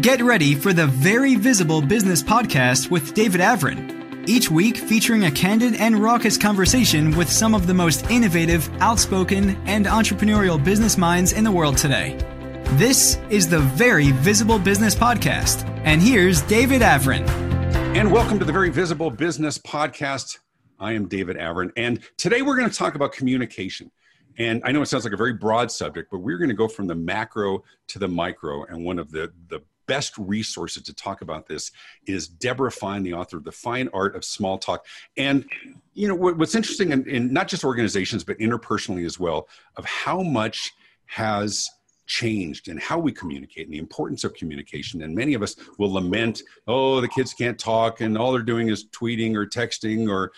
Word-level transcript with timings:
Get 0.00 0.22
ready 0.22 0.54
for 0.54 0.74
the 0.74 0.86
Very 0.86 1.36
Visible 1.36 1.80
Business 1.80 2.22
Podcast 2.22 2.90
with 2.90 3.14
David 3.14 3.40
Avrin. 3.40 4.28
Each 4.28 4.50
week 4.50 4.76
featuring 4.76 5.24
a 5.24 5.30
candid 5.30 5.74
and 5.76 5.98
raucous 5.98 6.36
conversation 6.36 7.16
with 7.16 7.32
some 7.32 7.54
of 7.54 7.66
the 7.66 7.72
most 7.72 8.04
innovative, 8.10 8.68
outspoken, 8.80 9.56
and 9.66 9.86
entrepreneurial 9.86 10.62
business 10.62 10.98
minds 10.98 11.32
in 11.32 11.44
the 11.44 11.50
world 11.50 11.78
today. 11.78 12.14
This 12.72 13.16
is 13.30 13.48
the 13.48 13.60
Very 13.60 14.12
Visible 14.12 14.58
Business 14.58 14.94
Podcast. 14.94 15.66
And 15.84 16.02
here's 16.02 16.42
David 16.42 16.82
Avrin. 16.82 17.26
And 17.96 18.12
welcome 18.12 18.38
to 18.38 18.44
the 18.44 18.52
Very 18.52 18.68
Visible 18.68 19.10
Business 19.10 19.56
Podcast. 19.56 20.40
I 20.78 20.92
am 20.92 21.08
David 21.08 21.38
Avrin. 21.38 21.72
And 21.74 22.00
today 22.18 22.42
we're 22.42 22.58
going 22.58 22.68
to 22.68 22.76
talk 22.76 22.96
about 22.96 23.12
communication. 23.12 23.90
And 24.36 24.60
I 24.62 24.72
know 24.72 24.82
it 24.82 24.86
sounds 24.86 25.04
like 25.04 25.14
a 25.14 25.16
very 25.16 25.32
broad 25.32 25.72
subject, 25.72 26.10
but 26.10 26.18
we're 26.18 26.36
going 26.36 26.50
to 26.50 26.54
go 26.54 26.68
from 26.68 26.86
the 26.86 26.94
macro 26.94 27.64
to 27.88 27.98
the 27.98 28.08
micro. 28.08 28.64
And 28.64 28.84
one 28.84 28.98
of 28.98 29.10
the, 29.10 29.32
the 29.48 29.62
best 29.86 30.16
resources 30.18 30.82
to 30.84 30.94
talk 30.94 31.22
about 31.22 31.46
this 31.46 31.72
is 32.06 32.28
Debra 32.28 32.70
Fine, 32.70 33.02
the 33.02 33.14
author 33.14 33.36
of 33.36 33.44
The 33.44 33.52
Fine 33.52 33.88
Art 33.92 34.16
of 34.16 34.24
Small 34.24 34.58
Talk. 34.58 34.86
And, 35.16 35.44
you 35.94 36.08
know, 36.08 36.14
what's 36.14 36.54
interesting 36.54 36.92
in, 36.92 37.08
in 37.08 37.32
not 37.32 37.48
just 37.48 37.64
organizations, 37.64 38.24
but 38.24 38.38
interpersonally 38.38 39.06
as 39.06 39.18
well, 39.18 39.48
of 39.76 39.84
how 39.84 40.22
much 40.22 40.72
has 41.06 41.68
changed 42.06 42.68
and 42.68 42.80
how 42.80 42.98
we 42.98 43.12
communicate 43.12 43.66
and 43.66 43.74
the 43.74 43.78
importance 43.78 44.24
of 44.24 44.32
communication. 44.34 45.02
And 45.02 45.14
many 45.14 45.34
of 45.34 45.42
us 45.42 45.56
will 45.78 45.92
lament, 45.92 46.42
oh, 46.68 47.00
the 47.00 47.08
kids 47.08 47.34
can't 47.34 47.58
talk 47.58 48.00
and 48.00 48.16
all 48.16 48.32
they're 48.32 48.42
doing 48.42 48.68
is 48.68 48.86
tweeting 48.86 49.34
or 49.34 49.46
texting 49.46 50.08
or 50.08 50.32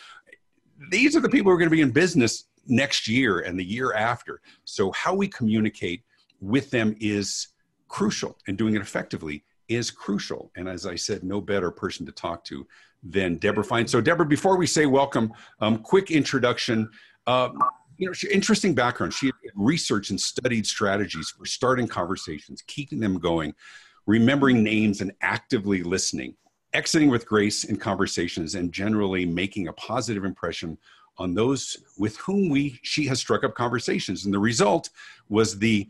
these 0.91 1.16
are 1.16 1.20
the 1.20 1.28
people 1.28 1.50
who 1.50 1.56
are 1.56 1.58
going 1.58 1.70
to 1.70 1.74
be 1.74 1.83
in 1.83 1.91
business 1.91 2.44
next 2.66 3.08
year 3.08 3.41
and 3.41 3.58
the 3.58 3.64
year 3.64 3.94
after. 3.94 4.41
So, 4.64 4.92
how 4.92 5.14
we 5.14 5.28
communicate 5.28 6.05
with 6.41 6.70
them 6.70 6.94
is 7.00 7.48
crucial, 7.88 8.36
and 8.46 8.56
doing 8.56 8.74
it 8.77 8.83
effectively 8.83 9.44
is 9.68 9.90
crucial. 9.90 10.50
And 10.56 10.68
as 10.68 10.86
I 10.86 10.95
said, 10.95 11.22
no 11.22 11.40
better 11.40 11.70
person 11.70 12.06
to 12.06 12.12
talk 12.12 12.44
to 12.44 12.66
than 13.02 13.36
Debra 13.36 13.64
Fine. 13.64 13.86
So, 13.86 14.00
Debra, 14.00 14.27
before 14.27 14.56
we 14.56 14.66
say 14.66 14.86
welcome, 14.86 15.33
um, 15.61 15.78
quick 15.78 16.11
introduction. 16.11 16.91
Uh, 17.27 17.50
you 17.96 18.06
know, 18.06 18.12
she, 18.12 18.28
interesting 18.30 18.74
background. 18.74 19.12
She 19.12 19.30
researched 19.55 20.11
and 20.11 20.20
studied 20.20 20.66
strategies 20.66 21.30
for 21.30 21.44
starting 21.44 21.86
conversations, 21.86 22.62
keeping 22.66 23.00
them 23.00 23.19
going, 23.19 23.55
remembering 24.06 24.62
names, 24.62 25.00
and 25.00 25.12
actively 25.20 25.83
listening, 25.83 26.34
exiting 26.72 27.11
with 27.11 27.27
grace 27.27 27.64
in 27.64 27.77
conversations, 27.77 28.55
and 28.55 28.72
generally 28.72 29.27
making 29.27 29.69
a 29.69 29.72
positive 29.74 30.24
impression 30.24 30.78
on 31.19 31.34
those 31.34 31.77
with 31.98 32.16
whom 32.19 32.48
we 32.48 32.78
she 32.83 33.06
has 33.06 33.19
struck 33.19 33.44
up 33.44 33.55
conversations 33.55 34.24
and 34.24 34.33
the 34.33 34.39
result 34.39 34.91
was 35.28 35.58
the 35.58 35.89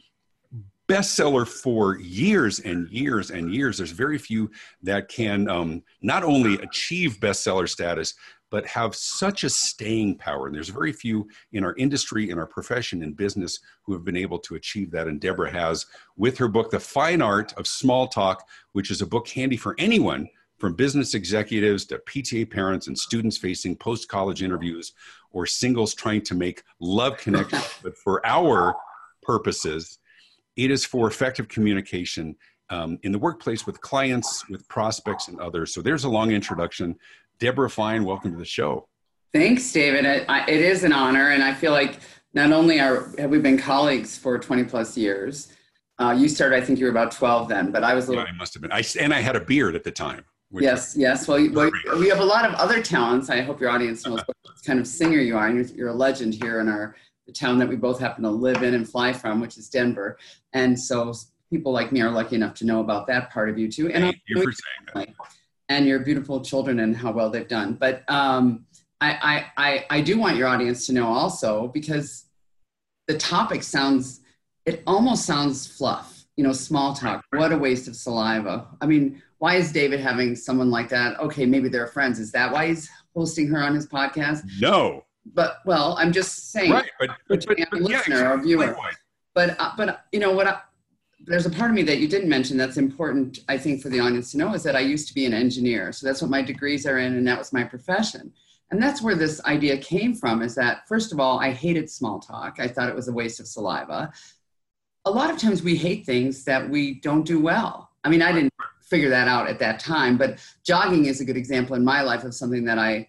bestseller 0.89 1.47
for 1.47 1.99
years 1.99 2.61
and 2.61 2.89
years 2.89 3.31
and 3.31 3.53
years 3.53 3.77
there's 3.77 3.91
very 3.91 4.17
few 4.19 4.51
that 4.83 5.09
can 5.09 5.49
um, 5.49 5.83
not 6.01 6.25
only 6.25 6.55
achieve 6.55 7.19
bestseller 7.21 7.69
status 7.69 8.15
but 8.51 8.67
have 8.67 8.95
such 8.95 9.45
a 9.45 9.51
staying 9.51 10.17
power 10.17 10.47
and 10.47 10.57
there's 10.57 10.71
very 10.71 10.93
few 10.93 11.29
in 11.53 11.63
our 11.63 11.75
industry 11.77 12.31
in 12.31 12.39
our 12.39 12.47
profession 12.47 13.03
in 13.03 13.13
business 13.13 13.61
who 13.83 13.93
have 13.93 14.05
been 14.05 14.17
able 14.17 14.39
to 14.39 14.55
achieve 14.55 14.91
that 14.91 15.07
and 15.07 15.21
debra 15.21 15.51
has 15.51 15.85
with 16.17 16.39
her 16.39 16.49
book 16.49 16.71
the 16.71 16.81
fine 16.81 17.21
art 17.21 17.53
of 17.59 17.67
small 17.67 18.09
talk 18.09 18.49
which 18.73 18.91
is 18.91 19.03
a 19.03 19.07
book 19.07 19.29
handy 19.29 19.57
for 19.57 19.75
anyone 19.79 20.27
from 20.59 20.75
business 20.75 21.15
executives 21.15 21.85
to 21.87 21.99
PTA 21.99 22.51
parents 22.51 22.89
and 22.89 22.99
students 22.99 23.39
facing 23.39 23.77
post 23.77 24.09
college 24.09 24.43
interviews 24.43 24.93
or 25.31 25.47
singles 25.47 25.95
trying 25.95 26.23
to 26.23 26.35
make 26.35 26.63
love 26.81 27.17
connections. 27.17 27.79
but 27.83 27.97
for 27.97 28.25
our 28.27 28.75
purposes, 29.23 29.99
it 30.59 30.73
is 30.73 30.85
for 30.85 31.07
effective 31.07 31.49
communication 31.49 32.37
um, 32.69 32.99
in 33.05 33.13
the 33.13 33.19
workplace 33.19 33.65
with 33.65 33.81
clients, 33.81 34.47
with 34.51 34.69
prospects, 34.69 35.29
and 35.29 35.41
others. 35.41 35.73
So 35.73 35.81
there's 35.81 36.05
a 36.05 36.09
long 36.09 36.33
introduction. 36.33 36.97
Debra 37.39 37.71
Fine, 37.71 38.05
welcome 38.05 38.33
to 38.33 38.37
the 38.37 38.45
show. 38.45 38.89
Thanks, 39.33 39.73
David. 39.73 40.05
It, 40.05 40.27
it 40.29 40.61
is 40.61 40.83
an 40.83 40.93
honor, 40.93 41.31
and 41.31 41.43
I 41.43 41.55
feel 41.55 41.71
like 41.71 42.01
not 42.35 42.53
only 42.53 42.81
are 42.81 43.09
have 43.19 43.31
we 43.31 43.39
been 43.39 43.57
colleagues 43.57 44.19
for 44.19 44.39
20 44.39 44.65
plus 44.65 44.99
years. 44.99 45.53
Uh, 46.01 46.15
you 46.17 46.29
started, 46.29 46.61
I 46.61 46.65
think 46.65 46.79
you 46.79 46.87
were 46.87 46.91
about 46.91 47.13
12 47.13 47.49
then, 47.49 47.71
but 47.71 47.85
I 47.85 47.95
was 47.95 48.07
a 48.07 48.11
little. 48.11 48.25
Yeah, 48.25 48.31
I 48.31 48.37
must 48.37 48.55
have 48.55 48.63
been. 48.63 48.73
I, 48.73 48.83
and 49.01 49.15
I 49.15 49.21
had 49.21 49.37
a 49.37 49.41
beard 49.41 49.77
at 49.77 49.85
the 49.85 49.91
time. 49.91 50.25
Yes, 50.51 50.95
yes. 50.97 51.29
Well, 51.29 51.47
well, 51.53 51.71
we 51.99 52.09
have 52.09 52.21
a 52.21 52.25
lot 52.25 52.45
of 52.47 52.55
other 52.55 52.83
talents. 52.83 53.29
I 53.31 53.43
hope 53.43 53.61
your 53.61 53.71
audience 53.71 54.07
knows 54.07 54.21
what 54.27 54.37
kind 54.65 54.81
of 54.81 54.87
singer 54.87 55.19
you 55.19 55.37
are. 55.37 55.51
You're, 55.51 55.65
you're 55.65 55.89
a 55.89 55.95
legend 55.95 56.35
here 56.35 56.61
in 56.61 56.69
our 56.69 56.97
the 57.29 57.33
town 57.35 57.59
that 57.59 57.69
we 57.69 57.77
both 57.77 58.01
happen 58.01 58.25
to 58.25 58.31
live 58.31 58.63
in 58.63 58.75
and 58.75 58.89
fly 58.89 59.13
from, 59.13 59.39
which 59.39 59.59
is 59.59 59.69
Denver. 59.69 60.19
And 60.55 60.81
so 60.81 61.13
people 61.51 61.73
like 61.73 61.93
me 61.93 62.01
are 62.01 62.11
lucky 62.11 62.37
enough 62.37 62.55
to 62.55 62.65
know 62.65 62.81
about 62.81 63.07
that 63.09 63.31
part 63.31 63.51
of 63.51 63.59
you 63.59 63.71
too. 63.71 63.91
And 63.91 64.03
Thank 64.03 64.21
you 64.27 64.43
for 64.43 64.51
saying 64.51 65.07
that. 65.07 65.15
And 65.69 65.87
your 65.87 65.99
beautiful 65.99 66.41
children 66.41 66.81
and 66.81 66.97
how 66.97 67.13
well 67.13 67.29
they've 67.29 67.47
done. 67.47 67.75
But 67.75 68.03
um, 68.11 68.65
I, 69.03 69.45
I, 69.57 69.67
I, 69.69 69.87
I 69.91 70.01
do 70.01 70.19
want 70.19 70.39
your 70.39 70.49
audience 70.49 70.87
to 70.87 70.95
know 70.95 71.07
also 71.07 71.69
because 71.69 72.25
the 73.09 73.19
topic 73.19 73.63
sounds, 73.63 74.21
it 74.65 74.83
almost 74.87 75.27
sounds 75.27 75.67
fluff. 75.67 76.25
You 76.39 76.45
know, 76.45 76.53
small 76.53 76.95
talk. 76.95 77.23
What 77.33 77.53
a 77.53 77.59
waste 77.59 77.89
of 77.89 77.97
saliva. 77.97 78.69
I 78.81 78.87
mean, 78.87 79.21
why 79.39 79.57
is 79.57 79.73
David 79.73 80.01
having 80.01 80.35
someone 80.35 80.71
like 80.71 80.89
that? 80.91 81.19
Okay, 81.21 81.45
maybe 81.45 81.69
they're 81.69 81.89
friends. 81.89 82.21
Is 82.21 82.33
that 82.33 82.53
why 82.53 82.69
he's 82.69 82.89
hosting 83.15 83.49
her 83.49 83.61
on 83.61 83.75
his 83.75 83.87
podcast? 83.87 84.45
No. 84.61 85.05
But 85.35 85.59
well, 85.65 85.97
I'm 85.99 86.13
just 86.13 86.51
saying. 86.53 86.73
Right, 86.73 86.91
but 86.99 87.11
but, 87.29 87.45
but, 87.47 87.59
but 87.71 87.81
listener 87.81 88.21
yeah, 88.21 88.33
or 88.33 88.39
viewer. 88.39 88.77
But 89.35 89.61
uh, 89.61 89.73
but 89.77 90.07
you 90.13 90.21
know 90.21 90.33
what? 90.33 90.47
I, 90.47 90.61
there's 91.27 91.47
a 91.47 91.51
part 91.51 91.71
of 91.71 91.75
me 91.75 91.83
that 91.83 91.99
you 91.99 92.09
didn't 92.09 92.29
mention 92.29 92.57
that's 92.57 92.77
important, 92.77 93.41
I 93.49 93.59
think, 93.59 93.83
for 93.83 93.89
the 93.89 94.01
audience 94.01 94.33
to 94.33 94.39
know 94.39 94.55
is 94.55 94.63
that 94.63 94.77
I 94.77 94.81
used 94.81 95.09
to 95.09 95.15
be 95.15 95.27
an 95.27 95.35
engineer. 95.35 95.93
So 95.93 96.07
that's 96.07 96.23
what 96.23 96.31
my 96.31 96.43
degrees 96.43 96.87
are 96.87 96.99
in, 96.99 97.17
and 97.17 97.27
that 97.27 97.39
was 97.39 97.53
my 97.53 97.65
profession. 97.65 98.33
And 98.71 98.83
that's 98.83 99.01
where 99.01 99.15
this 99.15 99.43
idea 99.45 99.79
came 99.79 100.15
from 100.15 100.43
is 100.43 100.55
that, 100.55 100.87
first 100.87 101.13
of 101.13 101.21
all, 101.21 101.41
I 101.41 101.53
hated 101.53 101.91
small 101.91 102.21
talk. 102.21 102.57
I 102.61 102.69
thought 102.69 102.89
it 102.89 102.95
was 102.95 103.09
a 103.09 103.13
waste 103.13 103.41
of 103.41 103.47
saliva. 103.47 104.13
A 105.07 105.11
lot 105.11 105.31
of 105.31 105.39
times 105.39 105.63
we 105.63 105.75
hate 105.75 106.05
things 106.05 106.45
that 106.45 106.69
we 106.69 107.01
don't 107.01 107.25
do 107.25 107.41
well. 107.41 107.91
I 108.05 108.11
mean, 108.11 108.21
I 108.21 108.31
didn't 108.31 108.53
figure 108.83 109.09
that 109.09 109.27
out 109.27 109.49
at 109.49 109.59
that 109.61 109.81
time. 109.81 110.19
But 110.19 110.39
jogging 110.65 111.07
is 111.07 111.21
a 111.21 111.25
good 111.25 111.37
example 111.37 111.77
in 111.77 111.85
my 111.85 112.03
life 112.03 112.25
of 112.25 112.35
something 112.35 112.65
that 112.65 112.79
I 112.79 113.09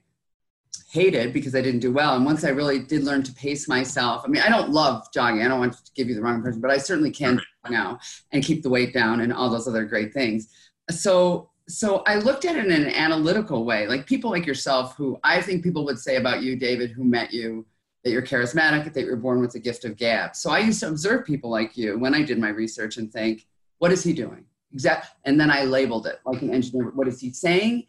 hated 0.90 1.34
because 1.34 1.56
I 1.56 1.62
didn't 1.62 1.82
do 1.82 1.92
well. 1.92 2.16
And 2.16 2.26
once 2.26 2.44
I 2.44 2.50
really 2.50 2.80
did 2.80 3.04
learn 3.04 3.24
to 3.24 3.34
pace 3.34 3.68
myself, 3.68 4.24
I 4.26 4.28
mean, 4.28 4.42
I 4.42 4.50
don't 4.50 4.72
love 4.72 5.08
jogging. 5.14 5.44
I 5.44 5.48
don't 5.48 5.60
want 5.60 5.74
to 5.74 5.92
give 5.96 6.10
you 6.10 6.16
the 6.16 6.22
wrong 6.22 6.36
impression, 6.36 6.62
but 6.62 6.72
I 6.72 6.78
certainly 6.78 7.12
can 7.12 7.40
now 7.70 8.00
and 8.32 8.44
keep 8.44 8.64
the 8.64 8.70
weight 8.70 8.94
down 8.94 9.22
and 9.22 9.32
all 9.32 9.50
those 9.50 9.68
other 9.68 9.86
great 9.86 10.14
things. 10.14 10.50
So, 10.90 11.50
so 11.68 12.04
I 12.08 12.16
looked 12.16 12.46
at 12.46 12.56
it 12.56 12.66
in 12.66 12.72
an 12.72 12.88
analytical 12.88 13.64
way, 13.66 13.88
like 13.88 14.08
people 14.08 14.32
like 14.32 14.46
yourself, 14.46 14.96
who 14.96 15.20
I 15.24 15.42
think 15.42 15.64
people 15.64 15.86
would 15.86 16.00
say 16.00 16.16
about 16.16 16.42
you, 16.42 16.56
David, 16.56 16.92
who 16.92 17.04
met 17.04 17.32
you, 17.32 17.66
that 18.04 18.12
you're 18.12 18.24
charismatic, 18.24 18.94
that 18.94 19.04
you're 19.04 19.18
born 19.18 19.40
with 19.40 19.52
the 19.52 19.60
gift 19.60 19.86
of 19.86 19.98
gab. 19.98 20.36
So 20.36 20.50
I 20.50 20.60
used 20.60 20.80
to 20.80 20.88
observe 20.88 21.26
people 21.26 21.50
like 21.52 21.78
you 21.78 22.00
when 22.00 22.16
I 22.16 22.24
did 22.24 22.40
my 22.40 22.50
research 22.50 22.98
and 22.98 23.12
think, 23.12 23.46
what 23.78 23.92
is 23.92 24.04
he 24.04 24.14
doing? 24.14 24.46
exact 24.74 25.16
and 25.26 25.40
then 25.40 25.50
i 25.50 25.64
labeled 25.64 26.06
it 26.06 26.20
like 26.26 26.42
an 26.42 26.54
engineer 26.54 26.92
what 26.94 27.08
is 27.08 27.20
he 27.20 27.32
saying 27.32 27.86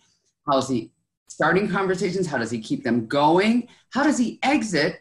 how 0.49 0.59
is 0.59 0.69
he 0.69 0.91
starting 1.31 1.69
conversations 1.69 2.27
how 2.27 2.39
does 2.39 2.51
he 2.51 2.61
keep 2.61 2.83
them 2.83 3.07
going? 3.07 3.69
How 3.91 4.03
does 4.03 4.19
he 4.19 4.39
exit? 4.43 5.01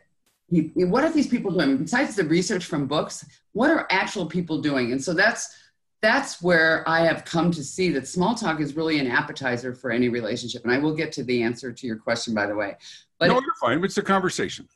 He, 0.50 0.72
what 0.76 1.04
are 1.04 1.12
these 1.12 1.28
people 1.28 1.52
doing? 1.52 1.78
Besides 1.78 2.16
the 2.16 2.24
research 2.24 2.66
from 2.66 2.88
books 2.88 3.26
what 3.54 3.72
are 3.72 3.88
actual 3.90 4.26
people 4.26 4.62
doing? 4.62 4.92
And 4.92 5.04
so 5.04 5.14
that's 5.14 5.56
that's 6.02 6.42
where 6.42 6.88
i 6.88 7.02
have 7.02 7.26
come 7.26 7.52
to 7.52 7.62
see 7.62 7.90
that 7.92 8.08
small 8.08 8.34
talk 8.34 8.62
is 8.62 8.78
really 8.78 9.00
an 9.00 9.08
appetizer 9.08 9.74
for 9.74 9.92
any 9.92 10.08
relationship. 10.08 10.64
And 10.64 10.72
i 10.72 10.78
will 10.78 10.96
get 10.96 11.12
to 11.14 11.24
the 11.24 11.44
answer 11.44 11.74
to 11.74 11.88
your 11.88 11.98
question 11.98 12.34
by 12.34 12.46
the 12.46 12.56
way. 12.56 12.78
But 13.18 13.28
no 13.28 13.34
you're 13.34 13.60
fine. 13.60 13.84
It's 13.84 13.98
a 13.98 14.04
conversation. 14.04 14.68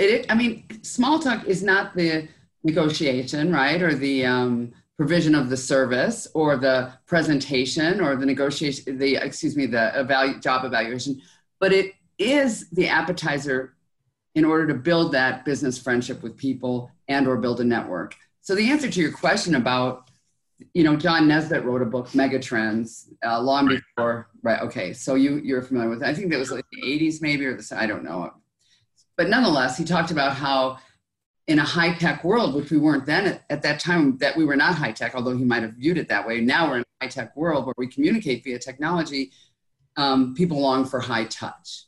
It, 0.00 0.10
it 0.10 0.26
i 0.30 0.34
mean 0.34 0.64
small 0.82 1.18
talk 1.18 1.44
is 1.44 1.62
not 1.62 1.94
the 1.94 2.28
negotiation 2.64 3.52
right? 3.52 3.80
Or 3.82 3.94
the 3.94 4.26
um, 4.26 4.72
provision 4.96 5.34
of 5.34 5.50
the 5.50 5.56
service 5.56 6.28
or 6.34 6.56
the 6.56 6.92
presentation 7.06 8.00
or 8.00 8.14
the 8.16 8.26
negotiation 8.26 8.98
the 8.98 9.16
excuse 9.16 9.56
me 9.56 9.66
the 9.66 9.92
evalu- 9.96 10.40
job 10.40 10.64
evaluation 10.64 11.20
but 11.58 11.72
it 11.72 11.94
is 12.18 12.68
the 12.70 12.86
appetizer 12.86 13.74
in 14.34 14.44
order 14.44 14.66
to 14.66 14.74
build 14.74 15.12
that 15.12 15.44
business 15.44 15.78
friendship 15.78 16.22
with 16.22 16.36
people 16.36 16.90
and 17.08 17.26
or 17.26 17.36
build 17.36 17.60
a 17.60 17.64
network. 17.64 18.14
So 18.40 18.54
the 18.54 18.70
answer 18.70 18.90
to 18.90 19.00
your 19.00 19.12
question 19.12 19.54
about 19.54 20.10
you 20.72 20.84
know 20.84 20.94
john 20.94 21.26
naisbitt 21.26 21.64
wrote 21.64 21.82
a 21.82 21.84
book 21.84 22.08
megatrends 22.10 23.08
uh, 23.26 23.40
long 23.40 23.66
right. 23.66 23.80
before 23.96 24.28
right 24.42 24.60
okay 24.60 24.92
so 24.92 25.16
you 25.16 25.40
you're 25.42 25.60
familiar 25.62 25.90
with 25.90 26.02
it. 26.02 26.06
I 26.06 26.14
think 26.14 26.30
that 26.30 26.38
was 26.38 26.52
like 26.52 26.64
the 26.70 26.80
80s 26.80 27.20
maybe 27.20 27.44
or 27.44 27.56
the 27.56 27.76
i 27.76 27.86
don't 27.86 28.04
know. 28.04 28.32
But 29.16 29.28
nonetheless 29.28 29.76
he 29.76 29.84
talked 29.84 30.10
about 30.10 30.36
how 30.36 30.78
in 31.46 31.58
a 31.58 31.64
high 31.64 31.94
tech 31.94 32.24
world, 32.24 32.54
which 32.54 32.70
we 32.70 32.78
weren't 32.78 33.04
then 33.04 33.26
at, 33.26 33.44
at, 33.50 33.62
that 33.62 33.78
time, 33.78 34.16
that 34.18 34.36
we 34.36 34.44
were 34.44 34.56
not 34.56 34.74
high 34.74 34.92
tech, 34.92 35.14
although 35.14 35.36
he 35.36 35.44
might 35.44 35.62
have 35.62 35.74
viewed 35.74 35.98
it 35.98 36.08
that 36.08 36.26
way. 36.26 36.40
Now 36.40 36.68
we're 36.68 36.78
in 36.78 36.82
a 36.82 37.04
high 37.04 37.10
tech 37.10 37.36
world 37.36 37.66
where 37.66 37.74
we 37.76 37.86
communicate 37.86 38.44
via 38.44 38.58
technology. 38.58 39.30
Um, 39.96 40.34
people 40.34 40.60
long 40.60 40.86
for 40.86 41.00
high 41.00 41.26
touch. 41.26 41.84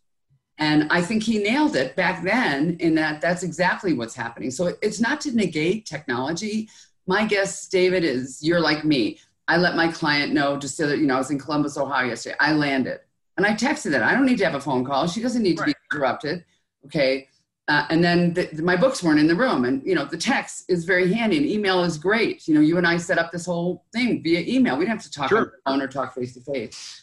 And 0.58 0.86
I 0.90 1.02
think 1.02 1.22
he 1.22 1.38
nailed 1.38 1.76
it 1.76 1.96
back 1.96 2.22
then 2.22 2.76
in 2.80 2.94
that 2.94 3.20
that's 3.20 3.42
exactly 3.42 3.92
what's 3.92 4.14
happening. 4.14 4.50
So 4.50 4.74
it's 4.80 5.00
not 5.00 5.20
to 5.22 5.34
negate 5.34 5.86
technology. 5.86 6.68
My 7.06 7.26
guess, 7.26 7.68
David, 7.68 8.04
is 8.04 8.42
you're 8.42 8.60
like 8.60 8.84
me. 8.84 9.18
I 9.48 9.58
let 9.58 9.76
my 9.76 9.88
client 9.88 10.32
know 10.32 10.56
just 10.56 10.76
so 10.76 10.86
that, 10.86 10.98
you 10.98 11.06
know, 11.06 11.16
I 11.16 11.18
was 11.18 11.30
in 11.30 11.38
Columbus, 11.38 11.76
Ohio 11.76 12.06
yesterday. 12.06 12.36
I 12.40 12.52
landed 12.52 13.00
and 13.36 13.44
I 13.44 13.52
texted 13.52 13.94
it. 13.94 14.02
I 14.02 14.12
don't 14.12 14.26
need 14.26 14.38
to 14.38 14.44
have 14.44 14.54
a 14.54 14.60
phone 14.60 14.84
call. 14.84 15.06
She 15.06 15.20
doesn't 15.20 15.42
need 15.42 15.58
to 15.58 15.64
be 15.64 15.74
interrupted. 15.90 16.44
Okay. 16.86 17.28
Uh, 17.68 17.84
and 17.90 18.02
then 18.02 18.32
the, 18.32 18.48
the, 18.52 18.62
my 18.62 18.76
books 18.76 19.02
weren't 19.02 19.18
in 19.18 19.26
the 19.26 19.34
room. 19.34 19.64
And 19.64 19.84
you 19.84 19.94
know 19.94 20.04
the 20.04 20.16
text 20.16 20.64
is 20.68 20.84
very 20.84 21.12
handy. 21.12 21.36
And 21.36 21.46
email 21.46 21.82
is 21.82 21.98
great. 21.98 22.46
You 22.46 22.54
know 22.54 22.60
you 22.60 22.78
and 22.78 22.86
i 22.86 22.96
set 22.96 23.18
up 23.18 23.32
this 23.32 23.46
whole 23.46 23.84
thing 23.92 24.22
via 24.22 24.40
email. 24.40 24.76
We 24.76 24.84
didn't 24.84 25.00
have 25.00 25.04
to 25.04 25.10
talk 25.10 25.28
sure. 25.28 25.38
on 25.38 25.44
the 25.44 25.50
phone 25.64 25.82
or 25.82 25.88
talk 25.88 26.14
face 26.14 26.34
to 26.34 26.40
face. 26.40 27.02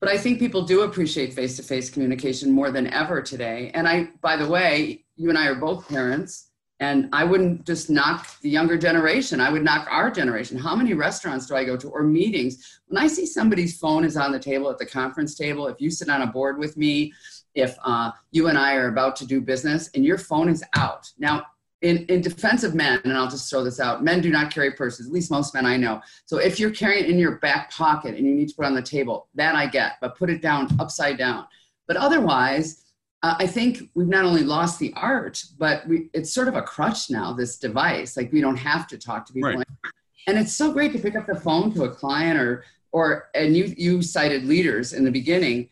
But 0.00 0.10
i 0.10 0.18
think 0.18 0.38
people 0.38 0.62
do 0.62 0.82
appreciate 0.82 1.32
face 1.32 1.56
to 1.56 1.62
face 1.62 1.88
communication 1.88 2.52
more 2.52 2.70
than 2.70 2.86
ever 2.88 3.22
today. 3.22 3.70
And 3.72 3.88
i 3.88 4.10
by 4.20 4.36
the 4.36 4.46
way 4.46 5.04
you 5.16 5.30
and 5.30 5.38
i 5.38 5.46
are 5.46 5.54
both 5.54 5.88
parents. 5.88 6.50
And 6.78 7.08
i 7.14 7.24
wouldn't 7.24 7.64
just 7.64 7.88
knock 7.88 8.38
the 8.42 8.50
younger 8.50 8.76
generation. 8.76 9.40
I 9.40 9.48
would 9.48 9.64
knock 9.64 9.88
our 9.90 10.10
generation. 10.10 10.58
How 10.58 10.76
many 10.76 10.92
restaurants 10.92 11.46
do 11.46 11.56
i 11.56 11.64
go 11.64 11.78
to 11.78 11.88
or 11.88 12.02
meetings? 12.02 12.80
When 12.88 13.02
i 13.02 13.06
see 13.06 13.24
somebody's 13.24 13.78
phone 13.78 14.04
is 14.04 14.18
on 14.18 14.32
the 14.32 14.38
table 14.38 14.68
at 14.68 14.76
the 14.76 14.84
conference 14.84 15.34
table 15.34 15.66
if 15.66 15.80
you 15.80 15.88
sit 15.88 16.10
on 16.10 16.20
a 16.20 16.26
board 16.26 16.58
with 16.58 16.76
me 16.76 17.14
if 17.56 17.76
uh, 17.84 18.12
you 18.30 18.48
and 18.48 18.56
I 18.56 18.74
are 18.74 18.88
about 18.88 19.16
to 19.16 19.26
do 19.26 19.40
business 19.40 19.90
and 19.94 20.04
your 20.04 20.18
phone 20.18 20.48
is 20.48 20.62
out. 20.76 21.10
Now, 21.18 21.46
in, 21.82 22.06
in 22.06 22.20
defense 22.20 22.64
of 22.64 22.74
men, 22.74 23.00
and 23.04 23.12
I'll 23.12 23.28
just 23.28 23.50
throw 23.50 23.64
this 23.64 23.80
out, 23.80 24.04
men 24.04 24.20
do 24.20 24.30
not 24.30 24.52
carry 24.52 24.72
purses, 24.72 25.06
at 25.06 25.12
least 25.12 25.30
most 25.30 25.54
men 25.54 25.66
I 25.66 25.76
know. 25.76 26.00
So 26.24 26.38
if 26.38 26.58
you're 26.58 26.70
carrying 26.70 27.04
it 27.04 27.10
in 27.10 27.18
your 27.18 27.36
back 27.36 27.70
pocket 27.70 28.14
and 28.14 28.26
you 28.26 28.34
need 28.34 28.48
to 28.48 28.54
put 28.54 28.64
it 28.64 28.68
on 28.68 28.74
the 28.74 28.82
table, 28.82 29.28
that 29.34 29.54
I 29.54 29.66
get, 29.66 29.92
but 30.00 30.16
put 30.16 30.30
it 30.30 30.40
down 30.40 30.68
upside 30.78 31.18
down. 31.18 31.46
But 31.86 31.96
otherwise, 31.96 32.84
uh, 33.22 33.36
I 33.38 33.46
think 33.46 33.90
we've 33.94 34.08
not 34.08 34.24
only 34.24 34.42
lost 34.42 34.78
the 34.78 34.92
art, 34.96 35.42
but 35.58 35.86
we, 35.86 36.08
it's 36.12 36.32
sort 36.32 36.48
of 36.48 36.56
a 36.56 36.62
crutch 36.62 37.10
now, 37.10 37.32
this 37.32 37.58
device. 37.58 38.16
Like 38.16 38.32
we 38.32 38.40
don't 38.40 38.56
have 38.56 38.86
to 38.88 38.98
talk 38.98 39.26
to 39.26 39.32
people. 39.32 39.50
Right. 39.50 39.66
And 40.26 40.38
it's 40.38 40.54
so 40.54 40.72
great 40.72 40.92
to 40.92 40.98
pick 40.98 41.14
up 41.14 41.26
the 41.26 41.36
phone 41.36 41.72
to 41.74 41.84
a 41.84 41.90
client 41.90 42.38
or, 42.38 42.64
or 42.90 43.28
and 43.34 43.56
you, 43.56 43.74
you 43.76 44.02
cited 44.02 44.44
leaders 44.44 44.92
in 44.92 45.04
the 45.04 45.10
beginning. 45.10 45.68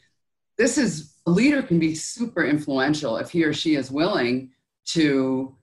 This 0.58 0.78
is 0.78 1.13
a 1.26 1.30
leader 1.30 1.62
can 1.62 1.78
be 1.78 1.94
super 1.94 2.44
influential 2.44 3.16
if 3.16 3.30
he 3.30 3.44
or 3.44 3.52
she 3.52 3.76
is 3.76 3.90
willing 3.90 4.50
to 4.86 5.54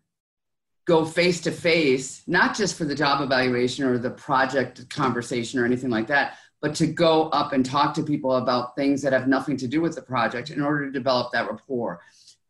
go 0.85 1.05
face 1.05 1.39
to 1.41 1.51
face, 1.51 2.23
not 2.27 2.55
just 2.55 2.75
for 2.75 2.85
the 2.85 2.95
job 2.95 3.21
evaluation 3.21 3.85
or 3.85 3.97
the 3.97 4.09
project 4.09 4.89
conversation 4.89 5.59
or 5.59 5.65
anything 5.65 5.89
like 5.89 6.07
that, 6.07 6.37
but 6.61 6.75
to 6.75 6.87
go 6.87 7.29
up 7.29 7.53
and 7.53 7.65
talk 7.65 7.93
to 7.93 8.03
people 8.03 8.37
about 8.37 8.75
things 8.75 9.01
that 9.01 9.13
have 9.13 9.27
nothing 9.27 9.57
to 9.57 9.67
do 9.67 9.81
with 9.81 9.95
the 9.95 10.01
project 10.01 10.49
in 10.49 10.61
order 10.61 10.85
to 10.85 10.91
develop 10.91 11.31
that 11.31 11.49
rapport. 11.49 12.01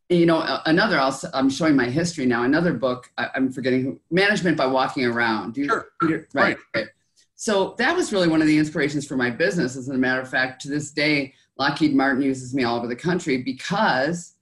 You 0.09 0.25
know, 0.25 0.59
another, 0.65 0.99
i 0.99 1.13
am 1.33 1.49
showing 1.49 1.75
my 1.75 1.89
history 1.89 2.25
now, 2.25 2.43
another 2.43 2.73
book, 2.73 3.09
I, 3.17 3.29
am 3.35 3.51
forgetting 3.51 3.83
who, 3.83 3.99
Management 4.09 4.57
by 4.57 4.65
Walking 4.65 5.05
Around. 5.05 5.55
You, 5.55 5.67
sure. 5.67 5.87
right, 6.01 6.25
right. 6.33 6.57
right. 6.75 6.87
So 7.35 7.75
that 7.77 7.95
was 7.95 8.11
really 8.11 8.27
one 8.27 8.41
of 8.41 8.47
the 8.47 8.57
inspirations 8.57 9.07
for 9.07 9.15
my 9.15 9.29
business. 9.29 9.75
As 9.75 9.87
a 9.87 9.93
matter 9.93 10.21
of 10.21 10.29
fact, 10.29 10.61
to 10.63 10.69
this 10.69 10.91
day, 10.91 11.33
Lockheed 11.57 11.95
Martin 11.95 12.21
uses 12.21 12.53
me 12.53 12.63
all 12.63 12.77
over 12.77 12.87
the 12.87 12.95
country 12.95 13.37
because 13.37 14.35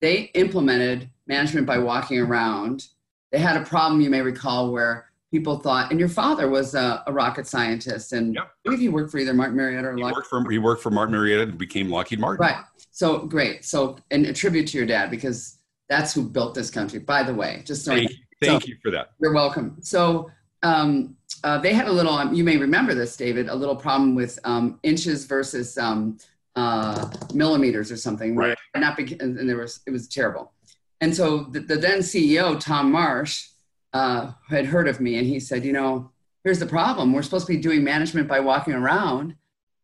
they 0.00 0.30
implemented 0.34 1.10
management 1.26 1.66
by 1.66 1.78
walking 1.78 2.18
around. 2.18 2.88
They 3.32 3.38
had 3.38 3.56
a 3.56 3.64
problem, 3.64 4.00
you 4.00 4.10
may 4.10 4.22
recall, 4.22 4.72
where 4.72 5.10
people 5.30 5.58
thought, 5.58 5.90
and 5.90 6.00
your 6.00 6.08
father 6.08 6.48
was 6.48 6.74
a, 6.74 7.02
a 7.06 7.12
rocket 7.12 7.46
scientist, 7.46 8.12
and 8.12 8.34
yep. 8.34 8.44
I 8.44 8.48
believe 8.64 8.80
he 8.80 8.88
worked 8.88 9.10
for 9.10 9.18
either 9.18 9.34
Martin 9.34 9.56
Marietta 9.56 9.88
or 9.88 9.96
he 9.96 10.02
Lockheed. 10.02 10.16
Worked 10.16 10.28
for, 10.28 10.50
he 10.50 10.58
worked 10.58 10.82
for 10.82 10.90
Martin 10.90 11.14
Marietta 11.14 11.42
and 11.44 11.58
became 11.58 11.90
Lockheed 11.90 12.18
Martin. 12.18 12.46
Right. 12.46 12.64
So 12.90 13.26
great. 13.26 13.64
So, 13.64 13.98
and 14.10 14.26
a 14.26 14.32
tribute 14.32 14.66
to 14.68 14.78
your 14.78 14.86
dad 14.86 15.10
because 15.10 15.58
that's 15.88 16.14
who 16.14 16.28
built 16.28 16.54
this 16.54 16.70
country. 16.70 16.98
By 16.98 17.22
the 17.22 17.34
way, 17.34 17.62
just 17.64 17.84
so 17.84 17.94
thank, 17.94 18.10
you, 18.10 18.16
thank 18.42 18.62
so, 18.62 18.68
you 18.68 18.76
for 18.82 18.90
that. 18.90 19.12
You're 19.20 19.34
welcome. 19.34 19.76
So, 19.80 20.30
um, 20.62 21.16
uh, 21.44 21.58
they 21.58 21.72
had 21.72 21.86
a 21.86 21.92
little. 21.92 22.12
Um, 22.12 22.34
you 22.34 22.42
may 22.42 22.56
remember 22.56 22.94
this, 22.94 23.16
David. 23.16 23.48
A 23.48 23.54
little 23.54 23.76
problem 23.76 24.14
with 24.14 24.38
um, 24.44 24.80
inches 24.82 25.24
versus 25.26 25.78
um, 25.78 26.18
uh, 26.58 27.08
millimeters 27.32 27.92
or 27.92 27.96
something. 27.96 28.34
Right. 28.34 28.58
Not 28.76 28.96
be, 28.96 29.16
and, 29.20 29.38
and, 29.38 29.48
there 29.48 29.58
was 29.58 29.80
it 29.86 29.90
was 29.90 30.08
terrible. 30.08 30.52
And 31.00 31.14
so 31.14 31.44
the, 31.44 31.60
the 31.60 31.76
then 31.76 32.00
CEO 32.00 32.58
Tom 32.58 32.90
Marsh 32.90 33.46
uh, 33.92 34.32
had 34.48 34.66
heard 34.66 34.88
of 34.88 35.00
me, 35.00 35.18
and 35.18 35.26
he 35.26 35.38
said, 35.38 35.64
you 35.64 35.72
know, 35.72 36.10
here's 36.42 36.58
the 36.58 36.66
problem. 36.66 37.12
We're 37.12 37.22
supposed 37.22 37.46
to 37.46 37.52
be 37.52 37.60
doing 37.60 37.84
management 37.84 38.26
by 38.26 38.40
walking 38.40 38.74
around, 38.74 39.36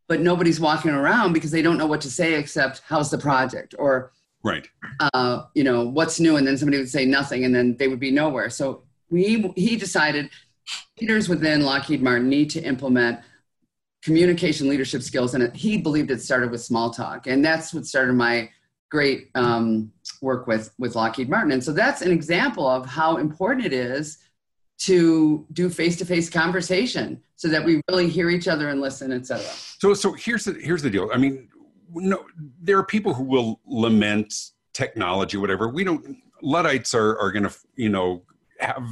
but 0.09 0.21
nobody's 0.21 0.59
walking 0.59 0.91
around 0.91 1.33
because 1.33 1.53
they 1.53 1.63
don't 1.63 1.79
know 1.79 1.87
what 1.87 2.01
to 2.01 2.11
say 2.11 2.35
except 2.35 2.83
how's 2.89 3.09
the 3.09 3.19
project 3.19 3.77
or 3.79 4.11
right. 4.43 4.67
Uh, 5.13 5.45
you 5.55 5.63
know 5.63 5.87
what's 5.87 6.19
new, 6.19 6.37
and 6.37 6.47
then 6.47 6.59
somebody 6.59 6.79
would 6.79 6.91
say 6.91 7.05
nothing, 7.05 7.45
and 7.45 7.55
then 7.55 7.77
they 7.77 7.87
would 7.87 8.01
be 8.01 8.11
nowhere. 8.11 8.51
So 8.51 8.83
we 9.11 9.53
he 9.55 9.77
decided 9.77 10.29
leaders 11.01 11.29
within 11.29 11.63
Lockheed 11.63 12.03
Martin 12.03 12.29
need 12.29 12.51
to 12.51 12.61
implement 12.63 13.21
communication 14.05 14.69
leadership 14.69 15.03
skills. 15.03 15.35
And 15.35 15.57
he 15.57 15.79
believed 15.79 16.11
it 16.11 16.21
started 16.21 16.51
with 16.51 16.63
small 16.63 16.91
talk. 16.91 17.27
And 17.27 17.45
that's 17.45 17.73
what 17.75 17.87
started 17.87 18.13
my 18.13 18.51
great 18.91 19.31
um, 19.35 19.91
work 20.21 20.47
with, 20.47 20.73
with 20.79 20.95
Lockheed 20.95 21.29
Martin. 21.29 21.53
And 21.53 21.65
so 21.65 21.73
that's 21.73 22.03
an 22.03 22.13
example 22.13 22.69
of 22.69 22.87
how 22.87 23.17
important 23.17 23.67
it 23.67 23.73
is 23.73 24.19
to 24.81 25.47
do 25.53 25.71
face-to-face 25.71 26.29
conversation 26.29 27.21
so 27.37 27.49
that 27.49 27.65
we 27.65 27.81
really 27.89 28.09
hear 28.09 28.29
each 28.29 28.47
other 28.47 28.69
and 28.69 28.81
listen, 28.81 29.11
et 29.11 29.27
cetera. 29.27 29.51
So, 29.79 29.95
so 29.95 30.13
here's 30.13 30.45
the, 30.45 30.53
here's 30.53 30.83
the 30.83 30.91
deal. 30.91 31.11
I 31.13 31.17
mean, 31.17 31.49
no, 31.93 32.25
there 32.61 32.79
are 32.79 32.85
people 32.85 33.15
who 33.15 33.25
will 33.25 33.61
lament 33.67 34.35
technology, 34.73 35.39
whatever. 35.39 35.69
We 35.69 35.83
don't, 35.85 36.19
Luddites 36.43 36.93
are, 36.95 37.19
are 37.19 37.33
going 37.33 37.45
to, 37.45 37.55
you 37.77 37.89
know, 37.89 38.23
have 38.61 38.85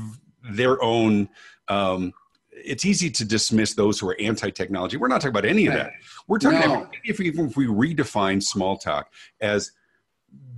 their 0.51 0.83
own 0.83 1.29
um, 1.69 2.13
it's 2.53 2.85
easy 2.85 3.11
to 3.11 3.25
dismiss 3.25 3.75
those 3.75 3.99
who 3.99 4.09
are 4.09 4.17
anti-technology. 4.21 4.97
We're 4.97 5.09
not 5.09 5.21
talking 5.21 5.31
about 5.31 5.45
any 5.45 5.67
of 5.67 5.75
that. 5.75 5.93
We're 6.29 6.39
talking 6.39 6.61
no. 6.61 6.83
about 6.83 6.97
if 7.05 7.19
we, 7.19 7.31
if 7.31 7.57
we 7.57 7.67
redefine 7.67 8.43
small 8.43 8.77
talk 8.77 9.11
as 9.41 9.73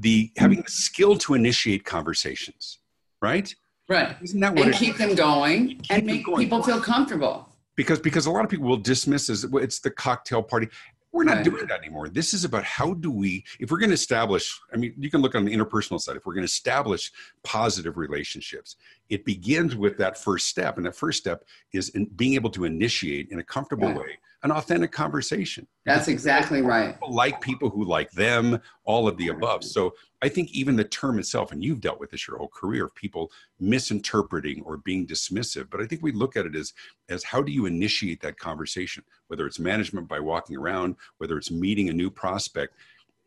the 0.01 0.31
having 0.37 0.63
the 0.63 0.71
skill 0.71 1.17
to 1.19 1.35
initiate 1.35 1.85
conversations, 1.85 2.79
right? 3.23 3.55
Right. 3.89 4.17
Isn't 4.23 4.41
that 4.41 4.55
what 4.55 4.67
and 4.67 4.75
keep 4.75 4.97
them 4.97 5.15
going 5.15 5.69
keep 5.69 5.91
and 5.91 6.07
make 6.07 6.25
going. 6.25 6.39
people 6.39 6.63
feel 6.63 6.81
comfortable? 6.81 7.49
Because 7.77 7.99
because 7.99 8.27
a 8.27 8.31
lot 8.31 8.45
of 8.45 8.51
people 8.51 8.67
will 8.67 8.77
dismiss 8.77 9.29
as 9.29 9.45
it's 9.45 9.81
the 9.81 9.91
cocktail 9.91 10.43
party. 10.43 10.69
We're 11.13 11.23
not 11.23 11.37
right. 11.37 11.45
doing 11.45 11.67
that 11.67 11.79
anymore. 11.79 12.09
This 12.09 12.35
is 12.35 12.45
about 12.45 12.65
how 12.65 12.95
do 12.95 13.09
we, 13.09 13.45
if 13.61 13.71
we're 13.71 13.79
going 13.79 13.91
to 13.91 13.95
establish, 13.95 14.59
I 14.73 14.77
mean, 14.77 14.95
you 14.99 15.09
can 15.11 15.21
look 15.21 15.37
on 15.37 15.45
the 15.45 15.55
interpersonal 15.55 16.01
side, 16.01 16.17
if 16.17 16.27
we're 16.27 16.35
going 16.35 16.43
to 16.43 16.51
establish 16.51 17.13
positive 17.45 17.97
relationships, 17.97 18.75
it 19.09 19.25
begins 19.25 19.77
with 19.77 19.97
that 19.99 20.19
first 20.19 20.49
step. 20.49 20.77
And 20.77 20.87
that 20.87 20.97
first 20.97 21.19
step 21.19 21.45
is 21.73 21.91
in 21.91 22.07
being 22.17 22.35
able 22.35 22.51
to 22.51 22.65
initiate 22.65 23.29
in 23.31 23.39
a 23.39 23.45
comfortable 23.45 23.89
yeah. 23.89 23.99
way 23.99 24.19
an 24.45 24.53
authentic 24.53 24.93
conversation. 24.93 25.67
That's 25.87 26.07
exactly 26.07 26.61
right. 26.61 26.97
like 27.09 27.41
people 27.41 27.71
who 27.71 27.85
like 27.85 28.11
them, 28.11 28.61
all 28.85 29.09
of 29.09 29.17
the 29.17 29.29
above. 29.29 29.65
So 29.65 29.95
I 30.21 30.29
think 30.29 30.53
even 30.53 30.77
the 30.77 30.85
term 30.85 31.19
itself, 31.19 31.51
and 31.51 31.65
you've 31.65 31.81
dealt 31.81 31.99
with 31.99 32.11
this 32.11 32.29
your 32.29 32.37
whole 32.37 32.49
career 32.49 32.85
of 32.85 32.95
people 32.95 33.33
misinterpreting 33.59 34.63
or 34.65 34.77
being 34.77 35.07
dismissive, 35.07 35.71
but 35.71 35.81
I 35.81 35.87
think 35.87 36.03
we 36.03 36.13
look 36.13 36.37
at 36.37 36.45
it 36.45 36.55
as 36.55 36.75
as 37.09 37.25
how 37.25 37.43
do 37.43 37.53
you 37.53 37.65
initiate 37.65 38.21
that 38.21 38.39
conversation, 38.39 39.03
whether 39.29 39.47
it's 39.47 39.59
management 39.59 40.09
by 40.09 40.21
walking 40.21 40.57
around, 40.57 40.97
whether 41.17 41.39
it's 41.39 41.51
meeting 41.51 41.89
a 41.89 41.93
new 41.93 42.11
prospect. 42.11 42.77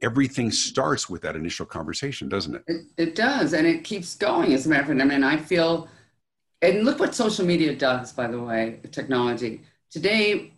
Everything 0.02 0.52
starts 0.52 1.10
with 1.10 1.22
that 1.24 1.36
initial 1.36 1.66
conversation, 1.66 2.30
doesn't 2.30 2.56
it? 2.56 2.64
It, 2.68 2.82
it 2.98 3.16
does, 3.16 3.54
and 3.54 3.66
it 3.66 3.84
keeps 3.84 4.16
going. 4.16 4.54
As 4.54 4.66
a 4.66 4.70
matter 4.70 4.82
of 4.82 4.88
fact, 4.90 5.02
I 5.02 5.06
mean, 5.06 5.24
I 5.24 5.38
feel, 5.38 5.88
and 6.62 6.84
look 6.84 7.00
what 7.00 7.16
social 7.16 7.46
media 7.46 7.76
does, 7.76 8.14
by 8.14 8.28
the 8.28 8.40
way, 8.40 8.80
technology. 8.92 9.62
Today, 9.90 10.54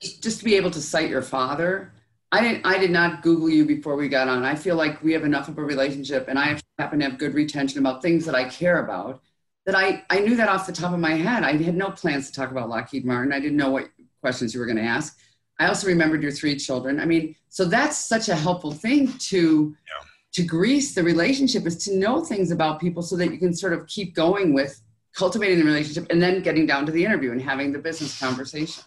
just 0.00 0.40
to 0.40 0.44
be 0.44 0.56
able 0.56 0.70
to 0.70 0.80
cite 0.80 1.08
your 1.08 1.22
father 1.22 1.92
I 2.32 2.40
didn't 2.40 2.66
I 2.66 2.78
did 2.78 2.90
not 2.90 3.22
Google 3.22 3.48
you 3.48 3.64
before 3.64 3.96
we 3.96 4.08
got 4.08 4.28
on. 4.28 4.44
I 4.44 4.54
feel 4.56 4.76
like 4.76 5.02
we 5.02 5.12
have 5.12 5.24
enough 5.24 5.48
of 5.48 5.58
a 5.58 5.64
relationship 5.64 6.26
and 6.28 6.38
I 6.38 6.58
happen 6.78 6.98
to 6.98 7.08
have 7.08 7.18
good 7.18 7.34
retention 7.34 7.78
about 7.78 8.02
things 8.02 8.24
that 8.24 8.34
I 8.34 8.44
care 8.48 8.84
about 8.84 9.22
that 9.64 9.74
I, 9.74 10.04
I 10.10 10.20
knew 10.20 10.36
that 10.36 10.48
off 10.48 10.66
the 10.66 10.72
top 10.72 10.92
of 10.92 11.00
my 11.00 11.14
head. 11.14 11.44
I 11.44 11.56
had 11.56 11.76
no 11.76 11.90
plans 11.90 12.30
to 12.30 12.32
talk 12.32 12.50
about 12.50 12.68
Lockheed 12.68 13.04
Martin. 13.04 13.32
I 13.32 13.40
didn't 13.40 13.56
know 13.56 13.70
what 13.70 13.90
questions 14.20 14.54
you 14.54 14.60
were 14.60 14.66
going 14.66 14.76
to 14.76 14.82
ask. 14.82 15.18
I 15.58 15.66
also 15.66 15.86
remembered 15.86 16.22
your 16.22 16.32
three 16.32 16.56
children. 16.56 17.00
I 17.00 17.06
mean, 17.06 17.34
so 17.48 17.64
that's 17.64 17.96
such 17.96 18.28
a 18.28 18.36
helpful 18.36 18.72
thing 18.72 19.12
to 19.30 19.74
yeah. 19.86 20.08
to 20.32 20.42
grease 20.42 20.94
the 20.94 21.02
relationship 21.02 21.66
is 21.66 21.76
to 21.84 21.96
know 21.96 22.24
things 22.24 22.50
about 22.50 22.80
people 22.80 23.02
so 23.02 23.16
that 23.16 23.30
you 23.30 23.38
can 23.38 23.54
sort 23.54 23.72
of 23.72 23.86
keep 23.86 24.14
going 24.14 24.52
with 24.52 24.80
cultivating 25.14 25.58
the 25.58 25.64
relationship 25.64 26.06
and 26.10 26.20
then 26.20 26.42
getting 26.42 26.66
down 26.66 26.84
to 26.86 26.92
the 26.92 27.04
interview 27.04 27.32
and 27.32 27.40
having 27.40 27.72
the 27.72 27.78
business 27.78 28.18
conversation. 28.18 28.84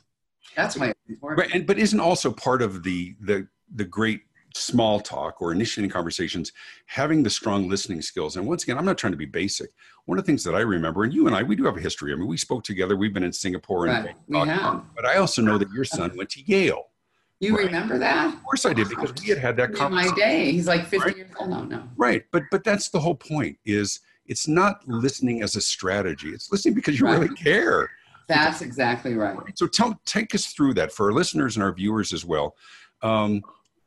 That's 0.56 0.78
my 0.78 0.94
right. 1.22 1.50
And 1.54 1.66
but 1.66 1.80
isn't 1.80 2.00
also 2.00 2.32
part 2.32 2.62
of 2.62 2.84
the 2.84 3.16
the 3.20 3.48
the 3.74 3.86
great 3.86 4.22
small 4.56 5.00
talk 5.00 5.42
or 5.42 5.52
initiating 5.52 5.90
conversations, 5.90 6.52
having 6.86 7.24
the 7.24 7.30
strong 7.30 7.70
listening 7.70 8.02
skills. 8.02 8.36
And 8.36 8.48
once 8.48 8.64
again, 8.64 8.78
I'm 8.78 8.86
not 8.86 8.98
trying 8.98 9.14
to 9.14 9.18
be 9.18 9.26
basic. 9.26 9.70
One 10.06 10.18
of 10.18 10.26
the 10.26 10.30
things 10.30 10.44
that 10.44 10.56
I 10.56 10.62
remember, 10.62 11.04
and 11.04 11.14
you 11.14 11.28
and 11.28 11.36
I, 11.36 11.44
we 11.44 11.56
do 11.56 11.66
have 11.66 11.78
a 11.78 11.82
history. 11.82 12.12
I 12.12 12.16
mean, 12.16 12.28
we 12.28 12.38
spoke 12.38 12.64
together. 12.64 12.96
We've 12.96 13.14
been 13.14 13.24
in 13.24 13.34
Singapore 13.34 13.86
and 13.88 14.06
right. 14.06 14.16
we 14.28 14.40
have. 14.40 14.84
but 14.96 15.06
I 15.06 15.18
also 15.18 15.42
know 15.42 15.58
that 15.58 15.70
your 15.72 15.86
son 15.86 16.12
went 16.18 16.30
to 16.32 16.42
Yale. 16.46 16.86
You 17.40 17.56
right? 17.56 17.68
remember 17.68 17.98
that? 18.00 18.34
Of 18.34 18.44
course 18.44 18.66
I 18.66 18.74
did 18.74 18.90
because 18.90 19.14
we 19.22 19.30
had 19.30 19.38
had 19.38 19.56
that 19.58 19.74
conversation. 19.74 20.12
my 20.12 20.18
day. 20.18 20.52
He's 20.52 20.68
like 20.68 20.86
50 20.86 20.98
right? 20.98 21.18
years 21.18 21.30
old 21.40 21.50
No, 21.50 21.64
No. 21.64 21.84
Right, 21.96 22.24
but 22.32 22.44
but 22.52 22.66
that's 22.66 22.90
the 22.90 23.00
whole 23.00 23.16
point. 23.16 23.58
Is 23.66 24.02
it's 24.26 24.48
not 24.48 24.88
listening 24.88 25.42
as 25.42 25.56
a 25.56 25.62
strategy. 25.62 26.30
It's 26.30 26.52
listening 26.52 26.76
because 26.76 27.00
you 27.00 27.08
really 27.08 27.30
care 27.30 27.90
That's 28.28 28.62
exactly 28.62 29.16
right. 29.16 29.38
So 29.58 29.66
tell, 29.66 30.00
take 30.06 30.36
us 30.36 30.48
through 30.48 30.76
that 30.76 30.92
for 30.92 31.08
our 31.08 31.14
listeners 31.14 31.56
and 31.56 31.64
our 31.64 31.74
viewers 31.74 32.14
as 32.14 32.24
well. 32.24 32.56
Um, 33.02 33.42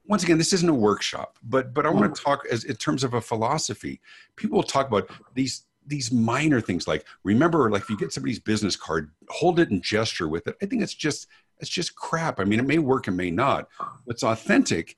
once 0.07 0.23
again, 0.25 0.39
this 0.39 0.53
isn't 0.53 0.69
a 0.69 0.75
workshop, 0.75 1.39
but 1.43 1.73
but 1.75 1.87
I 1.87 1.91
want 1.91 2.15
to 2.15 2.21
mm. 2.21 2.25
talk 2.25 2.45
as 2.51 2.65
in 2.65 2.77
terms 2.77 3.05
of 3.05 3.15
a 3.15 3.21
philosophy. 3.21 4.01
People 4.37 4.63
talk 4.63 4.89
about 4.89 5.11
these 5.35 5.65
these 5.87 6.13
minor 6.13 6.61
things 6.61 6.87
like 6.87 7.05
remember, 7.25 7.71
like 7.71 7.83
if 7.83 7.91
you 7.91 7.97
get 7.97 8.13
somebody's 8.13 8.39
business 8.39 8.77
card, 8.77 9.11
hold 9.29 9.59
it 9.59 9.71
and 9.71 9.83
gesture 9.83 10.29
with 10.29 10.47
it. 10.47 10.57
I 10.63 10.67
think 10.67 10.83
it's 10.83 10.95
just 10.95 11.29
it's 11.61 11.71
just 11.71 11.95
crap. 11.95 12.41
I 12.41 12.45
mean, 12.45 12.59
it 12.59 12.67
may 12.67 12.79
work, 12.79 13.09
it 13.09 13.13
may 13.13 13.31
not. 13.31 13.69
What's 14.05 14.23
authentic 14.23 14.97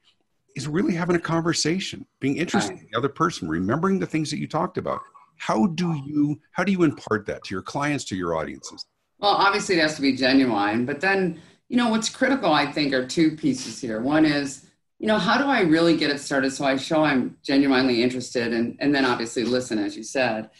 is 0.57 0.69
really 0.69 0.95
having 0.95 1.17
a 1.17 1.21
conversation, 1.21 2.07
being 2.21 2.37
interested 2.37 2.79
in 2.79 2.87
the 2.91 2.97
other 2.97 3.09
person, 3.09 3.49
remembering 3.49 3.99
the 3.99 4.07
things 4.07 4.31
that 4.31 4.39
you 4.39 4.47
talked 4.47 4.79
about. 4.79 5.01
How 5.37 5.67
do 5.67 5.95
you 6.07 6.41
how 6.53 6.65
do 6.65 6.73
you 6.73 6.83
impart 6.85 7.27
that 7.27 7.45
to 7.45 7.55
your 7.55 7.63
clients, 7.63 8.05
to 8.07 8.17
your 8.17 8.37
audiences? 8.37 8.87
Well, 9.19 9.33
obviously 9.33 9.77
it 9.77 9.83
has 9.83 9.97
to 9.97 10.03
be 10.03 10.17
genuine, 10.17 10.87
but 10.87 11.01
then 11.01 11.41
you 11.69 11.77
know 11.77 11.89
what's 11.89 12.09
critical, 12.09 12.53
I 12.53 12.71
think, 12.71 12.93
are 12.93 13.07
two 13.07 13.37
pieces 13.37 13.81
here. 13.81 14.01
One 14.01 14.25
is 14.25 14.67
you 14.99 15.07
know 15.07 15.19
how 15.19 15.37
do 15.37 15.45
i 15.45 15.61
really 15.61 15.97
get 15.97 16.11
it 16.11 16.19
started 16.19 16.51
so 16.51 16.65
i 16.65 16.77
show 16.77 17.03
i'm 17.03 17.37
genuinely 17.43 18.03
interested 18.03 18.53
and, 18.53 18.77
and 18.81 18.95
then 18.95 19.05
obviously 19.05 19.45
listen 19.45 19.79
as 19.79 19.97
you 19.97 20.03
said 20.03 20.51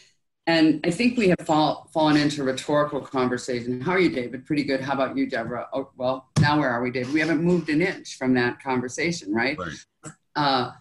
and 0.47 0.79
I 0.83 0.91
think 0.91 1.17
we 1.17 1.29
have 1.29 1.39
fall, 1.41 1.89
fallen 1.91 2.17
into 2.17 2.43
rhetorical 2.43 3.01
conversation. 3.01 3.81
How 3.81 3.93
are 3.93 3.99
you, 3.99 4.11
David? 4.11 4.45
Pretty 4.45 4.63
good. 4.63 4.79
How 4.79 4.93
about 4.93 5.17
you, 5.17 5.25
Debra? 5.27 5.69
Oh, 5.73 5.89
well, 5.97 6.29
now 6.39 6.59
where 6.59 6.69
are 6.69 6.83
we, 6.83 6.91
David? 6.91 7.13
We 7.13 7.19
haven't 7.19 7.41
moved 7.41 7.69
an 7.69 7.81
inch 7.81 8.17
from 8.17 8.35
that 8.35 8.61
conversation, 8.61 9.33
right? 9.33 9.57
right. 9.57 10.13
Uh, 10.35 10.71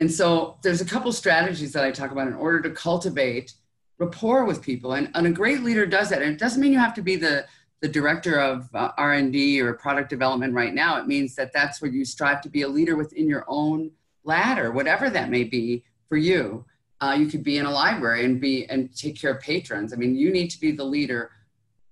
and 0.00 0.12
so 0.12 0.58
there's 0.62 0.82
a 0.82 0.84
couple 0.84 1.10
strategies 1.12 1.72
that 1.72 1.84
I 1.84 1.90
talk 1.90 2.10
about 2.10 2.28
in 2.28 2.34
order 2.34 2.60
to 2.60 2.70
cultivate 2.70 3.54
rapport 3.98 4.44
with 4.44 4.60
people. 4.60 4.92
And, 4.92 5.10
and 5.14 5.26
a 5.26 5.30
great 5.30 5.62
leader 5.62 5.86
does 5.86 6.10
that. 6.10 6.20
And 6.20 6.32
it 6.32 6.38
doesn't 6.38 6.60
mean 6.60 6.72
you 6.72 6.78
have 6.78 6.94
to 6.94 7.02
be 7.02 7.16
the, 7.16 7.46
the 7.82 7.88
director 7.88 8.38
of 8.40 8.68
uh, 8.74 8.90
R&D 8.96 9.60
or 9.60 9.74
product 9.74 10.08
development 10.10 10.54
right 10.54 10.74
now. 10.74 10.98
It 10.98 11.06
means 11.06 11.34
that 11.34 11.52
that's 11.52 11.80
where 11.82 11.90
you 11.90 12.04
strive 12.04 12.40
to 12.42 12.48
be 12.48 12.62
a 12.62 12.68
leader 12.68 12.96
within 12.96 13.28
your 13.28 13.44
own 13.48 13.90
ladder, 14.24 14.72
whatever 14.72 15.10
that 15.10 15.30
may 15.30 15.44
be 15.44 15.84
for 16.08 16.16
you. 16.16 16.64
Uh, 17.00 17.14
you 17.18 17.26
could 17.26 17.44
be 17.44 17.58
in 17.58 17.66
a 17.66 17.70
library 17.70 18.24
and 18.24 18.40
be 18.40 18.64
and 18.66 18.96
take 18.96 19.20
care 19.20 19.32
of 19.32 19.40
patrons. 19.40 19.92
I 19.92 19.96
mean 19.96 20.16
you 20.16 20.32
need 20.32 20.48
to 20.48 20.60
be 20.60 20.72
the 20.72 20.84
leader. 20.84 21.30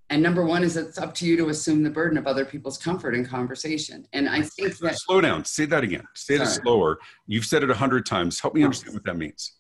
And 0.08 0.22
number 0.22 0.44
one 0.44 0.62
is 0.62 0.76
it's 0.76 0.98
up 0.98 1.14
to 1.14 1.26
you 1.26 1.36
to 1.36 1.48
assume 1.48 1.82
the 1.82 1.90
burden 1.90 2.16
of 2.16 2.26
other 2.26 2.44
people's 2.44 2.78
comfort 2.78 3.14
in 3.14 3.24
conversation. 3.24 4.06
And 4.12 4.28
i 4.28 4.40
think 4.40 4.78
that 4.78 4.98
slow 4.98 5.20
down. 5.20 5.44
Say 5.44 5.66
that 5.66 5.84
again. 5.84 6.04
Say 6.14 6.36
it 6.36 6.46
slower. 6.46 6.98
You've 7.26 7.44
said 7.44 7.62
it 7.62 7.70
a 7.70 7.74
hundred 7.74 8.06
times. 8.06 8.40
Help 8.40 8.54
me 8.54 8.64
understand 8.64 8.94
what 8.94 9.04
that 9.04 9.16
means 9.16 9.52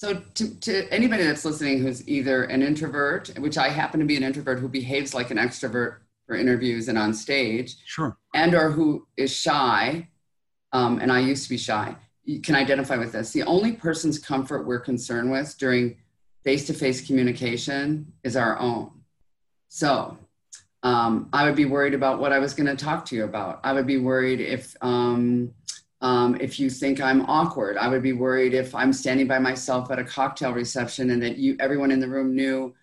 so 0.00 0.14
to, 0.34 0.44
to 0.60 0.72
anybody 0.90 1.24
that's 1.24 1.44
listening 1.44 1.80
who's 1.82 2.06
either 2.08 2.44
an 2.44 2.62
introvert 2.62 3.30
which 3.38 3.58
i 3.58 3.68
happen 3.68 4.00
to 4.00 4.06
be 4.06 4.16
an 4.16 4.22
introvert 4.22 4.58
who 4.58 4.68
behaves 4.68 5.14
like 5.14 5.30
an 5.30 5.36
extrovert 5.36 5.98
for 6.26 6.36
interviews 6.36 6.88
and 6.88 6.98
on 6.98 7.12
stage 7.12 7.76
sure 7.84 8.16
and 8.34 8.54
or 8.54 8.70
who 8.70 9.06
is 9.16 9.34
shy 9.34 10.08
um, 10.72 11.00
and 11.00 11.10
i 11.10 11.20
used 11.20 11.44
to 11.44 11.50
be 11.50 11.58
shy 11.58 11.94
you 12.30 12.40
can 12.40 12.54
identify 12.54 12.96
with 12.96 13.12
this. 13.12 13.32
The 13.32 13.42
only 13.42 13.72
person's 13.72 14.18
comfort 14.18 14.66
we're 14.66 14.78
concerned 14.80 15.32
with 15.32 15.56
during 15.58 15.96
face 16.44 16.66
to 16.68 16.74
face 16.74 17.04
communication 17.04 18.12
is 18.22 18.36
our 18.36 18.58
own. 18.58 18.92
So 19.68 20.16
um, 20.84 21.28
I 21.32 21.44
would 21.44 21.56
be 21.56 21.64
worried 21.64 21.94
about 21.94 22.20
what 22.20 22.32
I 22.32 22.38
was 22.38 22.54
going 22.54 22.68
to 22.68 22.76
talk 22.76 23.04
to 23.06 23.16
you 23.16 23.24
about. 23.24 23.60
I 23.64 23.72
would 23.72 23.86
be 23.86 23.98
worried 23.98 24.40
if. 24.40 24.76
Um, 24.80 25.52
um, 26.00 26.36
if 26.40 26.58
you 26.58 26.70
think 26.70 27.00
I'm 27.00 27.22
awkward, 27.26 27.76
I 27.76 27.88
would 27.88 28.02
be 28.02 28.12
worried 28.12 28.54
if 28.54 28.74
I'm 28.74 28.92
standing 28.92 29.26
by 29.26 29.38
myself 29.38 29.90
at 29.90 29.98
a 29.98 30.04
cocktail 30.04 30.52
reception 30.52 31.10
and 31.10 31.22
that 31.22 31.36
you, 31.36 31.56
everyone 31.60 31.90
in 31.90 32.00
the 32.00 32.08
room 32.08 32.34
knew 32.34 32.74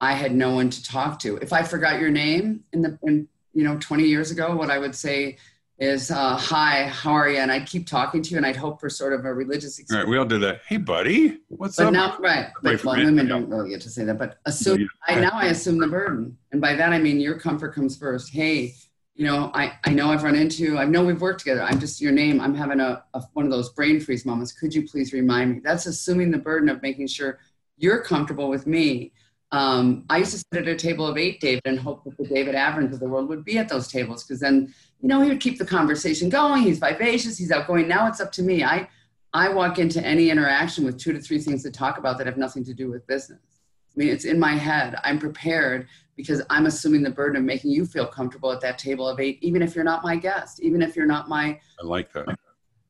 I 0.00 0.12
had 0.12 0.34
no 0.34 0.54
one 0.54 0.70
to 0.70 0.82
talk 0.82 1.18
to. 1.20 1.36
If 1.36 1.52
I 1.52 1.62
forgot 1.62 2.00
your 2.00 2.10
name 2.10 2.64
in 2.72 2.82
the, 2.82 2.98
in, 3.04 3.28
you 3.54 3.64
know, 3.64 3.78
20 3.78 4.04
years 4.04 4.30
ago, 4.30 4.54
what 4.56 4.70
I 4.70 4.78
would 4.78 4.94
say 4.94 5.38
is 5.78 6.10
uh, 6.10 6.36
hi 6.36 6.84
how 6.84 7.12
are 7.12 7.28
you 7.28 7.36
and 7.36 7.52
i'd 7.52 7.66
keep 7.66 7.86
talking 7.86 8.22
to 8.22 8.30
you 8.30 8.38
and 8.38 8.46
i'd 8.46 8.56
hope 8.56 8.80
for 8.80 8.88
sort 8.88 9.12
of 9.12 9.26
a 9.26 9.34
religious 9.34 9.78
experience. 9.78 10.06
right 10.06 10.10
we 10.10 10.16
all 10.16 10.24
do 10.24 10.38
that. 10.38 10.62
Hey 10.66 10.78
buddy 10.78 11.38
what's 11.48 11.76
but 11.76 11.88
up? 11.88 11.92
now 11.92 12.16
right 12.18 12.48
but 12.62 12.82
well, 12.82 12.96
women 12.96 13.28
don't 13.28 13.48
really 13.48 13.70
get 13.70 13.82
to 13.82 13.90
say 13.90 14.04
that 14.04 14.18
but 14.18 14.38
assume 14.46 14.88
I, 15.06 15.20
now 15.20 15.32
i 15.34 15.46
assume 15.46 15.78
the 15.78 15.86
burden. 15.86 16.36
And 16.52 16.62
by 16.62 16.74
that 16.76 16.92
i 16.92 16.98
mean 16.98 17.20
your 17.20 17.38
comfort 17.38 17.74
comes 17.74 17.96
first. 17.96 18.32
Hey 18.32 18.74
you 19.16 19.26
know 19.26 19.50
i, 19.54 19.72
I 19.84 19.90
know 19.90 20.10
i've 20.10 20.22
run 20.22 20.36
into 20.36 20.78
i 20.78 20.84
know 20.84 21.04
we've 21.04 21.20
worked 21.20 21.40
together 21.40 21.62
i'm 21.62 21.80
just 21.80 22.00
your 22.00 22.12
name 22.12 22.40
i'm 22.40 22.54
having 22.54 22.80
a, 22.80 23.02
a 23.14 23.22
one 23.32 23.44
of 23.44 23.50
those 23.50 23.70
brain 23.70 23.98
freeze 23.98 24.24
moments 24.24 24.52
could 24.52 24.74
you 24.74 24.86
please 24.86 25.12
remind 25.12 25.54
me 25.54 25.60
that's 25.64 25.86
assuming 25.86 26.30
the 26.30 26.38
burden 26.38 26.68
of 26.68 26.82
making 26.82 27.06
sure 27.06 27.38
you're 27.78 28.02
comfortable 28.02 28.48
with 28.48 28.66
me 28.66 29.12
um, 29.52 30.04
I 30.10 30.18
used 30.18 30.32
to 30.32 30.38
sit 30.38 30.62
at 30.62 30.68
a 30.68 30.74
table 30.74 31.06
of 31.06 31.16
eight, 31.16 31.40
David, 31.40 31.62
and 31.66 31.78
hope 31.78 32.02
that 32.04 32.16
the 32.16 32.26
David 32.26 32.54
Avrins 32.54 32.92
of 32.92 33.00
the 33.00 33.08
world 33.08 33.28
would 33.28 33.44
be 33.44 33.58
at 33.58 33.68
those 33.68 33.88
tables 33.88 34.24
because 34.24 34.40
then, 34.40 34.74
you 35.00 35.08
know, 35.08 35.20
he 35.22 35.28
would 35.28 35.40
keep 35.40 35.58
the 35.58 35.64
conversation 35.64 36.28
going. 36.28 36.62
He's 36.62 36.80
vivacious, 36.80 37.38
he's 37.38 37.52
outgoing. 37.52 37.86
Now 37.86 38.08
it's 38.08 38.20
up 38.20 38.32
to 38.32 38.42
me. 38.42 38.64
I, 38.64 38.88
I 39.32 39.48
walk 39.50 39.78
into 39.78 40.04
any 40.04 40.30
interaction 40.30 40.84
with 40.84 40.98
two 40.98 41.12
to 41.12 41.20
three 41.20 41.38
things 41.38 41.62
to 41.62 41.70
talk 41.70 41.98
about 41.98 42.18
that 42.18 42.26
have 42.26 42.36
nothing 42.36 42.64
to 42.64 42.74
do 42.74 42.90
with 42.90 43.06
business. 43.06 43.38
I 43.48 43.98
mean, 43.98 44.08
it's 44.08 44.24
in 44.24 44.38
my 44.38 44.54
head. 44.54 44.98
I'm 45.04 45.18
prepared 45.18 45.86
because 46.16 46.42
I'm 46.48 46.66
assuming 46.66 47.02
the 47.02 47.10
burden 47.10 47.36
of 47.36 47.44
making 47.44 47.70
you 47.70 47.84
feel 47.84 48.06
comfortable 48.06 48.50
at 48.50 48.60
that 48.62 48.78
table 48.78 49.08
of 49.08 49.20
eight, 49.20 49.38
even 49.42 49.62
if 49.62 49.74
you're 49.74 49.84
not 49.84 50.02
my 50.02 50.16
guest, 50.16 50.60
even 50.60 50.82
if 50.82 50.96
you're 50.96 51.06
not 51.06 51.28
my. 51.28 51.60
I 51.80 51.84
like 51.84 52.12
that. 52.12 52.38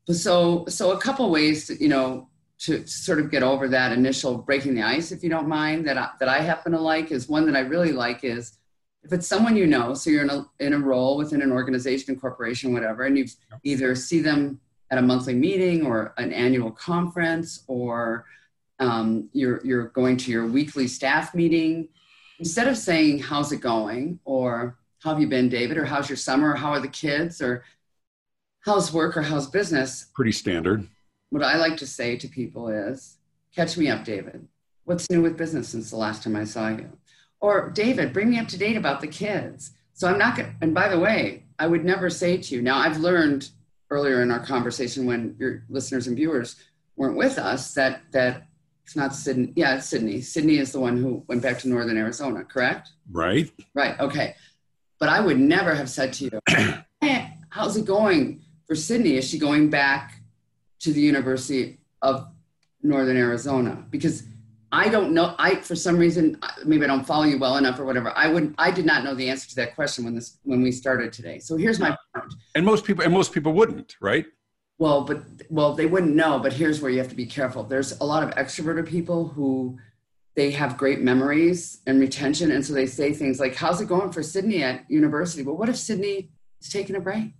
So, 0.09 0.65
so 0.69 0.93
a 0.93 1.01
couple 1.01 1.29
ways, 1.31 1.67
to, 1.67 1.83
you 1.83 1.89
know, 1.89 2.29
to 2.59 2.87
sort 2.87 3.19
of 3.19 3.31
get 3.31 3.43
over 3.43 3.69
that 3.69 3.93
initial 3.93 4.39
breaking 4.39 4.75
the 4.75 4.83
ice, 4.83 5.13
if 5.13 5.23
you 5.23 5.29
don't 5.29 5.49
mind, 5.49 5.87
that 5.89 5.99
I, 5.99 6.11
that 6.21 6.29
I 6.29 6.41
happen 6.41 6.73
to 6.73 6.81
like 6.81 7.11
is 7.11 7.29
one 7.29 7.45
that 7.47 7.57
I 7.57 7.61
really 7.61 7.93
like 7.93 8.23
is 8.23 8.59
if 9.03 9.13
it's 9.13 9.27
someone 9.27 9.57
you 9.57 9.67
know, 9.67 9.95
so 9.95 10.11
you're 10.11 10.25
in 10.25 10.31
a, 10.31 10.47
in 10.59 10.73
a 10.73 10.79
role 10.79 11.17
within 11.17 11.41
an 11.41 11.53
organization, 11.53 12.19
corporation, 12.19 12.73
whatever, 12.73 13.05
and 13.05 13.17
you 13.17 13.27
either 13.63 13.95
see 13.95 14.21
them 14.21 14.61
at 14.91 14.99
a 14.99 15.03
monthly 15.03 15.35
meeting 15.35 15.87
or 15.87 16.13
an 16.19 16.33
annual 16.33 16.71
conference, 16.71 17.65
or 17.69 18.25
um, 18.81 19.29
you're, 19.33 19.61
you're 19.65 19.89
going 19.89 20.17
to 20.17 20.31
your 20.31 20.47
weekly 20.47 20.89
staff 20.89 21.35
meeting, 21.35 21.89
instead 22.39 22.69
of 22.69 22.77
saying, 22.77 23.21
how's 23.21 23.53
it 23.53 23.61
going? 23.61 24.21
Or 24.25 24.79
how 25.01 25.11
have 25.11 25.21
you 25.21 25.29
been, 25.29 25.49
David? 25.49 25.77
Or 25.77 25.85
how's 25.85 26.09
your 26.09 26.17
summer? 26.17 26.53
Or 26.53 26.57
how 26.57 26.71
are 26.71 26.81
the 26.81 26.89
kids? 26.89 27.41
Or 27.41 27.65
how's 28.61 28.93
work 28.93 29.17
or 29.17 29.23
how's 29.23 29.49
business? 29.49 30.07
Pretty 30.15 30.33
standard 30.33 30.89
what 31.31 31.43
I 31.43 31.57
like 31.57 31.77
to 31.79 31.87
say 31.87 32.17
to 32.17 32.29
people 32.29 32.69
is, 32.69 33.19
catch 33.55 33.77
me 33.77 33.89
up, 33.89 34.05
David. 34.05 34.47
What's 34.85 35.11
new 35.11 35.23
with 35.23 35.37
business 35.37 35.69
since 35.69 35.91
the 35.91 35.97
last 35.97 36.23
time 36.23 36.37
I 36.37 36.45
saw 36.45 36.69
you? 36.69 36.91
Or, 37.41 37.71
David, 37.71 38.13
bring 38.13 38.31
me 38.31 38.39
up 38.39 38.49
to 38.49 38.59
date 38.59 38.77
about 38.77 39.01
the 39.01 39.07
kids. 39.07 39.73
So 39.93 40.09
I'm 40.09 40.19
not 40.19 40.37
going 40.37 40.51
to, 40.51 40.57
and 40.61 40.75
by 40.75 40.89
the 40.89 40.99
way, 40.99 41.45
I 41.59 41.67
would 41.67 41.85
never 41.85 42.11
say 42.11 42.37
to 42.37 42.55
you, 42.55 42.63
now 42.63 42.79
I've 42.79 42.99
learned 42.99 43.51
earlier 43.91 44.23
in 44.23 44.31
our 44.31 44.45
conversation 44.45 45.07
when 45.07 45.37
your 45.39 45.65
listeners 45.69 46.07
and 46.07 46.17
viewers 46.17 46.57
weren't 46.97 47.17
with 47.17 47.39
us 47.39 47.75
that, 47.75 48.03
that 48.13 48.47
it's 48.87 48.95
not 48.95 49.17
Sydney. 49.17 49.53
Yeah, 49.57 49.75
it's 49.75 49.89
Sydney. 49.89 50.21
Sydney 50.21 50.59
is 50.59 50.71
the 50.71 50.79
one 50.79 50.97
who 50.97 51.25
went 51.27 51.43
back 51.43 51.59
to 51.59 51.69
Northern 51.69 51.97
Arizona, 51.99 52.45
correct? 52.45 52.91
Right. 53.11 53.51
Right. 53.75 53.99
Okay. 53.99 54.37
But 55.01 55.09
I 55.09 55.19
would 55.19 55.41
never 55.41 55.75
have 55.75 55.91
said 55.91 56.13
to 56.15 56.25
you, 56.25 56.41
hey, 57.01 57.33
how's 57.51 57.77
it 57.77 57.85
going 57.85 58.43
for 58.69 58.77
Sydney? 58.77 59.17
Is 59.17 59.29
she 59.29 59.41
going 59.41 59.71
back 59.71 60.23
to 60.81 60.93
the 60.93 61.01
University 61.01 61.79
of 62.01 62.29
Northern 62.81 63.17
Arizona 63.17 63.85
because 63.91 64.23
I 64.71 64.89
don't 64.89 65.13
know. 65.13 65.35
I 65.39 65.57
for 65.57 65.75
some 65.75 65.97
reason 65.97 66.39
maybe 66.65 66.85
I 66.85 66.87
don't 66.87 67.05
follow 67.05 67.25
you 67.25 67.39
well 67.39 67.57
enough 67.57 67.81
or 67.81 67.85
whatever. 67.85 68.13
I 68.17 68.29
wouldn't. 68.29 68.55
I 68.59 68.71
did 68.71 68.87
not 68.87 69.03
know 69.03 69.15
the 69.15 69.29
answer 69.29 69.49
to 69.49 69.57
that 69.57 69.75
question 69.75 70.05
when 70.05 70.15
this 70.15 70.39
when 70.45 70.63
we 70.63 70.71
started 70.71 71.13
today. 71.13 71.41
So 71.41 71.57
here's 71.57 71.81
my 71.81 71.97
point. 72.15 72.35
And 72.55 72.65
most 72.65 72.85
people 72.85 73.03
and 73.03 73.13
most 73.13 73.33
people 73.33 73.53
wouldn't, 73.53 73.97
right? 74.01 74.27
Well, 74.79 75.03
but 75.03 75.25
well 75.49 75.75
they 75.75 75.87
wouldn't 75.87 76.15
know. 76.15 76.39
But 76.39 76.53
here's 76.53 76.81
where 76.81 76.91
you 76.91 76.99
have 76.99 77.09
to 77.09 77.15
be 77.15 77.27
careful. 77.27 77.65
There's 77.65 77.99
a 78.01 78.05
lot 78.05 78.23
of 78.23 78.35
extroverted 78.35 78.87
people 78.87 79.29
who 79.29 79.79
they 80.35 80.51
have 80.51 80.77
great 80.77 81.01
memories 81.01 81.81
and 81.87 81.99
retention, 81.99 82.51
and 82.51 82.65
so 82.65 82.75
they 82.75 82.87
say 82.87 83.13
things 83.13 83.41
like, 83.41 83.55
"How's 83.55 83.81
it 83.81 83.89
going 83.89 84.13
for 84.13 84.23
Sydney 84.23 84.63
at 84.63 84.91
university?" 84.91 85.43
Well, 85.43 85.57
what 85.57 85.69
if 85.69 85.77
Sydney 85.77 86.31
is 86.61 86.69
taking 86.69 86.97
a 86.97 87.01
break? 87.01 87.33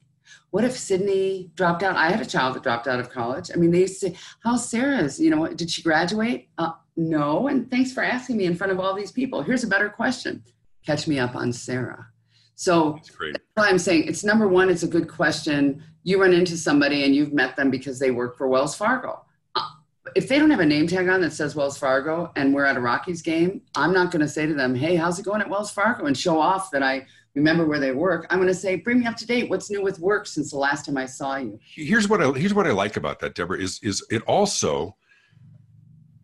What 0.51 0.65
if 0.65 0.77
Sydney 0.77 1.51
dropped 1.55 1.83
out? 1.83 1.97
I 1.97 2.11
had 2.11 2.21
a 2.21 2.27
child 2.27 2.55
that 2.55 2.63
dropped 2.63 2.89
out 2.89 3.01
of 3.01 3.11
college. 3.11 3.51
I 3.53 3.57
mean, 3.57 3.71
they 3.71 3.81
used 3.81 4.01
to 4.01 4.11
say, 4.11 4.17
How's 4.41 4.69
Sarah's? 4.69 5.21
You 5.21 5.31
know, 5.31 5.47
did 5.49 5.71
she 5.71 5.83
graduate? 5.83 6.49
Uh, 6.59 6.73
no. 6.97 7.49
And 7.49 7.71
thanks 7.71 7.93
for 7.93 8.03
asking 8.03 8.39
me 8.39 8.47
in 8.47 8.55
front 8.55 8.73
of 8.73 8.81
all 8.81 8.95
these 8.95 9.13
people. 9.13 9.43
Here's 9.43 9.65
a 9.65 9.69
better 9.69 9.89
question 9.89 10.43
Catch 10.85 11.09
me 11.09 11.19
up 11.19 11.35
on 11.35 11.53
Sarah. 11.53 12.09
So 12.55 12.93
that's, 12.95 13.11
that's 13.11 13.45
why 13.55 13.69
I'm 13.69 13.79
saying 13.79 14.05
it's 14.07 14.25
number 14.25 14.49
one, 14.49 14.71
it's 14.71 14.83
a 14.83 14.89
good 14.89 15.09
question. 15.09 15.83
You 16.07 16.21
run 16.21 16.33
into 16.33 16.57
somebody 16.57 17.03
and 17.03 17.17
you've 17.17 17.33
met 17.33 17.57
them 17.57 17.69
because 17.69 17.99
they 17.99 18.13
work 18.13 18.39
for 18.39 18.47
Wells 18.47 18.77
Fargo. 18.77 19.25
Uh, 19.57 19.67
if 20.15 20.29
they 20.29 20.39
don't 20.39 20.53
have 20.53 20.61
a 20.61 20.65
name 20.65 20.87
tag 20.87 21.09
on 21.09 21.21
that 21.23 21.33
says 21.33 21.57
Wells 21.57 21.77
Fargo 21.77 22.31
and 22.37 22.55
we're 22.55 22.65
at 22.65 22.77
a 22.77 22.81
Rockies 22.81 23.23
game, 23.23 23.61
I'm 23.75 23.93
not 23.93 24.13
going 24.13 24.23
to 24.23 24.29
say 24.29 24.47
to 24.47 24.55
them, 24.55 24.73
hey, 24.73 24.95
how's 24.95 25.19
it 25.19 25.25
going 25.25 25.41
at 25.41 25.51
Wells 25.51 25.73
Fargo 25.73 26.07
and 26.07 26.17
show 26.17 26.39
off 26.39 26.71
that 26.71 26.81
I 26.81 27.05
remember 27.35 27.67
where 27.67 27.81
they 27.81 27.91
work. 27.91 28.25
I'm 28.31 28.39
going 28.39 28.47
to 28.47 28.55
say, 28.55 28.77
bring 28.77 29.01
me 29.01 29.07
up 29.07 29.17
to 29.17 29.27
date. 29.27 29.51
What's 29.51 29.69
new 29.69 29.83
with 29.83 29.99
work 29.99 30.29
since 30.29 30.53
the 30.53 30.59
last 30.59 30.87
time 30.87 30.97
I 30.97 31.07
saw 31.07 31.39
you? 31.39 31.59
Here's 31.75 32.09
what 32.09 32.23
I, 32.23 32.31
here's 32.39 32.55
what 32.55 32.69
I 32.69 32.71
like 32.71 32.97
about 32.97 33.19
that, 33.19 33.35
Debra, 33.35 33.59
is, 33.59 33.81
is 33.83 34.01
it 34.09 34.23
also, 34.29 34.97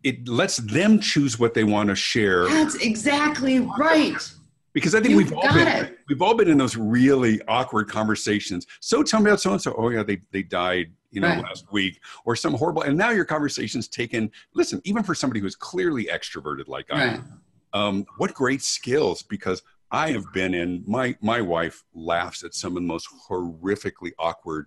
it 0.01 0.29
lets 0.29 0.57
them 0.57 1.01
choose 1.01 1.37
what 1.37 1.53
they 1.53 1.65
want 1.65 1.89
to 1.89 1.95
share. 1.95 2.47
That's 2.47 2.75
exactly 2.75 3.59
right. 3.77 4.31
Because 4.73 4.95
I 4.95 4.99
think 4.99 5.11
you 5.11 5.17
we've 5.17 5.33
all 5.33 5.53
been 5.53 5.67
it. 5.67 5.99
we've 6.09 6.21
all 6.21 6.33
been 6.33 6.49
in 6.49 6.57
those 6.57 6.75
really 6.75 7.41
awkward 7.47 7.89
conversations. 7.89 8.65
So 8.79 9.03
tell 9.03 9.21
me 9.21 9.29
about 9.29 9.39
so 9.39 9.51
and 9.51 9.61
so. 9.61 9.73
Oh 9.77 9.89
yeah, 9.89 10.03
they 10.03 10.21
they 10.31 10.43
died, 10.43 10.91
you 11.11 11.21
know, 11.21 11.27
right. 11.27 11.43
last 11.43 11.71
week, 11.71 11.99
or 12.25 12.35
some 12.35 12.53
horrible. 12.53 12.81
And 12.81 12.97
now 12.97 13.11
your 13.11 13.25
conversation's 13.25 13.87
taken. 13.87 14.31
Listen, 14.53 14.81
even 14.83 15.03
for 15.03 15.15
somebody 15.15 15.39
who's 15.39 15.55
clearly 15.55 16.05
extroverted 16.05 16.67
like 16.67 16.87
I 16.91 17.03
am, 17.03 17.41
um, 17.73 18.05
what 18.17 18.33
great 18.33 18.61
skills 18.61 19.21
because 19.21 19.61
I 19.91 20.11
have 20.11 20.25
been 20.33 20.53
in. 20.53 20.83
My 20.87 21.15
my 21.21 21.39
wife 21.39 21.83
laughs 21.93 22.43
at 22.43 22.55
some 22.55 22.71
of 22.71 22.75
the 22.75 22.87
most 22.87 23.07
horrifically 23.29 24.11
awkward 24.17 24.65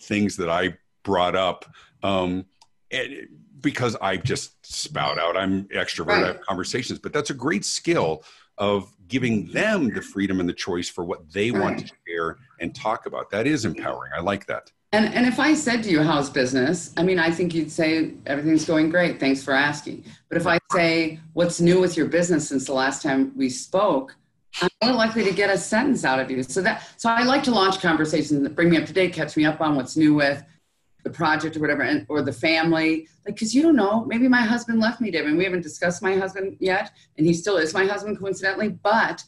things 0.00 0.36
that 0.36 0.50
I 0.50 0.76
brought 1.02 1.34
up. 1.34 1.64
Um, 2.02 2.44
and, 2.90 3.28
because 3.62 3.96
I 3.96 4.18
just 4.18 4.64
spout 4.64 5.18
out. 5.18 5.36
I'm 5.36 5.64
extrovert. 5.68 6.08
Right. 6.08 6.24
I 6.24 6.26
have 6.26 6.40
conversations, 6.42 6.98
but 6.98 7.12
that's 7.12 7.30
a 7.30 7.34
great 7.34 7.64
skill 7.64 8.22
of 8.58 8.92
giving 9.08 9.46
them 9.48 9.92
the 9.92 10.02
freedom 10.02 10.40
and 10.40 10.48
the 10.48 10.54
choice 10.54 10.88
for 10.88 11.04
what 11.04 11.30
they 11.32 11.50
right. 11.50 11.62
want 11.62 11.78
to 11.78 11.92
share 12.06 12.38
and 12.60 12.74
talk 12.74 13.06
about. 13.06 13.30
That 13.30 13.46
is 13.46 13.64
empowering. 13.64 14.12
I 14.16 14.20
like 14.20 14.46
that. 14.46 14.72
And, 14.92 15.12
and 15.14 15.26
if 15.26 15.38
I 15.38 15.54
said 15.54 15.82
to 15.84 15.90
you, 15.90 16.02
how's 16.02 16.30
business? 16.30 16.92
I 16.96 17.02
mean, 17.02 17.18
I 17.18 17.30
think 17.30 17.54
you'd 17.54 17.70
say 17.70 18.14
everything's 18.24 18.64
going 18.64 18.88
great. 18.88 19.20
Thanks 19.20 19.42
for 19.42 19.52
asking. 19.52 20.04
But 20.28 20.38
if 20.38 20.46
I 20.46 20.58
say, 20.72 21.20
what's 21.34 21.60
new 21.60 21.80
with 21.80 21.96
your 21.96 22.06
business 22.06 22.48
since 22.48 22.66
the 22.66 22.72
last 22.72 23.02
time 23.02 23.32
we 23.36 23.50
spoke? 23.50 24.16
I'm 24.62 24.70
more 24.82 24.94
likely 24.94 25.22
to 25.24 25.32
get 25.32 25.50
a 25.50 25.58
sentence 25.58 26.04
out 26.04 26.18
of 26.18 26.30
you. 26.30 26.42
So 26.42 26.62
that 26.62 26.88
so 26.96 27.10
I 27.10 27.24
like 27.24 27.42
to 27.42 27.50
launch 27.50 27.80
conversations 27.80 28.42
that 28.42 28.54
bring 28.54 28.70
me 28.70 28.78
up 28.78 28.86
to 28.86 28.92
date, 28.92 29.12
catch 29.12 29.36
me 29.36 29.44
up 29.44 29.60
on 29.60 29.76
what's 29.76 29.96
new 29.96 30.14
with 30.14 30.42
the 31.06 31.12
project 31.12 31.56
or 31.56 31.60
whatever, 31.60 31.82
and, 31.82 32.04
or 32.08 32.20
the 32.20 32.32
family. 32.32 33.06
Like, 33.24 33.36
because 33.36 33.54
you 33.54 33.62
don't 33.62 33.76
know, 33.76 34.04
maybe 34.06 34.26
my 34.26 34.40
husband 34.40 34.80
left 34.80 35.00
me, 35.00 35.12
David. 35.12 35.28
And 35.28 35.38
we 35.38 35.44
haven't 35.44 35.62
discussed 35.62 36.02
my 36.02 36.16
husband 36.16 36.56
yet, 36.58 36.90
and 37.16 37.24
he 37.24 37.32
still 37.32 37.58
is 37.58 37.72
my 37.72 37.86
husband, 37.86 38.18
coincidentally. 38.18 38.70
But 38.70 39.22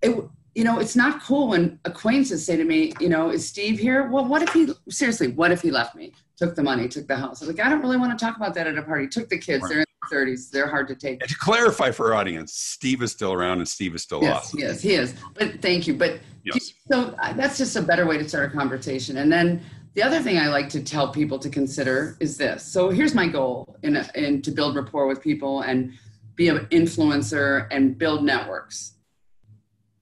it, 0.00 0.16
you 0.54 0.64
know, 0.64 0.80
it's 0.80 0.96
not 0.96 1.22
cool 1.22 1.48
when 1.48 1.78
acquaintances 1.84 2.46
say 2.46 2.56
to 2.56 2.64
me, 2.64 2.94
you 3.00 3.10
know, 3.10 3.28
is 3.28 3.46
Steve 3.46 3.78
here? 3.78 4.08
Well, 4.08 4.24
what 4.24 4.40
if 4.40 4.50
he 4.54 4.72
seriously? 4.88 5.28
What 5.28 5.52
if 5.52 5.60
he 5.60 5.70
left 5.70 5.94
me? 5.94 6.14
Took 6.38 6.54
the 6.54 6.62
money, 6.62 6.88
took 6.88 7.06
the 7.06 7.16
house. 7.16 7.42
I'm 7.42 7.48
like, 7.48 7.60
I 7.60 7.68
don't 7.68 7.82
really 7.82 7.98
want 7.98 8.18
to 8.18 8.24
talk 8.24 8.38
about 8.38 8.54
that 8.54 8.66
at 8.66 8.78
a 8.78 8.82
party. 8.82 9.06
Took 9.06 9.28
the 9.28 9.36
kids. 9.36 9.62
Right. 9.62 9.68
They're 9.68 9.80
in 9.80 9.86
their 10.10 10.24
30s. 10.24 10.50
They're 10.50 10.68
hard 10.68 10.88
to 10.88 10.94
take. 10.94 11.20
And 11.20 11.28
to 11.28 11.36
clarify 11.36 11.90
for 11.90 12.06
our 12.06 12.14
audience, 12.14 12.54
Steve 12.54 13.02
is 13.02 13.12
still 13.12 13.34
around 13.34 13.58
and 13.58 13.68
Steve 13.68 13.94
is 13.94 14.02
still 14.02 14.22
yes, 14.22 14.54
Yes, 14.56 14.80
he 14.80 14.94
is. 14.94 15.14
But 15.34 15.60
thank 15.60 15.86
you. 15.86 15.92
But 15.92 16.20
yes. 16.46 16.72
so 16.90 17.14
that's 17.36 17.58
just 17.58 17.76
a 17.76 17.82
better 17.82 18.06
way 18.06 18.16
to 18.16 18.26
start 18.26 18.50
a 18.50 18.56
conversation. 18.56 19.18
And 19.18 19.30
then 19.30 19.62
the 19.94 20.02
other 20.02 20.22
thing 20.22 20.38
I 20.38 20.48
like 20.48 20.68
to 20.70 20.82
tell 20.82 21.12
people 21.12 21.38
to 21.40 21.48
consider 21.48 22.16
is 22.20 22.36
this. 22.36 22.64
So 22.64 22.90
here's 22.90 23.14
my 23.14 23.26
goal 23.26 23.76
in, 23.82 23.96
in 24.14 24.42
to 24.42 24.50
build 24.50 24.76
rapport 24.76 25.06
with 25.06 25.20
people 25.20 25.62
and 25.62 25.92
be 26.36 26.48
an 26.48 26.66
influencer 26.66 27.66
and 27.70 27.98
build 27.98 28.24
networks. 28.24 28.94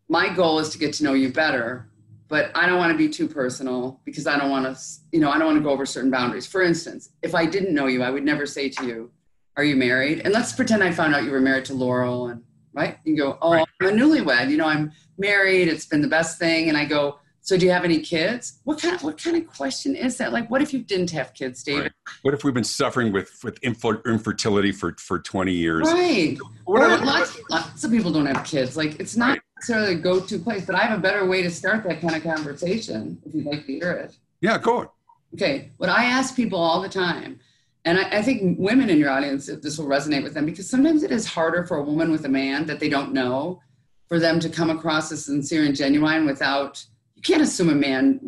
My 0.09 0.29
goal 0.29 0.59
is 0.59 0.71
to 0.71 0.79
get 0.79 0.93
to 0.95 1.05
know 1.05 1.15
you 1.15 1.33
better, 1.33 1.89
but 2.29 2.51
I 2.55 2.67
don't 2.67 2.79
want 2.79 2.93
to 2.93 2.99
be 2.99 3.09
too 3.09 3.29
personal 3.29 4.01
because 4.05 4.27
I 4.27 4.39
don't 4.39 4.51
want 4.51 4.65
to, 4.67 4.83
you 5.13 5.21
know, 5.21 5.31
I 5.31 5.39
don't 5.39 5.47
want 5.47 5.59
to 5.59 5.65
go 5.65 5.71
over 5.71 5.87
certain 5.87 6.11
boundaries. 6.11 6.47
For 6.47 6.63
instance, 6.63 7.11
if 7.23 7.35
I 7.35 7.47
didn't 7.47 7.75
know 7.75 7.87
you, 7.87 8.03
I 8.03 8.11
would 8.11 8.25
never 8.25 8.45
say 8.47 8.69
to 8.69 8.87
you, 8.87 9.11
"Are 9.57 9.65
you 9.65 9.77
married?" 9.77 10.21
And 10.21 10.33
let's 10.33 10.53
pretend 10.53 10.85
I 10.85 10.93
found 10.93 11.15
out 11.15 11.25
you 11.25 11.31
were 11.31 11.41
married 11.41 11.65
to 11.67 11.75
Laurel, 11.75 12.29
and 12.29 12.43
right, 12.75 12.99
you 13.05 13.17
go, 13.17 13.39
"Oh, 13.41 13.53
I'm 13.53 13.67
a 13.81 13.91
newlywed. 13.91 14.51
You 14.51 14.59
know, 14.59 14.67
I'm 14.67 14.93
married. 15.17 15.69
It's 15.69 15.87
been 15.87 16.03
the 16.03 16.09
best 16.09 16.39
thing." 16.39 16.69
And 16.69 16.77
I 16.77 16.85
go, 16.85 17.19
so 17.49 17.57
do 17.57 17.65
you 17.65 17.73
have 17.73 17.83
any 17.83 18.01
kids? 18.01 18.61
What 18.65 18.79
kind 18.79 18.95
of 18.95 19.03
what 19.03 19.17
kind 19.17 19.35
of 19.35 19.47
question 19.47 19.97
is 19.97 20.19
that? 20.19 20.35
Like, 20.35 20.51
what 20.51 20.61
if 20.61 20.75
you 20.75 20.81
didn't 20.81 21.11
have 21.13 21.33
kids, 21.33 21.63
David? 21.63 21.85
Right. 21.85 21.93
What 22.21 22.35
if 22.35 22.45
we've 22.45 22.53
been 22.53 22.63
suffering 22.63 23.11
with 23.11 23.41
with 23.43 23.59
infertility 23.65 24.71
for 24.71 24.95
for 24.99 25.19
twenty 25.19 25.55
years? 25.55 25.91
Right. 25.91 26.37
Or 26.67 26.81
lots, 26.99 27.39
lots 27.49 27.85
of 27.85 27.91
people 27.91 28.13
don't 28.13 28.27
have 28.27 28.45
kids. 28.45 28.77
Like, 28.77 29.01
it's 29.01 29.17
not 29.17 29.31
right. 29.31 29.41
necessarily 29.57 29.95
a 29.95 29.97
go-to 29.97 30.39
place, 30.39 30.67
but 30.67 30.75
I 30.75 30.81
have 30.81 30.99
a 30.99 31.01
better 31.01 31.25
way 31.25 31.41
to 31.43 31.49
start 31.49 31.85
that 31.85 32.03
kind 32.03 32.15
of 32.15 32.23
conversation. 32.23 33.19
If 33.25 33.35
you'd 33.35 33.47
like 33.47 33.65
to 33.65 33.73
hear 33.73 33.93
it. 33.93 34.19
Yeah, 34.43 34.59
go 34.59 34.81
on. 34.81 34.89
Okay. 35.33 35.71
What 35.79 35.89
I 35.89 36.05
ask 36.05 36.37
people 36.37 36.59
all 36.59 36.83
the 36.83 36.89
time, 36.91 37.41
and 37.87 37.99
I, 37.99 38.19
I 38.19 38.21
think 38.21 38.59
women 38.59 38.91
in 38.91 38.99
your 38.99 39.09
audience, 39.09 39.47
this 39.47 39.79
will 39.79 39.87
resonate 39.87 40.23
with 40.23 40.35
them, 40.35 40.45
because 40.45 40.69
sometimes 40.69 41.03
it 41.03 41.11
is 41.11 41.25
harder 41.25 41.65
for 41.65 41.79
a 41.79 41.83
woman 41.83 42.11
with 42.11 42.27
a 42.27 42.29
man 42.29 42.67
that 42.67 42.79
they 42.79 42.91
don't 42.91 43.15
know, 43.15 43.63
for 44.07 44.19
them 44.19 44.39
to 44.39 44.51
come 44.51 44.69
across 44.69 45.11
as 45.13 45.25
sincere 45.25 45.65
and 45.65 45.75
genuine 45.75 46.27
without 46.27 46.85
you 47.19 47.23
can't 47.23 47.43
assume 47.43 47.69
a 47.69 47.75
man 47.75 48.21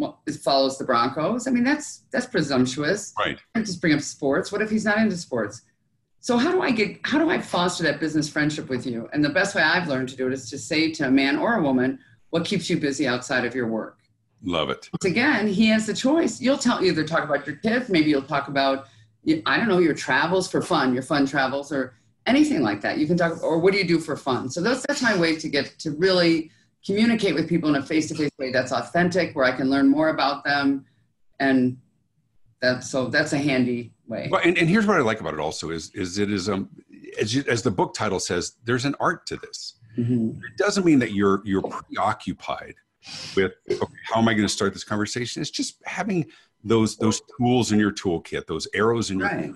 follows 0.43 0.77
the 0.77 0.85
Broncos. 0.85 1.47
I 1.47 1.53
mean, 1.53 1.63
that's 1.63 2.03
that's 2.11 2.27
presumptuous. 2.27 3.15
Right. 3.17 3.39
And 3.55 3.65
just 3.65 3.81
bring 3.81 3.95
up 3.95 4.01
sports. 4.01 4.51
What 4.51 4.63
if 4.63 4.69
he's 4.69 4.85
not 4.85 4.99
into 4.99 5.17
sports? 5.17 5.63
So 6.19 6.37
how 6.37 6.51
do 6.51 6.61
I 6.61 6.73
get 6.73 6.99
how 7.05 7.21
do 7.21 7.31
I 7.31 7.41
foster 7.41 7.85
that 7.85 8.01
business 8.01 8.29
friendship 8.29 8.69
with 8.69 8.85
you? 8.85 9.09
And 9.13 9.25
the 9.25 9.29
best 9.29 9.55
way 9.55 9.63
I've 9.63 9.87
learned 9.87 10.09
to 10.09 10.17
do 10.17 10.27
it 10.27 10.33
is 10.33 10.51
to 10.51 10.59
say 10.59 10.91
to 10.91 11.07
a 11.07 11.11
man 11.11 11.39
or 11.39 11.55
a 11.55 11.63
woman, 11.63 12.01
what 12.31 12.45
keeps 12.45 12.69
you 12.69 12.81
busy 12.81 13.07
outside 13.07 13.45
of 13.45 13.55
your 13.55 13.69
work? 13.69 13.99
Love 14.43 14.71
it. 14.71 14.91
Once 14.93 15.05
again, 15.05 15.47
he 15.47 15.67
has 15.67 15.87
the 15.87 15.95
choice. 15.95 16.41
You'll 16.41 16.59
tell 16.59 16.83
either 16.83 17.05
talk 17.05 17.23
about 17.23 17.47
your 17.47 17.57
kids, 17.57 17.91
maybe 17.91 18.11
you'll 18.11 18.23
talk 18.23 18.49
about 18.49 18.87
I 19.47 19.57
don't 19.57 19.69
know 19.69 19.79
your 19.79 19.95
travels 19.95 20.51
for 20.51 20.63
fun, 20.63 20.95
your 20.95 21.05
fun 21.05 21.27
travels, 21.27 21.71
or 21.71 21.95
anything 22.27 22.63
like 22.63 22.81
that. 22.81 22.99
You 22.99 23.07
can 23.07 23.17
talk, 23.17 23.41
or 23.41 23.61
what 23.61 23.73
do 23.73 23.79
you 23.79 23.87
do 23.87 24.01
for 24.01 24.17
fun? 24.17 24.51
So 24.51 24.61
that's 24.61 24.85
that's 24.89 25.03
my 25.03 25.17
way 25.17 25.37
to 25.37 25.49
get 25.49 25.79
to 25.79 25.93
really 25.93 26.51
communicate 26.85 27.35
with 27.35 27.49
people 27.49 27.69
in 27.69 27.77
a 27.77 27.85
face-to-face 27.85 28.31
way 28.39 28.51
that's 28.51 28.73
authentic 28.73 29.35
where 29.35 29.45
i 29.45 29.53
can 29.53 29.69
learn 29.69 29.89
more 29.89 30.09
about 30.09 30.45
them 30.45 30.85
and 31.39 31.77
that's 32.61 32.91
so 32.91 33.07
that's 33.07 33.33
a 33.33 33.39
handy 33.39 33.93
way 34.07 34.29
well, 34.31 34.41
and, 34.45 34.57
and 34.59 34.69
here's 34.69 34.87
what 34.87 34.97
i 34.97 35.01
like 35.01 35.21
about 35.21 35.35
it 35.35 35.41
also 35.41 35.71
is 35.71 35.91
is 35.95 36.19
it 36.19 36.31
is 36.31 36.49
um 36.49 36.69
as, 37.21 37.35
you, 37.35 37.43
as 37.49 37.63
the 37.63 37.71
book 37.71 37.95
title 37.95 38.21
says 38.21 38.57
there's 38.65 38.85
an 38.85 38.95
art 39.01 39.27
to 39.27 39.37
this 39.37 39.75
mm-hmm. 39.99 40.31
it 40.31 40.57
doesn't 40.57 40.85
mean 40.85 40.99
that 40.99 41.13
you're 41.13 41.43
you're 41.45 41.63
preoccupied 41.63 42.75
with 43.35 43.53
okay, 43.71 43.95
how 44.05 44.21
am 44.21 44.29
i 44.29 44.33
going 44.33 44.47
to 44.47 44.53
start 44.53 44.73
this 44.73 44.85
conversation 44.85 45.41
it's 45.41 45.51
just 45.51 45.83
having 45.85 46.25
those 46.63 46.97
those 46.97 47.23
tools 47.39 47.73
in 47.73 47.79
your 47.79 47.93
toolkit 47.93 48.47
those 48.47 48.69
arrows 48.75 49.11
in 49.11 49.19
your 49.19 49.29
right. 49.29 49.55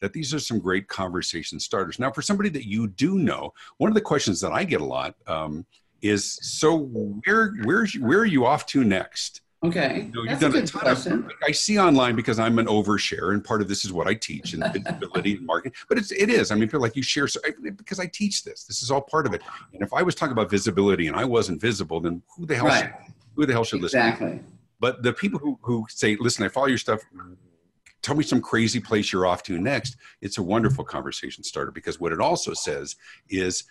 that 0.00 0.12
these 0.12 0.32
are 0.32 0.38
some 0.38 0.58
great 0.58 0.86
conversation 0.88 1.58
starters 1.58 1.98
now 1.98 2.10
for 2.10 2.22
somebody 2.22 2.48
that 2.48 2.66
you 2.68 2.86
do 2.86 3.18
know 3.18 3.52
one 3.78 3.88
of 3.88 3.94
the 3.94 4.00
questions 4.00 4.40
that 4.40 4.52
i 4.52 4.62
get 4.62 4.80
a 4.80 4.84
lot 4.84 5.16
um, 5.26 5.66
is 6.04 6.38
so 6.42 6.76
where 7.24 7.54
where's 7.64 7.94
where 7.94 8.18
are 8.20 8.26
you 8.26 8.44
off 8.44 8.66
to 8.66 8.84
next? 8.84 9.40
Okay, 9.64 10.10
you 10.12 10.12
know, 10.12 10.26
That's 10.26 10.42
a 10.42 10.50
good 10.50 10.68
a 10.68 10.78
question. 10.78 11.12
Of, 11.24 11.32
I 11.42 11.50
see 11.50 11.78
online 11.78 12.14
because 12.14 12.38
I'm 12.38 12.58
an 12.58 12.66
overshare, 12.66 13.32
and 13.32 13.42
part 13.42 13.62
of 13.62 13.68
this 13.68 13.86
is 13.86 13.94
what 13.94 14.06
I 14.06 14.12
teach 14.12 14.52
in 14.52 14.60
visibility 14.60 15.36
and 15.36 15.46
marketing. 15.46 15.72
But 15.88 15.96
it's 15.96 16.12
it 16.12 16.28
is. 16.28 16.50
I 16.50 16.56
mean, 16.56 16.68
feel 16.68 16.82
like 16.82 16.94
you 16.94 17.02
share 17.02 17.26
so, 17.26 17.40
because 17.62 17.98
I 17.98 18.04
teach 18.06 18.44
this. 18.44 18.64
This 18.64 18.82
is 18.82 18.90
all 18.90 19.00
part 19.00 19.26
of 19.26 19.32
it. 19.32 19.40
And 19.72 19.80
if 19.80 19.94
I 19.94 20.02
was 20.02 20.14
talking 20.14 20.32
about 20.32 20.50
visibility 20.50 21.06
and 21.06 21.16
I 21.16 21.24
wasn't 21.24 21.62
visible, 21.62 21.98
then 21.98 22.22
who 22.36 22.44
the 22.44 22.56
hell 22.56 22.66
right. 22.66 22.92
should, 23.06 23.14
who 23.34 23.46
the 23.46 23.54
hell 23.54 23.64
should 23.64 23.80
listen? 23.80 24.00
exactly. 24.00 24.40
But 24.80 25.02
the 25.02 25.14
people 25.14 25.38
who 25.38 25.58
who 25.62 25.86
say, 25.88 26.18
"Listen, 26.20 26.44
I 26.44 26.48
follow 26.48 26.66
your 26.66 26.78
stuff." 26.78 27.00
Tell 28.02 28.14
me 28.14 28.22
some 28.22 28.42
crazy 28.42 28.80
place 28.80 29.10
you're 29.14 29.24
off 29.24 29.42
to 29.44 29.58
next. 29.58 29.96
It's 30.20 30.36
a 30.36 30.42
wonderful 30.42 30.84
conversation 30.84 31.42
starter 31.42 31.70
because 31.70 31.98
what 31.98 32.12
it 32.12 32.20
also 32.20 32.52
says 32.52 32.96
is 33.30 33.64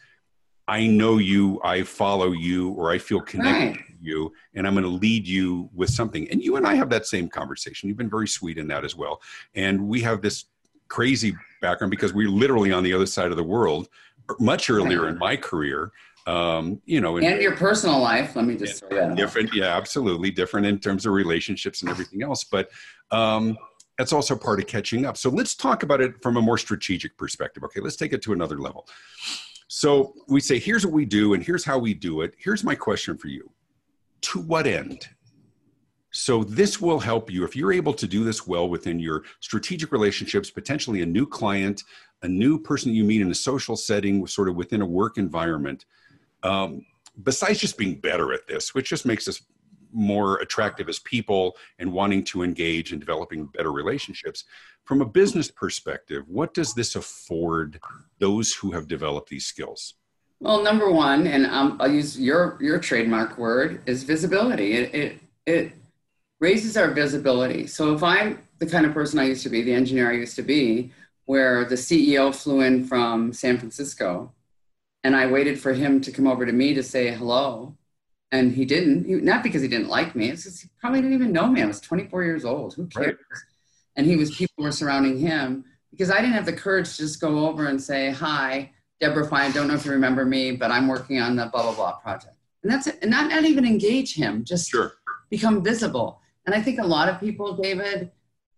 I 0.68 0.88
know 0.88 1.18
you, 1.18 1.60
I 1.64 1.84
follow 1.84 2.32
you, 2.32 2.70
or 2.72 2.92
I 2.92 2.98
feel 2.98 3.20
connected 3.20 3.78
right. 3.78 3.88
to 3.88 3.94
you, 4.00 4.34
and 4.54 4.66
I'm 4.66 4.74
going 4.74 4.84
to 4.84 4.90
lead 4.90 5.28
you 5.28 5.70
with 5.74 5.90
something. 5.90 6.30
And 6.32 6.42
you 6.42 6.56
and 6.56 6.66
I 6.66 6.76
have 6.76 6.90
that 6.90 7.06
same 7.06 7.28
conversation. 7.28 7.90
You've 7.90 7.98
been 7.98 8.10
very 8.10 8.28
sweet 8.28 8.58
in 8.58 8.68
that 8.68 8.86
as 8.86 8.96
well. 8.96 9.22
And 9.56 9.88
we 9.88 10.02
have 10.02 10.22
this 10.22 10.46
crazy 10.88 11.36
background 11.62 11.92
because 11.92 12.14
we're 12.14 12.30
literally 12.30 12.72
on 12.72 12.84
the 12.84 12.94
other 12.94 13.06
side 13.06 13.32
of 13.32 13.38
the 13.38 13.44
world 13.44 13.90
much 14.40 14.70
earlier 14.70 15.08
in 15.10 15.18
my 15.18 15.36
career. 15.36 15.92
Um, 16.26 16.82
you 16.86 17.02
know, 17.02 17.18
and 17.18 17.42
your 17.42 17.58
personal 17.58 18.00
life. 18.00 18.36
Let 18.36 18.46
me 18.46 18.56
just 18.56 18.88
different. 19.16 19.54
Yeah, 19.54 19.76
absolutely 19.76 20.32
different 20.32 20.66
in 20.66 20.80
terms 20.80 21.06
of 21.06 21.12
relationships 21.12 21.82
and 21.82 21.92
everything 21.92 22.24
else. 22.24 22.46
But 22.46 22.70
um, 23.12 23.58
that's 23.98 24.14
also 24.14 24.36
part 24.36 24.60
of 24.60 24.68
catching 24.68 25.06
up. 25.06 25.18
So 25.18 25.30
let's 25.30 25.56
talk 25.56 25.84
about 25.84 26.00
it 26.00 26.22
from 26.22 26.38
a 26.38 26.42
more 26.42 26.58
strategic 26.58 27.18
perspective. 27.18 27.64
Okay, 27.66 27.82
let's 27.82 27.98
take 27.98 28.14
it 28.14 28.22
to 28.22 28.32
another 28.32 28.58
level. 28.58 28.88
So 29.76 30.14
we 30.28 30.40
say, 30.40 30.60
here's 30.60 30.86
what 30.86 30.94
we 30.94 31.04
do, 31.04 31.34
and 31.34 31.44
here's 31.44 31.66
how 31.66 31.80
we 31.80 31.96
do 31.96 32.22
it. 32.22 32.36
Here's 32.38 32.64
my 32.64 32.76
question 32.76 33.18
for 33.18 33.28
you 33.28 33.50
To 34.22 34.40
what 34.40 34.68
end? 34.68 35.10
So 36.12 36.44
this 36.44 36.80
will 36.80 37.00
help 37.00 37.32
you 37.32 37.44
if 37.44 37.56
you're 37.56 37.74
able 37.74 37.96
to 37.96 38.06
do 38.06 38.24
this 38.24 38.46
well 38.46 38.70
within 38.70 39.00
your 39.00 39.24
strategic 39.40 39.92
relationships, 39.92 40.52
potentially 40.52 41.02
a 41.02 41.08
new 41.08 41.26
client, 41.26 41.82
a 42.22 42.28
new 42.28 42.60
person 42.60 42.94
you 42.94 43.04
meet 43.04 43.22
in 43.22 43.32
a 43.32 43.36
social 43.36 43.76
setting, 43.76 44.28
sort 44.28 44.48
of 44.48 44.56
within 44.56 44.84
a 44.84 44.86
work 44.86 45.18
environment. 45.18 45.86
Um, 46.44 46.86
besides 47.24 47.58
just 47.58 47.76
being 47.76 48.00
better 48.00 48.32
at 48.32 48.46
this, 48.46 48.76
which 48.76 48.90
just 48.90 49.08
makes 49.08 49.28
us 49.28 49.42
more 49.92 50.38
attractive 50.38 50.88
as 50.88 51.00
people 51.00 51.56
and 51.80 51.92
wanting 51.92 52.24
to 52.26 52.44
engage 52.44 52.92
and 52.92 53.02
developing 53.02 53.48
better 53.48 53.72
relationships. 53.72 54.44
From 54.86 55.02
a 55.02 55.06
business 55.06 55.50
perspective, 55.50 56.24
what 56.28 56.54
does 56.54 56.74
this 56.74 56.96
afford 56.96 57.80
those 58.20 58.54
who 58.54 58.72
have 58.72 58.88
developed 58.88 59.30
these 59.30 59.46
skills? 59.46 59.96
Well, 60.40 60.62
number 60.62 60.92
one, 60.92 61.26
and 61.28 61.46
um, 61.46 61.78
I'll 61.80 61.92
use 61.92 62.20
your 62.20 62.58
your 62.60 62.80
trademark 62.80 63.38
word 63.38 63.82
is 63.86 64.04
visibility. 64.04 64.74
It, 64.74 64.94
it 64.94 65.20
it 65.46 65.72
raises 66.42 66.76
our 66.76 66.92
visibility. 66.92 67.66
So 67.68 67.94
if 67.94 68.04
I'm 68.04 68.44
the 68.60 68.66
kind 68.66 68.86
of 68.86 68.94
person 68.94 69.20
I 69.20 69.26
used 69.26 69.44
to 69.44 69.50
be, 69.50 69.62
the 69.62 69.74
engineer 69.74 70.12
I 70.12 70.16
used 70.16 70.36
to 70.36 70.42
be, 70.42 70.92
where 71.26 71.64
the 71.64 71.76
CEO 71.76 72.36
flew 72.36 72.62
in 72.62 72.86
from 72.86 73.32
San 73.32 73.58
Francisco 73.58 74.34
and 75.04 75.16
I 75.16 75.28
waited 75.28 75.60
for 75.60 75.74
him 75.74 76.02
to 76.02 76.12
come 76.12 76.28
over 76.28 76.46
to 76.46 76.52
me 76.52 76.74
to 76.74 76.84
say 76.84 77.12
hello. 77.12 77.76
And 78.32 78.54
he 78.54 78.66
didn't, 78.66 79.06
he, 79.06 79.16
not 79.16 79.44
because 79.44 79.62
he 79.62 79.68
didn't 79.68 79.90
like 79.90 80.16
me. 80.16 80.30
It's 80.30 80.44
just 80.44 80.64
he 80.64 80.70
probably 80.80 81.02
didn't 81.02 81.14
even 81.14 81.32
know 81.32 81.48
me. 81.48 81.62
I 81.62 81.66
was 81.66 81.80
24 81.80 82.24
years 82.24 82.46
old. 82.46 82.74
Who 82.74 82.88
cares? 82.88 83.08
Right. 83.08 83.18
And 83.96 84.06
he 84.06 84.16
was, 84.16 84.36
people 84.36 84.64
were 84.64 84.72
surrounding 84.72 85.20
him 85.20 85.66
because 85.92 86.10
I 86.10 86.18
didn't 86.18 86.34
have 86.34 86.46
the 86.46 86.54
courage 86.54 86.92
to 86.92 86.98
just 86.98 87.22
go 87.22 87.48
over 87.48 87.68
and 87.68 87.82
say, 87.82 88.12
hi, 88.12 88.72
Debra 89.00 89.28
Fine, 89.28 89.52
don't 89.52 89.68
know 89.68 89.76
if 89.76 89.86
you 89.86 89.92
remember 89.92 90.26
me, 90.26 90.52
but 90.52 90.72
I'm 90.72 90.88
working 90.88 91.20
on 91.20 91.36
the 91.36 91.46
blah, 91.48 91.64
blah, 91.64 91.76
blah 91.76 91.92
project. 91.94 92.36
And 92.64 92.72
that's 92.72 92.88
it. 92.88 93.00
And 93.02 93.12
not, 93.12 93.30
not 93.30 93.44
even 93.44 93.66
engage 93.66 94.16
him, 94.16 94.44
just 94.44 94.72
sure. 94.72 94.94
become 95.30 95.64
visible. 95.64 96.22
And 96.46 96.56
I 96.56 96.62
think 96.62 96.80
a 96.80 96.86
lot 96.86 97.10
of 97.10 97.20
people, 97.20 97.56
David, 97.56 98.12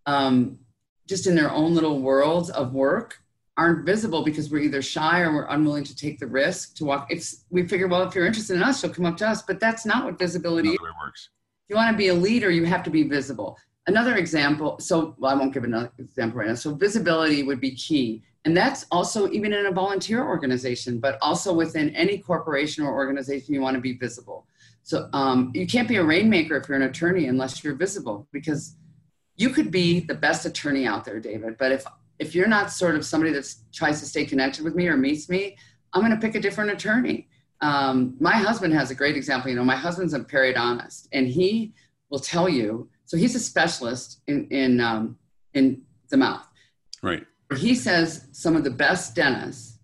um, 0.06 0.58
just 1.06 1.26
in 1.26 1.34
their 1.34 1.50
own 1.50 1.74
little 1.74 2.00
worlds 2.00 2.50
of 2.50 2.72
work, 2.72 3.18
aren't 3.56 3.86
visible 3.86 4.22
because 4.22 4.50
we're 4.50 4.60
either 4.60 4.82
shy 4.82 5.20
or 5.20 5.32
we're 5.32 5.46
unwilling 5.46 5.84
to 5.84 5.96
take 5.96 6.18
the 6.18 6.26
risk 6.26 6.76
to 6.76 6.84
walk. 6.84 7.10
If 7.10 7.26
we 7.50 7.66
figure, 7.66 7.88
well, 7.88 8.02
if 8.02 8.14
you're 8.14 8.26
interested 8.26 8.56
in 8.56 8.62
us, 8.62 8.82
you'll 8.82 8.92
come 8.92 9.06
up 9.06 9.16
to 9.18 9.28
us. 9.28 9.42
But 9.42 9.60
that's 9.60 9.86
not 9.86 10.04
what 10.04 10.18
visibility 10.18 10.70
not 10.70 10.80
works. 11.02 11.30
If 11.64 11.70
you 11.70 11.76
want 11.76 11.92
to 11.92 11.96
be 11.96 12.08
a 12.08 12.14
leader, 12.14 12.50
you 12.50 12.64
have 12.64 12.82
to 12.84 12.90
be 12.90 13.02
visible. 13.02 13.58
Another 13.88 14.16
example, 14.16 14.78
so 14.80 15.14
well, 15.18 15.30
I 15.32 15.34
won't 15.34 15.54
give 15.54 15.64
another 15.64 15.92
example 15.98 16.40
right 16.40 16.48
now. 16.48 16.54
So 16.54 16.74
visibility 16.74 17.42
would 17.44 17.60
be 17.60 17.70
key. 17.72 18.22
And 18.44 18.56
that's 18.56 18.86
also 18.90 19.28
even 19.30 19.52
in 19.52 19.66
a 19.66 19.72
volunteer 19.72 20.24
organization, 20.24 20.98
but 20.98 21.18
also 21.20 21.52
within 21.52 21.90
any 21.96 22.18
corporation 22.18 22.84
or 22.84 22.94
organization, 22.94 23.54
you 23.54 23.60
want 23.60 23.74
to 23.74 23.80
be 23.80 23.94
visible. 23.94 24.46
So 24.82 25.08
um, 25.12 25.50
you 25.54 25.66
can't 25.66 25.88
be 25.88 25.96
a 25.96 26.04
rainmaker 26.04 26.56
if 26.56 26.68
you're 26.68 26.76
an 26.76 26.84
attorney 26.84 27.26
unless 27.26 27.64
you're 27.64 27.74
visible 27.74 28.28
because 28.32 28.76
you 29.36 29.50
could 29.50 29.70
be 29.70 30.00
the 30.00 30.14
best 30.14 30.46
attorney 30.46 30.86
out 30.86 31.04
there, 31.04 31.18
David. 31.20 31.58
But 31.58 31.72
if 31.72 31.84
if 32.18 32.34
you're 32.34 32.48
not 32.48 32.70
sort 32.70 32.94
of 32.94 33.04
somebody 33.04 33.32
that 33.32 33.52
tries 33.72 34.00
to 34.00 34.06
stay 34.06 34.24
connected 34.24 34.64
with 34.64 34.74
me 34.74 34.88
or 34.88 34.96
meets 34.96 35.28
me, 35.28 35.56
I'm 35.92 36.00
going 36.00 36.12
to 36.12 36.20
pick 36.20 36.34
a 36.34 36.40
different 36.40 36.70
attorney. 36.70 37.28
Um, 37.60 38.16
my 38.20 38.32
husband 38.32 38.72
has 38.74 38.90
a 38.90 38.94
great 38.94 39.16
example. 39.16 39.50
You 39.50 39.56
know, 39.56 39.64
my 39.64 39.76
husband's 39.76 40.14
a 40.14 40.20
periodontist, 40.20 41.08
and 41.12 41.28
he 41.28 41.72
will 42.10 42.20
tell 42.20 42.48
you. 42.48 42.88
So 43.06 43.16
he's 43.16 43.34
a 43.34 43.40
specialist 43.40 44.20
in 44.26 44.48
in 44.50 44.80
um, 44.80 45.18
in 45.54 45.82
the 46.10 46.16
mouth. 46.16 46.46
Right. 47.02 47.24
He 47.56 47.74
says 47.74 48.28
some 48.32 48.56
of 48.56 48.64
the 48.64 48.70
best 48.70 49.14
dentists 49.14 49.78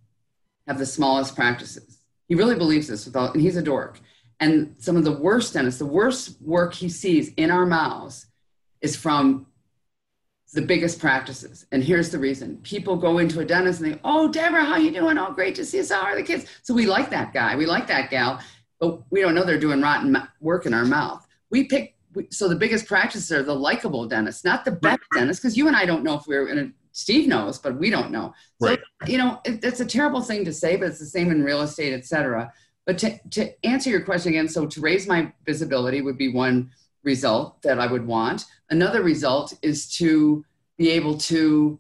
have 0.67 0.79
the 0.79 0.87
smallest 0.87 1.35
practices. 1.35 2.01
He 2.29 2.35
really 2.35 2.57
believes 2.57 2.89
this. 2.89 3.07
Without, 3.07 3.35
and 3.35 3.43
he's 3.43 3.57
a 3.57 3.63
dork. 3.63 4.01
And 4.41 4.75
some 4.79 4.97
of 4.97 5.05
the 5.05 5.13
worst 5.13 5.55
dentists, 5.55 5.79
the 5.79 5.87
worst 5.87 6.43
work 6.43 6.75
he 6.75 6.89
sees 6.89 7.33
in 7.35 7.51
our 7.51 7.65
mouths, 7.65 8.27
is 8.81 8.97
from 8.97 9.47
the 10.53 10.63
biggest 10.63 10.99
practices. 10.99 11.67
And 11.73 11.83
here's 11.83 12.11
the 12.11 12.19
reason. 12.19 12.59
People 12.59 12.97
go 12.97 13.19
into 13.19 13.41
a 13.41 13.45
dentist 13.45 13.81
and 13.81 13.95
they, 13.95 14.01
oh, 14.05 14.29
Debra, 14.29 14.65
how 14.65 14.77
you 14.77 14.91
doing? 14.91 15.17
Oh, 15.17 15.33
great 15.33 15.55
to 15.55 15.65
see 15.65 15.79
you. 15.79 15.87
How 15.89 16.03
are 16.03 16.17
the 16.17 16.23
kids? 16.23 16.47
So 16.63 16.75
we 16.75 16.87
like 16.87 17.09
that 17.11 17.33
guy. 17.33 17.57
We 17.57 17.67
like 17.67 17.87
that 17.87 18.11
gal, 18.11 18.41
but 18.81 19.03
we 19.11 19.21
don't 19.21 19.35
know 19.35 19.45
they're 19.45 19.59
doing 19.59 19.81
rotten 19.81 20.17
work 20.41 20.67
in 20.67 20.75
our 20.75 20.85
mouth. 20.85 21.27
We 21.51 21.65
pick, 21.65 21.95
so 22.31 22.48
the 22.48 22.57
biggest 22.57 22.87
practices 22.87 23.33
are 23.33 23.42
the 23.42 23.55
likable 23.55 24.07
dentists, 24.07 24.44
not 24.44 24.64
the 24.64 24.72
best 24.72 25.01
dentists, 25.14 25.42
because 25.42 25.57
you 25.57 25.66
and 25.66 25.77
I 25.77 25.87
don't 25.87 26.05
know 26.05 26.14
if 26.14 26.27
we're 26.27 26.48
in 26.48 26.59
a, 26.59 26.70
Steve 26.92 27.27
knows, 27.27 27.59
but 27.59 27.79
we 27.79 27.90
don't 27.90 28.11
know. 28.11 28.35
So, 28.61 28.68
right. 28.68 28.81
you 29.07 29.18
know, 29.18 29.40
it, 29.44 29.64
it's 29.64 29.81
a 29.81 29.87
terrible 29.87 30.20
thing 30.20 30.44
to 30.44 30.53
say, 30.53 30.77
but 30.77 30.88
it's 30.88 30.98
the 30.98 31.07
same 31.07 31.31
in 31.31 31.42
real 31.42 31.62
estate, 31.62 31.94
et 31.94 32.05
cetera. 32.05 32.53
But 32.85 32.98
to, 32.98 33.18
to 33.31 33.66
answer 33.66 33.90
your 33.90 34.03
question 34.03 34.33
again, 34.33 34.48
so 34.48 34.66
to 34.66 34.81
raise 34.81 35.07
my 35.07 35.33
visibility 35.46 36.03
would 36.03 36.18
be 36.18 36.33
one 36.33 36.70
result 37.03 37.62
that 37.62 37.79
I 37.79 37.87
would 37.87 38.07
want. 38.07 38.44
Another 38.70 39.03
result 39.03 39.55
is 39.62 39.94
to 39.96 40.44
be 40.77 40.90
able 40.90 41.16
to 41.18 41.79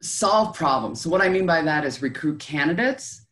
solve 0.00 0.54
problems. 0.54 1.00
So, 1.00 1.10
what 1.10 1.20
I 1.20 1.28
mean 1.28 1.46
by 1.46 1.62
that 1.62 1.84
is 1.84 2.02
recruit 2.02 2.38
candidates, 2.38 3.26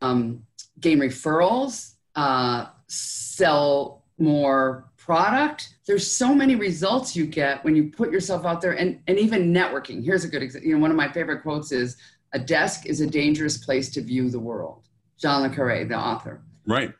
um, 0.00 0.44
gain 0.80 0.98
referrals, 0.98 1.94
uh, 2.14 2.66
sell 2.88 4.01
more 4.22 4.90
product. 4.96 5.74
There's 5.86 6.10
so 6.10 6.34
many 6.34 6.54
results 6.54 7.16
you 7.16 7.26
get 7.26 7.64
when 7.64 7.74
you 7.74 7.90
put 7.90 8.12
yourself 8.12 8.46
out 8.46 8.60
there 8.60 8.72
and, 8.72 9.00
and 9.08 9.18
even 9.18 9.52
networking. 9.52 10.04
Here's 10.04 10.24
a 10.24 10.28
good 10.28 10.42
example. 10.42 10.68
You 10.68 10.76
know, 10.76 10.80
one 10.80 10.90
of 10.90 10.96
my 10.96 11.10
favorite 11.10 11.42
quotes 11.42 11.72
is 11.72 11.96
a 12.32 12.38
desk 12.38 12.86
is 12.86 13.00
a 13.00 13.06
dangerous 13.06 13.58
place 13.58 13.90
to 13.90 14.00
view 14.00 14.30
the 14.30 14.38
world. 14.38 14.88
John 15.18 15.42
Le 15.42 15.50
Carre, 15.50 15.84
the 15.84 15.98
author. 15.98 16.40
Right. 16.66 16.92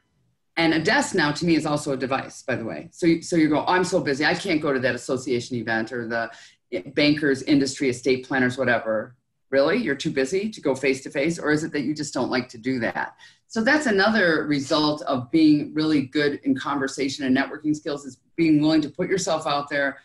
And 0.56 0.74
a 0.74 0.80
desk 0.80 1.14
now 1.14 1.32
to 1.32 1.46
me 1.46 1.54
is 1.54 1.64
also 1.64 1.92
a 1.92 1.96
device, 1.96 2.42
by 2.42 2.56
the 2.56 2.64
way. 2.64 2.88
So, 2.92 3.06
you, 3.06 3.22
so 3.22 3.36
you 3.36 3.48
go, 3.48 3.64
I'm 3.66 3.84
so 3.84 4.00
busy, 4.00 4.24
I 4.24 4.34
can't 4.34 4.60
go 4.60 4.72
to 4.72 4.80
that 4.80 4.94
association 4.94 5.56
event 5.56 5.92
or 5.92 6.06
the 6.06 6.30
eh, 6.72 6.82
bankers, 6.94 7.42
industry, 7.42 7.88
estate 7.88 8.26
planners, 8.26 8.58
whatever. 8.58 9.16
Really? 9.50 9.78
You're 9.78 9.94
too 9.94 10.10
busy 10.10 10.50
to 10.50 10.60
go 10.60 10.74
face 10.74 11.02
to 11.02 11.10
face? 11.10 11.38
Or 11.38 11.50
is 11.50 11.62
it 11.62 11.72
that 11.72 11.82
you 11.82 11.94
just 11.94 12.12
don't 12.12 12.30
like 12.30 12.48
to 12.50 12.58
do 12.58 12.80
that? 12.80 13.14
So 13.52 13.62
that's 13.62 13.84
another 13.84 14.46
result 14.46 15.02
of 15.02 15.30
being 15.30 15.74
really 15.74 16.06
good 16.06 16.40
in 16.44 16.54
conversation 16.54 17.26
and 17.26 17.36
networking 17.36 17.76
skills 17.76 18.06
is 18.06 18.16
being 18.34 18.62
willing 18.62 18.80
to 18.80 18.88
put 18.88 19.10
yourself 19.10 19.46
out 19.46 19.68
there, 19.68 19.98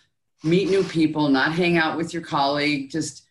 meet 0.43 0.69
new 0.69 0.83
people, 0.83 1.29
not 1.29 1.53
hang 1.53 1.77
out 1.77 1.95
with 1.95 2.13
your 2.13 2.23
colleague. 2.23 2.91
Just, 2.91 3.25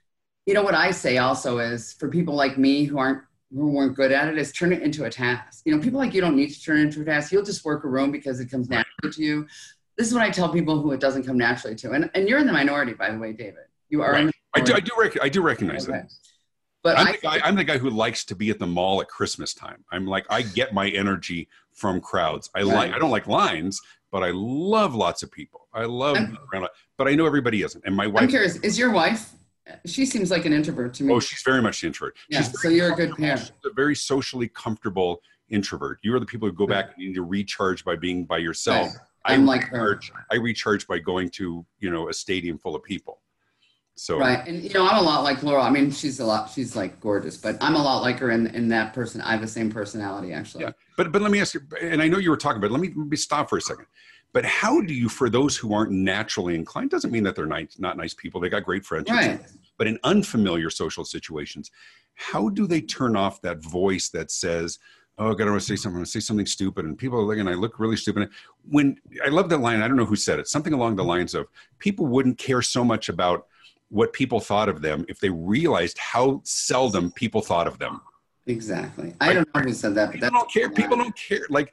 you 0.47 0.55
know, 0.55 0.63
what 0.63 0.75
I 0.75 0.91
say 0.91 1.19
also 1.19 1.59
is 1.59 1.93
for 1.93 2.09
people 2.09 2.35
like 2.35 2.57
me 2.57 2.85
who 2.85 2.97
aren't 2.97 3.25
who 3.55 3.69
weren't 3.69 3.95
good 3.95 4.11
at 4.11 4.29
it 4.29 4.39
is 4.39 4.53
turn 4.53 4.73
it 4.73 4.83
into 4.83 5.05
a 5.05 5.11
task. 5.11 5.61
You 5.67 5.77
know, 5.77 5.83
people 5.83 5.99
like 5.99 6.15
you 6.15 6.23
don't 6.23 6.35
need 6.35 6.49
to 6.49 6.63
turn 6.63 6.79
it 6.79 6.85
into 6.85 7.03
a 7.03 7.05
task. 7.05 7.31
You'll 7.31 7.45
just 7.45 7.63
work 7.67 7.85
a 7.85 7.89
room 7.89 8.11
because 8.11 8.41
it 8.41 8.51
comes 8.51 8.71
naturally 8.71 9.13
to 9.13 9.23
you. 9.23 9.47
This 9.99 10.09
is 10.09 10.15
what 10.15 10.23
I 10.23 10.31
tell 10.31 10.49
people 10.49 10.81
who 10.81 10.93
it 10.93 11.01
doesn't 11.01 11.25
come 11.25 11.37
naturally 11.37 11.77
to. 11.77 11.93
And, 11.93 12.11
and 12.15 12.27
you're 12.27 12.39
in 12.39 12.47
the 12.47 12.55
minority, 12.55 12.95
by 12.95 13.11
the 13.11 13.19
way, 13.19 13.35
David. 13.35 13.65
You 13.91 14.01
are. 14.01 14.13
Right. 14.13 14.35
I 14.55 14.61
do. 14.61 14.73
I 14.73 14.81
do, 14.81 14.93
rec- 14.97 15.23
I 15.23 15.29
do 15.29 15.43
recognize 15.43 15.87
okay. 15.87 15.99
that. 15.99 16.13
But 16.87 16.99
I'm, 16.99 17.09
I, 17.09 17.13
the 17.13 17.19
guy, 17.19 17.41
I'm 17.45 17.55
the 17.57 17.65
guy 17.65 17.79
who 17.79 17.91
likes 17.91 18.25
to 18.27 18.37
be 18.37 18.51
at 18.51 18.59
the 18.59 18.67
mall 18.67 19.01
at 19.01 19.09
Christmas 19.09 19.55
time. 19.55 19.85
I'm 19.91 20.07
like 20.07 20.27
I 20.31 20.43
get 20.43 20.73
my 20.73 20.89
energy 20.91 21.49
from 21.73 22.01
crowds. 22.01 22.51
I 22.55 22.61
right. 22.61 22.67
like. 22.67 22.93
I 22.93 22.99
don't 22.99 23.11
like 23.11 23.27
lines, 23.27 23.81
but 24.11 24.23
I 24.23 24.31
love 24.33 24.95
lots 24.95 25.23
of 25.23 25.31
people. 25.31 25.69
I 25.73 25.85
love. 25.85 26.17
but 26.97 27.09
I 27.09 27.15
know 27.15 27.27
everybody 27.27 27.63
isn't. 27.63 27.85
And 27.85 27.95
my 27.95 28.07
wife. 28.07 28.23
I'm 28.23 28.29
curious. 28.29 28.57
Is 28.57 28.79
your 28.79 28.93
wife 28.93 29.33
she 29.85 30.07
seems 30.07 30.31
like 30.31 30.45
an 30.45 30.53
introvert 30.53 30.95
to 30.95 31.05
me. 31.05 31.13
Oh, 31.13 31.21
she's 31.21 31.43
very 31.43 31.61
much 31.61 31.83
an 31.83 31.89
introvert. 31.89 32.17
Yeah, 32.29 32.43
so 32.43 32.69
you're 32.69 32.93
a 32.93 32.97
good 32.97 33.17
pair. 33.17 33.37
She's 33.37 33.51
a 33.65 33.73
very 33.75 33.97
socially 33.97 34.49
comfortable 34.49 35.21
introvert. 35.49 35.99
You 36.03 36.15
are 36.15 36.21
the 36.21 36.27
people 36.27 36.49
who 36.49 36.55
go 36.55 36.67
back 36.67 36.95
and 36.97 37.07
need 37.07 37.15
to 37.15 37.23
recharge 37.23 37.85
by 37.85 37.97
being 37.97 38.25
by 38.25 38.39
yourself. 38.39 38.89
Right. 38.89 38.97
I'm 39.25 39.43
I 39.43 39.55
like 39.55 39.73
recharge, 39.73 40.13
her. 40.13 40.27
I 40.31 40.37
recharge 40.37 40.87
by 40.87 40.99
going 40.99 41.31
to 41.31 41.67
you 41.81 41.91
know 41.91 42.09
a 42.09 42.13
stadium 42.13 42.59
full 42.59 42.77
of 42.77 42.83
people. 42.85 43.21
So 43.97 44.19
right, 44.19 44.47
and 44.47 44.63
you 44.63 44.71
know 44.75 44.87
I'm 44.87 44.99
a 44.99 45.03
lot 45.03 45.25
like 45.25 45.43
Laura. 45.43 45.63
I 45.63 45.71
mean, 45.71 45.91
she's 45.91 46.21
a 46.21 46.25
lot. 46.25 46.51
She's 46.51 46.77
like 46.77 47.01
gorgeous, 47.01 47.37
but 47.37 47.57
I'm 47.63 47.75
a 47.75 47.83
lot 47.83 48.03
like 48.03 48.19
her 48.19 48.31
in 48.31 48.47
in 48.49 48.69
that 48.69 48.93
person. 48.93 49.21
I 49.23 49.33
have 49.33 49.41
the 49.41 49.49
same 49.49 49.71
personality 49.71 50.33
actually. 50.33 50.65
Yeah, 50.65 50.73
but 50.97 51.13
but 51.13 51.23
let 51.23 51.31
me 51.31 51.41
ask 51.41 51.55
you, 51.55 51.63
and 51.81 52.03
I 52.03 52.09
know 52.09 52.19
you 52.19 52.31
were 52.31 52.37
talking 52.37 52.59
about. 52.59 52.71
Let 52.71 52.81
me, 52.81 52.93
let 52.95 53.09
me 53.09 53.17
stop 53.17 53.49
for 53.49 53.59
a 53.59 53.61
second. 53.61 53.87
But 54.33 54.45
how 54.45 54.83
do 54.83 54.93
you, 54.93 55.09
for 55.09 55.31
those 55.31 55.57
who 55.57 55.73
aren't 55.73 55.93
naturally 55.93 56.57
inclined, 56.57 56.91
doesn't 56.91 57.11
mean 57.11 57.23
that 57.23 57.35
they're 57.35 57.47
nice, 57.47 57.79
not 57.79 57.97
nice 57.97 58.13
people. 58.13 58.39
They 58.39 58.51
got 58.51 58.65
great 58.65 58.85
friendships. 58.85 59.17
Right 59.17 59.41
but 59.79 59.87
in 59.87 59.99
unfamiliar 60.05 60.71
social 60.71 61.05
situations, 61.05 61.71
how 62.15 62.49
do 62.49 62.67
they 62.67 62.81
turn 62.81 63.17
off 63.17 63.43
that 63.43 63.63
voice 63.63 64.09
that 64.11 64.31
says, 64.31 64.79
oh, 65.19 65.35
God, 65.35 65.47
I 65.47 65.51
want 65.51 65.63
to 65.63 65.67
say 65.67 65.77
something, 65.77 65.97
I 65.97 66.01
want 66.01 66.07
to 66.07 66.13
say 66.13 66.21
something 66.21 66.47
stupid, 66.47 66.85
and 66.85 66.97
people 66.97 67.19
are 67.19 67.23
looking, 67.23 67.41
and 67.41 67.49
I 67.49 67.55
look 67.55 67.79
really 67.79 67.97
stupid. 67.97 68.29
When 68.69 68.97
I 69.25 69.29
love 69.29 69.49
that 69.51 69.59
line, 69.59 69.83
I 69.83 69.89
don't 69.89 69.97
know 69.97 70.05
who 70.05 70.17
said 70.17 70.39
it, 70.39 70.49
something 70.49 70.73
along 70.73 70.97
the 70.97 71.05
lines 71.05 71.35
of 71.35 71.47
people 71.79 72.07
wouldn't 72.07 72.39
care 72.39 72.63
so 72.63 72.85
much 72.85 73.09
about 73.09 73.47
what 73.89 74.13
people 74.13 74.41
thought 74.41 74.69
of 74.69 74.83
them 74.83 75.05
if 75.09 75.21
they 75.21 75.31
realized 75.31 75.99
how 75.99 76.41
seldom 76.45 77.13
people 77.13 77.41
thought 77.41 77.67
of 77.67 77.79
them. 77.79 78.01
Exactly. 78.47 79.15
I 79.21 79.33
don't 79.33 79.49
know 79.55 79.61
who 79.61 79.73
said 79.73 79.95
that, 79.97 80.07
but 80.07 80.13
people 80.15 80.31
don't 80.31 80.51
care. 80.51 80.71
People 80.71 80.97
don't 80.97 81.17
care. 81.17 81.41
Like 81.51 81.73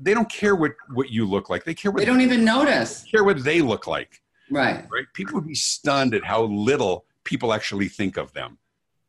they 0.00 0.14
don't 0.14 0.28
care 0.28 0.56
what 0.56 0.72
what 0.92 1.10
you 1.10 1.26
look 1.26 1.50
like. 1.50 1.64
They 1.64 1.74
care 1.74 1.90
what 1.90 1.98
they 1.98 2.04
don't 2.06 2.20
even 2.20 2.44
notice. 2.44 3.04
Care 3.04 3.24
what 3.24 3.42
they 3.44 3.60
look 3.60 3.86
like. 3.86 4.22
Right. 4.50 4.86
Right. 4.90 5.06
People 5.12 5.34
would 5.34 5.46
be 5.46 5.54
stunned 5.54 6.14
at 6.14 6.24
how 6.24 6.44
little 6.44 7.04
people 7.24 7.52
actually 7.52 7.88
think 7.88 8.16
of 8.16 8.32
them. 8.32 8.58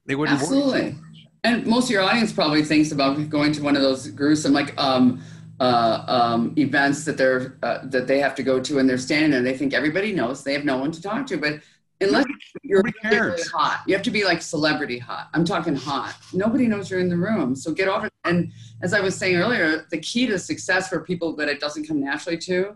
They 0.06 0.16
wouldn't 0.16 0.40
absolutely. 0.40 0.96
And 1.44 1.66
most 1.66 1.86
of 1.86 1.92
your 1.92 2.02
audience 2.02 2.34
probably 2.34 2.64
thinks 2.64 2.92
about 2.92 3.30
going 3.30 3.54
to 3.54 3.64
one 3.64 3.76
of 3.76 3.82
those 3.82 4.08
gruesome 4.08 4.52
like 4.54 4.74
um, 4.78 5.22
uh, 5.60 6.04
um, 6.08 6.54
events 6.58 7.06
that 7.06 7.18
they're 7.18 7.58
uh, 7.64 7.80
that 7.86 8.08
they 8.08 8.20
have 8.20 8.36
to 8.36 8.44
go 8.44 8.60
to, 8.60 8.80
and 8.80 8.90
they're 8.90 8.98
standing 8.98 9.32
there. 9.32 9.42
They 9.42 9.58
think 9.58 9.74
everybody 9.74 10.12
knows. 10.12 10.44
They 10.44 10.54
have 10.54 10.66
no 10.66 10.78
one 10.78 10.92
to 10.92 11.02
talk 11.02 11.26
to, 11.28 11.38
but 11.38 11.62
unless 12.02 12.26
you're 12.64 12.84
really 13.04 13.42
hot, 13.52 13.84
you 13.88 13.94
have 13.96 14.04
to 14.04 14.12
be 14.12 14.24
like 14.24 14.42
celebrity 14.42 15.00
hot. 15.00 15.30
I'm 15.34 15.46
talking 15.46 15.76
hot. 15.76 16.16
Nobody 16.34 16.68
knows 16.68 16.90
you're 16.90 17.00
in 17.00 17.10
the 17.10 17.18
room, 17.18 17.56
so 17.56 17.72
get 17.72 17.88
over. 17.88 18.08
It. 18.08 18.14
And 18.26 18.52
as 18.82 18.94
I 18.94 19.00
was 19.00 19.16
saying 19.16 19.36
earlier, 19.36 19.88
the 19.90 19.98
key 20.00 20.28
to 20.28 20.38
success 20.38 20.90
for 20.90 21.00
people 21.02 21.36
that 21.38 21.50
it 21.50 21.60
doesn't 21.60 21.88
come 21.88 22.00
naturally 22.00 22.38
to 22.40 22.76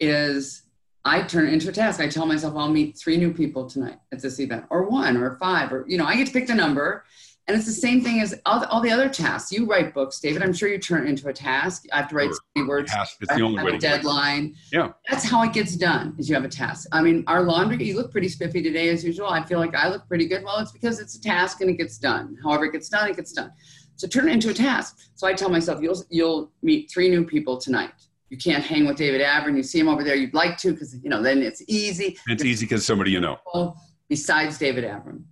is 0.00 0.62
I 1.04 1.22
turn 1.22 1.46
it 1.46 1.52
into 1.52 1.68
a 1.68 1.72
task. 1.72 2.00
I 2.00 2.08
tell 2.08 2.26
myself 2.26 2.56
I'll 2.56 2.68
meet 2.68 2.98
three 2.98 3.16
new 3.16 3.32
people 3.32 3.66
tonight 3.66 3.98
at 4.12 4.20
this 4.20 4.40
event, 4.40 4.64
or 4.70 4.88
one, 4.88 5.16
or 5.16 5.36
five, 5.36 5.72
or 5.72 5.84
you 5.86 5.98
know, 5.98 6.04
I 6.04 6.16
get 6.16 6.26
to 6.26 6.32
pick 6.32 6.48
the 6.48 6.54
number. 6.54 7.04
And 7.48 7.56
it's 7.56 7.66
the 7.66 7.72
same 7.72 8.02
thing 8.02 8.20
as 8.20 8.34
all 8.44 8.58
the, 8.58 8.68
all 8.70 8.80
the 8.80 8.90
other 8.90 9.08
tasks. 9.08 9.52
You 9.52 9.66
write 9.66 9.94
books, 9.94 10.18
David. 10.18 10.42
I'm 10.42 10.52
sure 10.52 10.68
you 10.68 10.78
turn 10.78 11.06
it 11.06 11.08
into 11.08 11.28
a 11.28 11.32
task. 11.32 11.84
I 11.92 11.98
have 11.98 12.08
to 12.08 12.16
write 12.16 12.30
three 12.56 12.66
words. 12.66 12.90
Task. 12.90 13.18
It's 13.20 13.32
the 13.32 13.42
only 13.42 13.62
way 13.62 13.76
a 13.76 13.78
deadline. 13.78 14.56
Yeah. 14.72 14.92
That's 15.08 15.24
how 15.24 15.44
it 15.44 15.52
gets 15.52 15.76
done. 15.76 16.16
Is 16.18 16.28
you 16.28 16.34
have 16.34 16.44
a 16.44 16.48
task. 16.48 16.88
I 16.90 17.02
mean, 17.02 17.22
our 17.28 17.44
laundry. 17.44 17.84
You 17.84 17.94
look 17.96 18.10
pretty 18.10 18.28
spiffy 18.28 18.62
today, 18.62 18.88
as 18.88 19.04
usual. 19.04 19.28
I 19.28 19.44
feel 19.44 19.60
like 19.60 19.76
I 19.76 19.88
look 19.88 20.08
pretty 20.08 20.26
good. 20.26 20.42
Well, 20.42 20.58
it's 20.58 20.72
because 20.72 20.98
it's 20.98 21.14
a 21.14 21.20
task 21.20 21.60
and 21.60 21.70
it 21.70 21.74
gets 21.74 21.98
done. 21.98 22.36
However, 22.42 22.64
it 22.64 22.72
gets 22.72 22.88
done, 22.88 23.08
it 23.08 23.16
gets 23.16 23.32
done. 23.32 23.52
So 23.94 24.08
turn 24.08 24.28
it 24.28 24.32
into 24.32 24.50
a 24.50 24.54
task. 24.54 24.98
So 25.14 25.28
I 25.28 25.32
tell 25.32 25.48
myself, 25.48 25.80
you'll 25.80 26.02
you'll 26.10 26.50
meet 26.62 26.90
three 26.90 27.08
new 27.08 27.24
people 27.24 27.58
tonight. 27.58 27.92
You 28.28 28.36
can't 28.36 28.64
hang 28.64 28.86
with 28.86 28.96
David 28.96 29.20
Avrin. 29.20 29.56
You 29.56 29.62
see 29.62 29.78
him 29.78 29.88
over 29.88 30.02
there. 30.02 30.16
You'd 30.16 30.34
like 30.34 30.58
to 30.58 30.72
because 30.72 30.96
you 31.00 31.08
know 31.08 31.22
then 31.22 31.42
it's 31.42 31.62
easy. 31.68 32.18
It's 32.26 32.44
easy 32.44 32.66
because 32.66 32.84
somebody 32.84 33.12
you 33.12 33.20
know. 33.20 33.38
Besides 34.08 34.58
David 34.58 34.82
Avrin. 34.82 35.22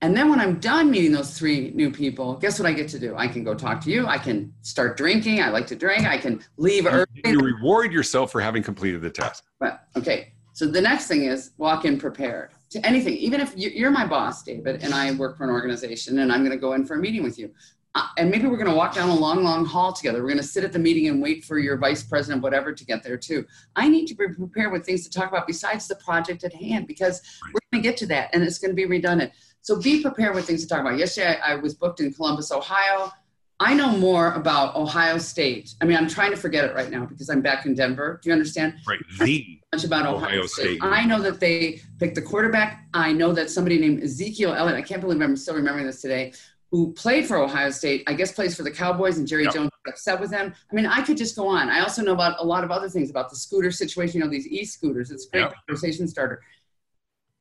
And 0.00 0.16
then 0.16 0.30
when 0.30 0.38
I'm 0.38 0.60
done 0.60 0.90
meeting 0.90 1.10
those 1.10 1.36
three 1.36 1.72
new 1.74 1.90
people, 1.90 2.34
guess 2.36 2.58
what 2.60 2.68
I 2.68 2.72
get 2.72 2.88
to 2.90 3.00
do? 3.00 3.16
I 3.16 3.26
can 3.26 3.42
go 3.42 3.52
talk 3.52 3.80
to 3.82 3.90
you. 3.90 4.06
I 4.06 4.16
can 4.16 4.52
start 4.62 4.96
drinking. 4.96 5.42
I 5.42 5.50
like 5.50 5.66
to 5.68 5.76
drink. 5.76 6.06
I 6.06 6.18
can 6.18 6.44
leave 6.56 6.86
early. 6.86 7.06
You 7.24 7.40
reward 7.40 7.92
yourself 7.92 8.30
for 8.30 8.40
having 8.40 8.62
completed 8.62 9.02
the 9.02 9.10
task. 9.10 9.44
But 9.58 9.86
okay. 9.96 10.32
So 10.52 10.66
the 10.66 10.80
next 10.80 11.08
thing 11.08 11.24
is 11.24 11.50
walk 11.58 11.84
in 11.84 11.98
prepared 11.98 12.50
to 12.70 12.84
anything. 12.86 13.14
Even 13.14 13.40
if 13.40 13.56
you're 13.56 13.90
my 13.90 14.06
boss, 14.06 14.44
David, 14.44 14.84
and 14.84 14.94
I 14.94 15.10
work 15.12 15.36
for 15.36 15.44
an 15.44 15.50
organization 15.50 16.20
and 16.20 16.32
I'm 16.32 16.40
going 16.44 16.56
to 16.56 16.60
go 16.60 16.74
in 16.74 16.84
for 16.84 16.94
a 16.94 16.98
meeting 16.98 17.24
with 17.24 17.38
you. 17.38 17.52
Uh, 17.94 18.06
and 18.18 18.30
maybe 18.30 18.46
we're 18.46 18.56
going 18.56 18.70
to 18.70 18.76
walk 18.76 18.94
down 18.94 19.08
a 19.08 19.14
long, 19.14 19.42
long 19.42 19.64
hall 19.64 19.92
together. 19.92 20.20
We're 20.22 20.28
going 20.28 20.38
to 20.38 20.44
sit 20.44 20.62
at 20.62 20.72
the 20.72 20.78
meeting 20.78 21.08
and 21.08 21.20
wait 21.20 21.44
for 21.44 21.58
your 21.58 21.76
vice 21.76 22.02
president, 22.02 22.42
whatever, 22.42 22.72
to 22.72 22.84
get 22.84 23.02
there 23.02 23.16
too. 23.16 23.44
I 23.74 23.88
need 23.88 24.06
to 24.06 24.14
be 24.14 24.28
prepared 24.28 24.70
with 24.70 24.84
things 24.84 25.02
to 25.04 25.10
talk 25.10 25.28
about 25.28 25.46
besides 25.46 25.88
the 25.88 25.96
project 25.96 26.44
at 26.44 26.54
hand 26.54 26.86
because 26.86 27.22
we're 27.46 27.60
going 27.72 27.82
to 27.82 27.88
get 27.88 27.96
to 27.98 28.06
that 28.06 28.30
and 28.32 28.42
it's 28.44 28.58
going 28.58 28.70
to 28.70 28.76
be 28.76 28.84
redundant. 28.84 29.32
So 29.62 29.80
be 29.80 30.02
prepared 30.02 30.34
with 30.34 30.46
things 30.46 30.62
to 30.62 30.68
talk 30.68 30.80
about. 30.80 30.98
Yesterday, 30.98 31.38
I, 31.42 31.52
I 31.52 31.54
was 31.56 31.74
booked 31.74 32.00
in 32.00 32.12
Columbus, 32.12 32.50
Ohio. 32.50 33.12
I 33.60 33.74
know 33.74 33.90
more 33.90 34.32
about 34.34 34.76
Ohio 34.76 35.18
State. 35.18 35.74
I 35.80 35.84
mean, 35.84 35.96
I'm 35.96 36.08
trying 36.08 36.30
to 36.30 36.36
forget 36.36 36.64
it 36.64 36.74
right 36.74 36.90
now 36.90 37.06
because 37.06 37.28
I'm 37.28 37.42
back 37.42 37.66
in 37.66 37.74
Denver. 37.74 38.20
Do 38.22 38.28
you 38.28 38.32
understand? 38.32 38.74
Right. 38.86 39.00
The 39.18 39.60
much 39.74 39.84
about 39.84 40.06
Ohio, 40.06 40.26
Ohio 40.26 40.46
State. 40.46 40.78
State. 40.78 40.80
I 40.82 41.04
know 41.04 41.20
that 41.22 41.40
they 41.40 41.80
picked 41.98 42.14
the 42.14 42.22
quarterback. 42.22 42.86
I 42.94 43.12
know 43.12 43.32
that 43.32 43.50
somebody 43.50 43.78
named 43.78 44.02
Ezekiel 44.02 44.54
Elliott. 44.54 44.76
I 44.76 44.82
can't 44.82 45.00
believe 45.00 45.20
I'm 45.20 45.36
still 45.36 45.56
remembering 45.56 45.86
this 45.86 46.00
today. 46.00 46.32
Who 46.70 46.92
played 46.92 47.26
for 47.26 47.38
Ohio 47.38 47.70
State? 47.70 48.04
I 48.06 48.14
guess 48.14 48.30
plays 48.30 48.56
for 48.56 48.62
the 48.62 48.70
Cowboys, 48.70 49.18
and 49.18 49.26
Jerry 49.26 49.44
yep. 49.44 49.54
Jones 49.54 49.70
upset 49.88 50.20
with 50.20 50.30
them. 50.30 50.54
I 50.70 50.74
mean, 50.74 50.86
I 50.86 51.02
could 51.02 51.16
just 51.16 51.34
go 51.34 51.48
on. 51.48 51.68
I 51.68 51.80
also 51.80 52.02
know 52.02 52.12
about 52.12 52.36
a 52.40 52.44
lot 52.44 52.62
of 52.62 52.70
other 52.70 52.88
things 52.88 53.10
about 53.10 53.30
the 53.30 53.36
scooter 53.36 53.70
situation. 53.70 54.20
You 54.20 54.26
know, 54.26 54.30
these 54.30 54.46
e-scooters. 54.46 55.10
It's 55.10 55.26
a 55.26 55.30
great 55.30 55.40
yep. 55.40 55.54
conversation 55.66 56.06
starter. 56.06 56.42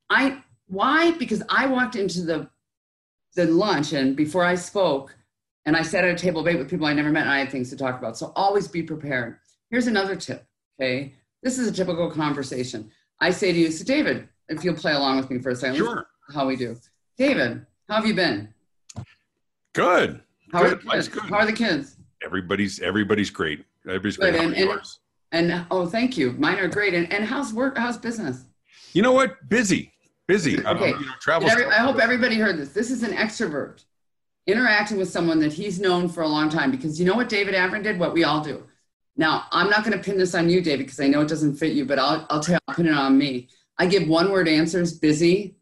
I 0.10 0.42
why? 0.68 1.12
Because 1.12 1.42
I 1.50 1.68
walked 1.68 1.96
into 1.96 2.22
the 2.22 2.50
the 3.36 3.46
lunch 3.46 3.94
and 3.94 4.16
before 4.16 4.44
I 4.44 4.56
spoke, 4.56 5.16
and 5.66 5.76
I 5.76 5.84
sat 5.84 6.04
at 6.04 6.12
a 6.12 6.18
table 6.18 6.48
eight 6.48 6.58
with 6.58 6.70
people 6.70 6.88
I 6.88 6.94
never 6.94 7.12
met, 7.12 7.24
and 7.24 7.32
I 7.32 7.40
had 7.40 7.52
things 7.52 7.70
to 7.70 7.78
talk 7.78 7.98
about. 7.98 8.18
So 8.18 8.32
always 8.36 8.68
be 8.68 8.84
prepared. 8.84 9.38
Here's 9.70 9.88
another 9.88 10.16
tip. 10.16 10.46
Okay, 10.80 11.14
this 11.44 11.58
is 11.58 11.68
a 11.68 11.72
typical 11.72 12.10
conversation. 12.12 12.92
I 13.20 13.32
say 13.32 13.52
to 13.52 13.58
you, 13.58 13.72
so 13.72 13.84
David, 13.84 14.28
if 14.50 14.64
you'll 14.64 14.76
play 14.76 14.94
along 14.94 15.18
with 15.18 15.30
me 15.30 15.40
for 15.40 15.50
a 15.50 15.56
second, 15.56 15.78
sure. 15.78 16.08
How 16.34 16.46
we 16.46 16.56
do, 16.56 16.78
David? 17.18 17.66
How 17.88 17.96
have 17.96 18.06
you 18.06 18.14
been? 18.14 18.54
Good. 19.74 20.22
How 20.52 20.64
good. 20.64 20.74
are 20.74 20.76
the 20.76 20.90
kids? 20.90 21.08
Good. 21.08 21.24
How 21.24 21.36
are 21.38 21.46
the 21.46 21.54
kids? 21.54 21.98
Everybody's 22.24 22.80
everybody's 22.82 23.30
great. 23.30 23.64
Everybody's 23.86 24.18
great. 24.18 24.36
And, 24.36 24.54
and, 24.56 24.82
and, 25.32 25.66
oh, 25.72 25.86
thank 25.86 26.18
you. 26.18 26.34
Mine 26.34 26.58
are 26.58 26.68
great. 26.68 26.94
And, 26.94 27.12
and 27.14 27.24
how's 27.24 27.54
work? 27.54 27.78
How's 27.78 27.98
business? 27.98 28.44
You 28.94 29.02
know 29.02 29.14
what? 29.14 29.48
Busy 29.48 29.94
busy. 30.28 30.66
Okay. 30.66 30.90
you 30.90 31.06
know, 31.06 31.12
travel. 31.20 31.50
Every, 31.50 31.66
I 31.66 31.80
hope 31.80 31.98
everybody 31.98 32.36
heard 32.36 32.58
this. 32.58 32.70
This 32.70 32.92
is 32.92 33.04
an 33.04 33.12
extrovert 33.12 33.84
interacting 34.46 34.98
with 34.98 35.10
someone 35.10 35.40
that 35.40 35.54
he's 35.54 35.80
known 35.80 36.08
for 36.08 36.24
a 36.24 36.28
long 36.28 36.50
time 36.50 36.72
because 36.72 37.00
you 37.00 37.06
know 37.06 37.16
what 37.16 37.30
David 37.30 37.54
Avrin 37.54 37.84
did? 37.84 38.00
What 38.00 38.14
we 38.14 38.24
all 38.24 38.42
do. 38.42 38.64
Now, 39.18 39.46
I'm 39.52 39.70
not 39.70 39.84
going 39.84 39.98
to 39.98 40.04
pin 40.04 40.18
this 40.18 40.36
on 40.36 40.48
you, 40.48 40.62
David, 40.62 40.86
because 40.86 41.00
I 41.00 41.08
know 41.08 41.22
it 41.22 41.28
doesn't 41.28 41.56
fit 41.56 41.74
you, 41.74 41.86
but 41.86 41.98
I'll, 41.98 42.26
I'll 42.30 42.40
tell 42.40 42.54
you, 42.54 42.60
I'll 42.68 42.76
pin 42.76 42.88
it 42.88 42.94
on 42.94 43.18
me. 43.18 43.48
I 43.78 43.88
give 43.88 44.08
one 44.08 44.32
word 44.32 44.48
answers 44.48 44.94
busy, 44.94 45.56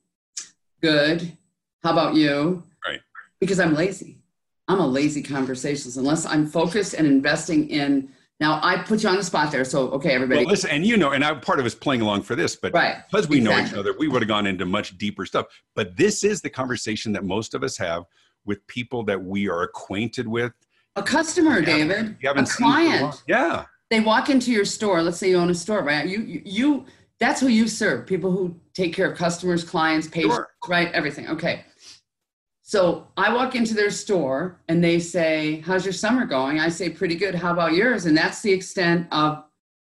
good. 0.81 1.37
How 1.83 1.91
about 1.91 2.15
you? 2.15 2.63
Right. 2.85 2.99
Because 3.39 3.59
I'm 3.59 3.73
lazy. 3.73 4.19
I'm 4.67 4.79
a 4.79 4.87
lazy 4.87 5.21
conversationalist 5.21 5.97
unless 5.97 6.25
I'm 6.25 6.47
focused 6.47 6.95
and 6.95 7.07
investing 7.07 7.69
in 7.69 8.09
now 8.39 8.59
I 8.61 8.77
put 8.77 9.01
you 9.01 9.09
on 9.09 9.15
the 9.15 9.23
spot 9.23 9.51
there, 9.51 9.63
so 9.63 9.89
okay, 9.91 10.11
everybody. 10.11 10.41
Well, 10.41 10.49
listen, 10.49 10.69
and 10.69 10.85
you 10.85 10.97
know, 10.97 11.11
and 11.11 11.23
I 11.23 11.33
part 11.35 11.59
of 11.59 11.65
us 11.65 11.73
playing 11.73 12.01
along 12.01 12.23
for 12.23 12.35
this, 12.35 12.55
but 12.55 12.73
right. 12.73 12.97
because 13.09 13.29
we 13.29 13.37
exactly. 13.37 13.61
know 13.61 13.67
each 13.67 13.73
other, 13.73 13.95
we 13.97 14.07
would 14.07 14.21
have 14.21 14.27
gone 14.27 14.45
into 14.45 14.65
much 14.65 14.97
deeper 14.97 15.25
stuff. 15.25 15.45
But 15.73 15.95
this 15.95 16.23
is 16.23 16.41
the 16.41 16.49
conversation 16.49 17.13
that 17.13 17.23
most 17.23 17.53
of 17.53 17.63
us 17.63 17.77
have 17.77 18.03
with 18.45 18.65
people 18.67 19.03
that 19.05 19.21
we 19.21 19.47
are 19.47 19.63
acquainted 19.63 20.27
with. 20.27 20.51
A 20.97 21.03
customer, 21.03 21.59
you 21.59 21.65
David. 21.65 22.17
You 22.21 22.27
haven't 22.27 22.49
a 22.49 22.53
client. 22.53 23.23
Yeah. 23.27 23.65
They 23.89 23.99
walk 24.01 24.29
into 24.29 24.51
your 24.51 24.65
store. 24.65 25.01
Let's 25.01 25.17
say 25.17 25.29
you 25.29 25.37
own 25.37 25.49
a 25.49 25.55
store, 25.55 25.83
right? 25.83 26.07
You, 26.07 26.21
you, 26.21 26.41
you 26.43 26.85
that's 27.19 27.39
who 27.39 27.47
you 27.47 27.67
serve. 27.67 28.05
People 28.05 28.31
who 28.31 28.59
take 28.73 28.93
care 28.93 29.09
of 29.09 29.17
customers, 29.17 29.63
clients, 29.63 30.07
patients, 30.07 30.35
sure. 30.35 30.49
right? 30.67 30.91
Everything. 30.91 31.27
Okay. 31.29 31.63
So 32.67 33.05
I 33.15 33.31
walk 33.31 33.53
into 33.53 33.75
their 33.75 33.91
store 33.91 34.59
and 34.69 34.83
they 34.83 34.97
say, 34.97 35.61
How's 35.67 35.85
your 35.85 35.93
summer 35.93 36.25
going? 36.25 36.59
I 36.59 36.69
say, 36.69 36.89
Pretty 36.89 37.13
good. 37.13 37.35
How 37.35 37.53
about 37.53 37.73
yours? 37.73 38.07
And 38.07 38.17
that's 38.17 38.41
the 38.41 38.51
extent 38.51 39.07
of 39.11 39.43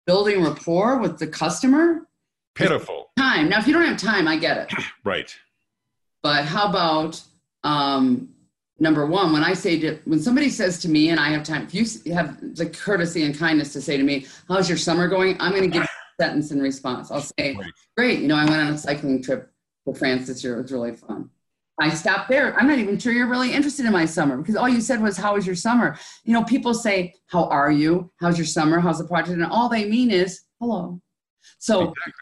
building 0.08 0.42
rapport 0.42 0.98
with 0.98 1.20
the 1.20 1.28
customer. 1.28 2.08
Pitiful. 2.56 3.12
Time. 3.18 3.50
Now, 3.50 3.60
if 3.60 3.68
you 3.68 3.74
don't 3.74 3.84
have 3.84 3.98
time, 3.98 4.30
I 4.30 4.38
get 4.38 4.58
it. 4.58 4.74
right. 5.04 5.36
But 6.24 6.46
how 6.46 6.70
about 6.70 7.22
um, 7.66 8.30
number 8.80 9.06
one, 9.06 9.34
when 9.34 9.44
I 9.44 9.56
say 9.56 9.78
to, 9.82 10.00
when 10.06 10.22
somebody 10.22 10.50
says 10.50 10.80
to 10.80 10.90
me, 10.90 11.10
and 11.10 11.20
I 11.20 11.32
have 11.32 11.44
time, 11.44 11.68
if 11.70 11.74
you 11.74 12.14
have 12.14 12.56
the 12.56 12.66
courtesy 12.66 13.24
and 13.24 13.38
kindness 13.38 13.74
to 13.74 13.82
say 13.82 13.98
to 13.98 14.04
me, 14.04 14.26
How's 14.48 14.70
your 14.70 14.78
summer 14.78 15.10
going? 15.10 15.36
I'm 15.42 15.52
going 15.52 15.64
to 15.64 15.70
give 15.70 15.84
a 15.84 15.90
sentence 16.24 16.52
in 16.52 16.62
response. 16.62 17.12
I'll 17.12 17.20
say, 17.20 17.56
right. 17.56 17.74
Great. 17.98 18.20
You 18.20 18.30
know, 18.30 18.38
I 18.38 18.46
went 18.46 18.56
on 18.56 18.74
a 18.74 18.78
cycling 18.78 19.22
trip 19.22 19.52
to 19.86 19.94
France 19.94 20.28
this 20.28 20.46
year. 20.46 20.58
It 20.58 20.62
was 20.62 20.72
really 20.72 20.96
fun. 20.96 21.30
I 21.80 21.90
stopped 21.90 22.30
there. 22.30 22.58
I'm 22.60 22.68
not 22.68 22.80
even 22.80 22.98
sure 23.00 23.14
you're 23.14 23.28
really 23.28 23.54
interested 23.54 23.86
in 23.86 23.94
my 23.94 24.06
summer 24.06 24.38
because 24.38 24.56
all 24.56 24.68
you 24.68 24.82
said 24.82 25.02
was, 25.02 25.18
How 25.18 25.36
was 25.36 25.46
your 25.46 25.56
summer? 25.56 25.98
You 26.24 26.34
know, 26.34 26.44
people 26.44 26.74
say, 26.74 27.14
How 27.28 27.46
are 27.46 27.72
you? 27.72 28.12
How's 28.20 28.38
your 28.38 28.46
summer? 28.46 28.80
How's 28.80 29.00
the 29.00 29.08
project? 29.08 29.34
And 29.34 29.46
all 29.46 29.70
they 29.70 29.86
mean 29.86 30.12
is, 30.12 30.42
Hello. 30.60 31.02
So, 31.58 31.82
exactly. 31.92 32.14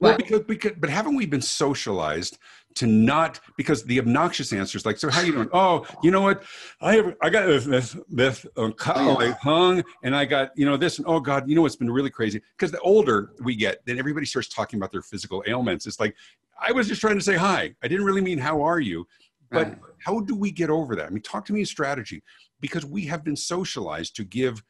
Well, 0.00 0.16
because 0.16 0.42
we 0.46 0.56
could, 0.56 0.80
but 0.80 0.90
haven't 0.90 1.16
we 1.16 1.26
been 1.26 1.42
socialized 1.42 2.38
to 2.76 2.86
not 2.86 3.40
because 3.56 3.84
the 3.84 3.98
obnoxious 3.98 4.52
answers 4.52 4.84
like, 4.84 4.98
so 4.98 5.10
how 5.10 5.22
you 5.22 5.32
doing? 5.32 5.48
Oh, 5.52 5.86
you 6.02 6.10
know 6.10 6.20
what? 6.20 6.42
I 6.80 6.96
have, 6.96 7.16
I 7.22 7.30
got 7.30 7.46
this 7.46 7.64
this 7.64 7.96
this 8.08 8.46
oh, 8.56 8.72
I 9.18 9.30
hung 9.42 9.82
and 10.02 10.14
I 10.14 10.24
got 10.24 10.50
you 10.56 10.66
know 10.66 10.76
this 10.76 10.98
and 10.98 11.06
oh 11.06 11.20
God, 11.20 11.48
you 11.48 11.54
know 11.54 11.62
what's 11.62 11.76
been 11.76 11.90
really 11.90 12.10
crazy 12.10 12.42
because 12.56 12.70
the 12.70 12.80
older 12.80 13.32
we 13.40 13.56
get, 13.56 13.84
then 13.86 13.98
everybody 13.98 14.26
starts 14.26 14.48
talking 14.48 14.78
about 14.78 14.92
their 14.92 15.02
physical 15.02 15.42
ailments. 15.46 15.86
It's 15.86 15.98
like 15.98 16.14
I 16.60 16.72
was 16.72 16.88
just 16.88 17.00
trying 17.00 17.16
to 17.16 17.24
say 17.24 17.36
hi. 17.36 17.74
I 17.82 17.88
didn't 17.88 18.04
really 18.04 18.22
mean 18.22 18.38
how 18.38 18.62
are 18.62 18.80
you. 18.80 19.06
But 19.50 19.68
right. 19.68 19.78
how 20.04 20.20
do 20.20 20.34
we 20.34 20.50
get 20.50 20.70
over 20.70 20.96
that? 20.96 21.06
I 21.06 21.10
mean, 21.10 21.22
talk 21.22 21.44
to 21.46 21.52
me 21.52 21.62
a 21.62 21.66
strategy 21.66 22.22
because 22.60 22.84
we 22.84 23.04
have 23.06 23.24
been 23.24 23.36
socialized 23.36 24.16
to 24.16 24.24
give 24.24 24.62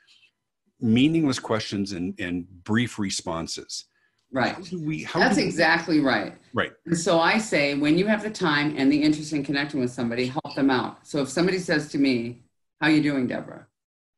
meaningless 0.81 1.39
questions 1.39 1.93
and, 1.93 2.15
and 2.21 2.47
brief 2.65 2.99
responses. 2.99 3.87
Right. 4.37 4.73
We, 4.73 5.03
how 5.03 5.21
That's 5.21 5.39
we, 5.39 5.45
exactly 5.45 6.01
right. 6.01 6.35
Right. 6.53 6.73
And 6.85 6.99
so 6.99 7.19
I 7.19 7.39
say, 7.39 7.75
when 7.75 7.97
you 7.97 8.07
have 8.07 8.23
the 8.23 8.31
time 8.31 8.75
and 8.77 8.93
the 8.93 9.03
interest 9.03 9.33
in 9.33 9.43
connecting 9.43 9.81
with 9.81 9.91
somebody, 9.91 10.27
help 10.27 10.55
them 10.55 10.71
out. 10.71 11.07
So 11.07 11.23
if 11.23 11.29
somebody 11.29 11.59
says 11.59 11.89
to 11.93 11.99
me, 11.99 12.43
"How 12.81 12.89
you 12.89 13.03
doing, 13.03 13.27
Debra?" 13.27 13.67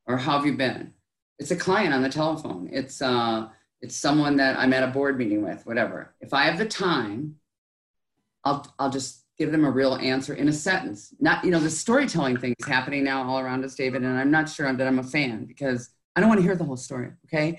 or 0.06 0.16
"How 0.16 0.36
have 0.36 0.44
you 0.44 0.56
been?" 0.56 0.92
It's 1.38 1.52
a 1.52 1.56
client 1.56 1.94
on 1.94 2.02
the 2.02 2.08
telephone. 2.08 2.68
It's 2.72 3.00
uh, 3.00 3.48
it's 3.80 3.94
someone 3.94 4.36
that 4.38 4.58
I'm 4.58 4.72
at 4.72 4.82
a 4.82 4.88
board 4.88 5.18
meeting 5.18 5.42
with. 5.42 5.64
Whatever. 5.66 6.14
If 6.20 6.34
I 6.34 6.44
have 6.44 6.58
the 6.58 6.66
time 6.66 7.36
I'll, 8.44 8.66
I'll 8.78 8.90
just 8.90 9.24
give 9.38 9.52
them 9.52 9.64
a 9.64 9.70
real 9.70 9.96
answer 9.96 10.34
in 10.34 10.48
a 10.48 10.52
sentence. 10.52 11.14
Not, 11.20 11.44
you 11.44 11.50
know, 11.50 11.60
the 11.60 11.70
storytelling 11.70 12.38
thing 12.38 12.54
is 12.58 12.66
happening 12.66 13.04
now 13.04 13.28
all 13.28 13.38
around 13.38 13.64
us, 13.64 13.74
David, 13.74 14.02
and 14.02 14.18
I'm 14.18 14.30
not 14.30 14.48
sure 14.48 14.72
that 14.72 14.86
I'm 14.86 14.98
a 14.98 15.02
fan 15.04 15.44
because 15.44 15.90
I 16.16 16.20
don't 16.20 16.28
want 16.28 16.40
to 16.40 16.44
hear 16.44 16.56
the 16.56 16.64
whole 16.64 16.76
story, 16.76 17.10
okay? 17.26 17.58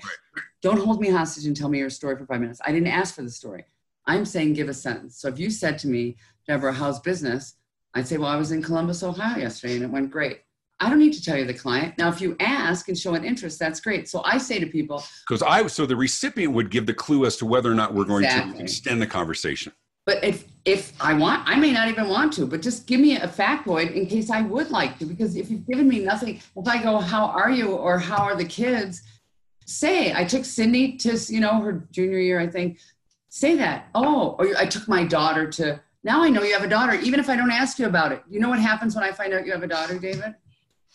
Don't 0.62 0.80
hold 0.80 1.00
me 1.00 1.10
hostage 1.10 1.46
and 1.46 1.56
tell 1.56 1.68
me 1.68 1.78
your 1.78 1.90
story 1.90 2.16
for 2.16 2.26
five 2.26 2.40
minutes. 2.40 2.60
I 2.64 2.72
didn't 2.72 2.88
ask 2.88 3.14
for 3.14 3.22
the 3.22 3.30
story. 3.30 3.64
I'm 4.06 4.24
saying 4.24 4.54
give 4.54 4.68
a 4.68 4.74
sentence. 4.74 5.16
So 5.16 5.28
if 5.28 5.38
you 5.38 5.50
said 5.50 5.78
to 5.80 5.88
me, 5.88 6.16
Debra, 6.46 6.72
how's 6.72 7.00
business? 7.00 7.54
I'd 7.94 8.06
say, 8.06 8.18
well, 8.18 8.28
I 8.28 8.36
was 8.36 8.52
in 8.52 8.62
Columbus, 8.62 9.02
Ohio 9.02 9.38
yesterday 9.38 9.74
and 9.74 9.84
it 9.84 9.90
went 9.90 10.10
great. 10.10 10.40
I 10.82 10.88
don't 10.88 10.98
need 10.98 11.12
to 11.12 11.22
tell 11.22 11.36
you 11.36 11.44
the 11.44 11.54
client. 11.54 11.98
Now, 11.98 12.08
if 12.08 12.20
you 12.20 12.36
ask 12.40 12.88
and 12.88 12.98
show 12.98 13.14
an 13.14 13.24
interest, 13.24 13.58
that's 13.58 13.80
great. 13.80 14.08
So 14.08 14.22
I 14.24 14.38
say 14.38 14.58
to 14.58 14.66
people, 14.66 15.04
because 15.28 15.42
I 15.42 15.66
so 15.66 15.84
the 15.84 15.96
recipient 15.96 16.54
would 16.54 16.70
give 16.70 16.86
the 16.86 16.94
clue 16.94 17.26
as 17.26 17.36
to 17.38 17.46
whether 17.46 17.70
or 17.70 17.74
not 17.74 17.92
we're 17.92 18.04
going 18.04 18.24
exactly. 18.24 18.58
to 18.58 18.62
extend 18.62 19.02
the 19.02 19.06
conversation. 19.06 19.72
But 20.06 20.24
if 20.24 20.46
if 20.64 20.92
I 21.00 21.12
want, 21.12 21.46
I 21.46 21.56
may 21.56 21.72
not 21.72 21.88
even 21.88 22.08
want 22.08 22.32
to, 22.34 22.46
but 22.46 22.62
just 22.62 22.86
give 22.86 22.98
me 22.98 23.16
a 23.16 23.28
factoid 23.28 23.92
in 23.92 24.06
case 24.06 24.30
I 24.30 24.40
would 24.40 24.70
like 24.70 24.98
to. 25.00 25.04
Because 25.04 25.36
if 25.36 25.50
you've 25.50 25.66
given 25.66 25.86
me 25.86 25.98
nothing, 25.98 26.40
if 26.56 26.66
I 26.66 26.82
go, 26.82 26.98
how 26.98 27.26
are 27.26 27.50
you, 27.50 27.72
or 27.72 27.98
how 27.98 28.22
are 28.22 28.34
the 28.34 28.44
kids? 28.44 29.02
Say, 29.70 30.12
I 30.12 30.24
took 30.24 30.44
Cindy 30.44 30.96
to, 30.96 31.16
you 31.28 31.38
know, 31.38 31.60
her 31.60 31.86
junior 31.92 32.18
year, 32.18 32.40
I 32.40 32.48
think. 32.48 32.80
Say 33.28 33.54
that. 33.56 33.88
Oh, 33.94 34.34
or 34.38 34.48
I 34.58 34.66
took 34.66 34.88
my 34.88 35.04
daughter 35.04 35.48
to. 35.52 35.80
Now 36.02 36.22
I 36.22 36.28
know 36.28 36.42
you 36.42 36.52
have 36.54 36.64
a 36.64 36.68
daughter, 36.68 36.94
even 36.94 37.20
if 37.20 37.28
I 37.28 37.36
don't 37.36 37.52
ask 37.52 37.78
you 37.78 37.86
about 37.86 38.10
it. 38.10 38.22
You 38.28 38.40
know 38.40 38.48
what 38.48 38.58
happens 38.58 38.96
when 38.96 39.04
I 39.04 39.12
find 39.12 39.32
out 39.32 39.46
you 39.46 39.52
have 39.52 39.62
a 39.62 39.68
daughter, 39.68 39.96
David? 39.96 40.34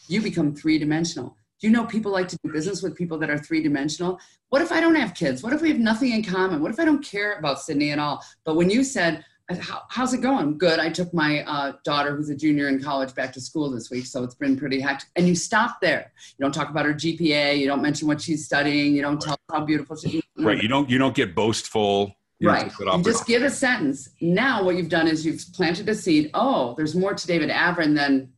You 0.09 0.21
become 0.21 0.53
three 0.53 0.77
dimensional. 0.77 1.38
Do 1.61 1.67
you 1.67 1.71
know 1.71 1.85
people 1.85 2.11
like 2.11 2.27
to 2.27 2.38
do 2.43 2.51
business 2.51 2.83
with 2.83 2.95
people 2.95 3.17
that 3.19 3.29
are 3.29 3.38
three 3.38 3.63
dimensional? 3.63 4.19
What 4.49 4.61
if 4.61 4.73
I 4.73 4.81
don't 4.81 4.95
have 4.95 5.13
kids? 5.13 5.41
What 5.41 5.53
if 5.53 5.61
we 5.61 5.69
have 5.69 5.79
nothing 5.79 6.11
in 6.11 6.21
common? 6.21 6.61
What 6.61 6.71
if 6.71 6.79
I 6.79 6.83
don't 6.83 7.03
care 7.03 7.39
about 7.39 7.61
Sydney 7.61 7.91
at 7.91 7.99
all? 7.99 8.21
But 8.43 8.57
when 8.57 8.69
you 8.69 8.83
said, 8.83 9.23
How, 9.62 9.84
how's 9.89 10.13
it 10.13 10.21
going? 10.21 10.58
Good. 10.58 10.79
I 10.79 10.89
took 10.89 11.13
my 11.13 11.43
uh, 11.43 11.73
daughter, 11.84 12.15
who's 12.15 12.29
a 12.29 12.36
junior 12.36 12.67
in 12.67 12.81
college, 12.81 13.13
back 13.13 13.31
to 13.34 13.41
school 13.41 13.69
this 13.69 13.91
week, 13.91 14.08
so 14.08 14.23
it's 14.23 14.34
been 14.34 14.58
pretty 14.58 14.79
hectic. 14.79 15.10
And 15.15 15.27
you 15.27 15.36
stop 15.36 15.79
there. 15.81 16.12
You 16.38 16.43
don't 16.43 16.53
talk 16.53 16.71
about 16.71 16.86
her 16.86 16.93
GPA. 16.93 17.60
You 17.60 17.67
don't 17.67 17.81
mention 17.81 18.08
what 18.08 18.19
she's 18.21 18.43
studying. 18.43 18.95
You 18.95 19.03
don't 19.03 19.21
tell 19.21 19.38
how 19.51 19.63
beautiful 19.63 19.95
she 19.95 20.17
is. 20.17 20.23
Right. 20.38 20.62
You 20.62 20.67
don't. 20.67 20.89
You 20.89 20.97
don't 20.97 21.15
get 21.15 21.34
boastful. 21.34 22.13
You 22.39 22.49
right. 22.49 22.69
You 22.77 23.03
just 23.03 23.25
give 23.25 23.41
a 23.41 23.49
sentence. 23.49 24.10
Now, 24.19 24.63
what 24.63 24.75
you've 24.75 24.89
done 24.89 25.08
is 25.08 25.25
you've 25.25 25.41
planted 25.53 25.88
a 25.88 25.95
seed. 25.95 26.29
Oh, 26.34 26.73
there's 26.75 26.93
more 26.93 27.13
to 27.13 27.27
David 27.27 27.49
Avrin 27.49 27.95
than 27.95 28.34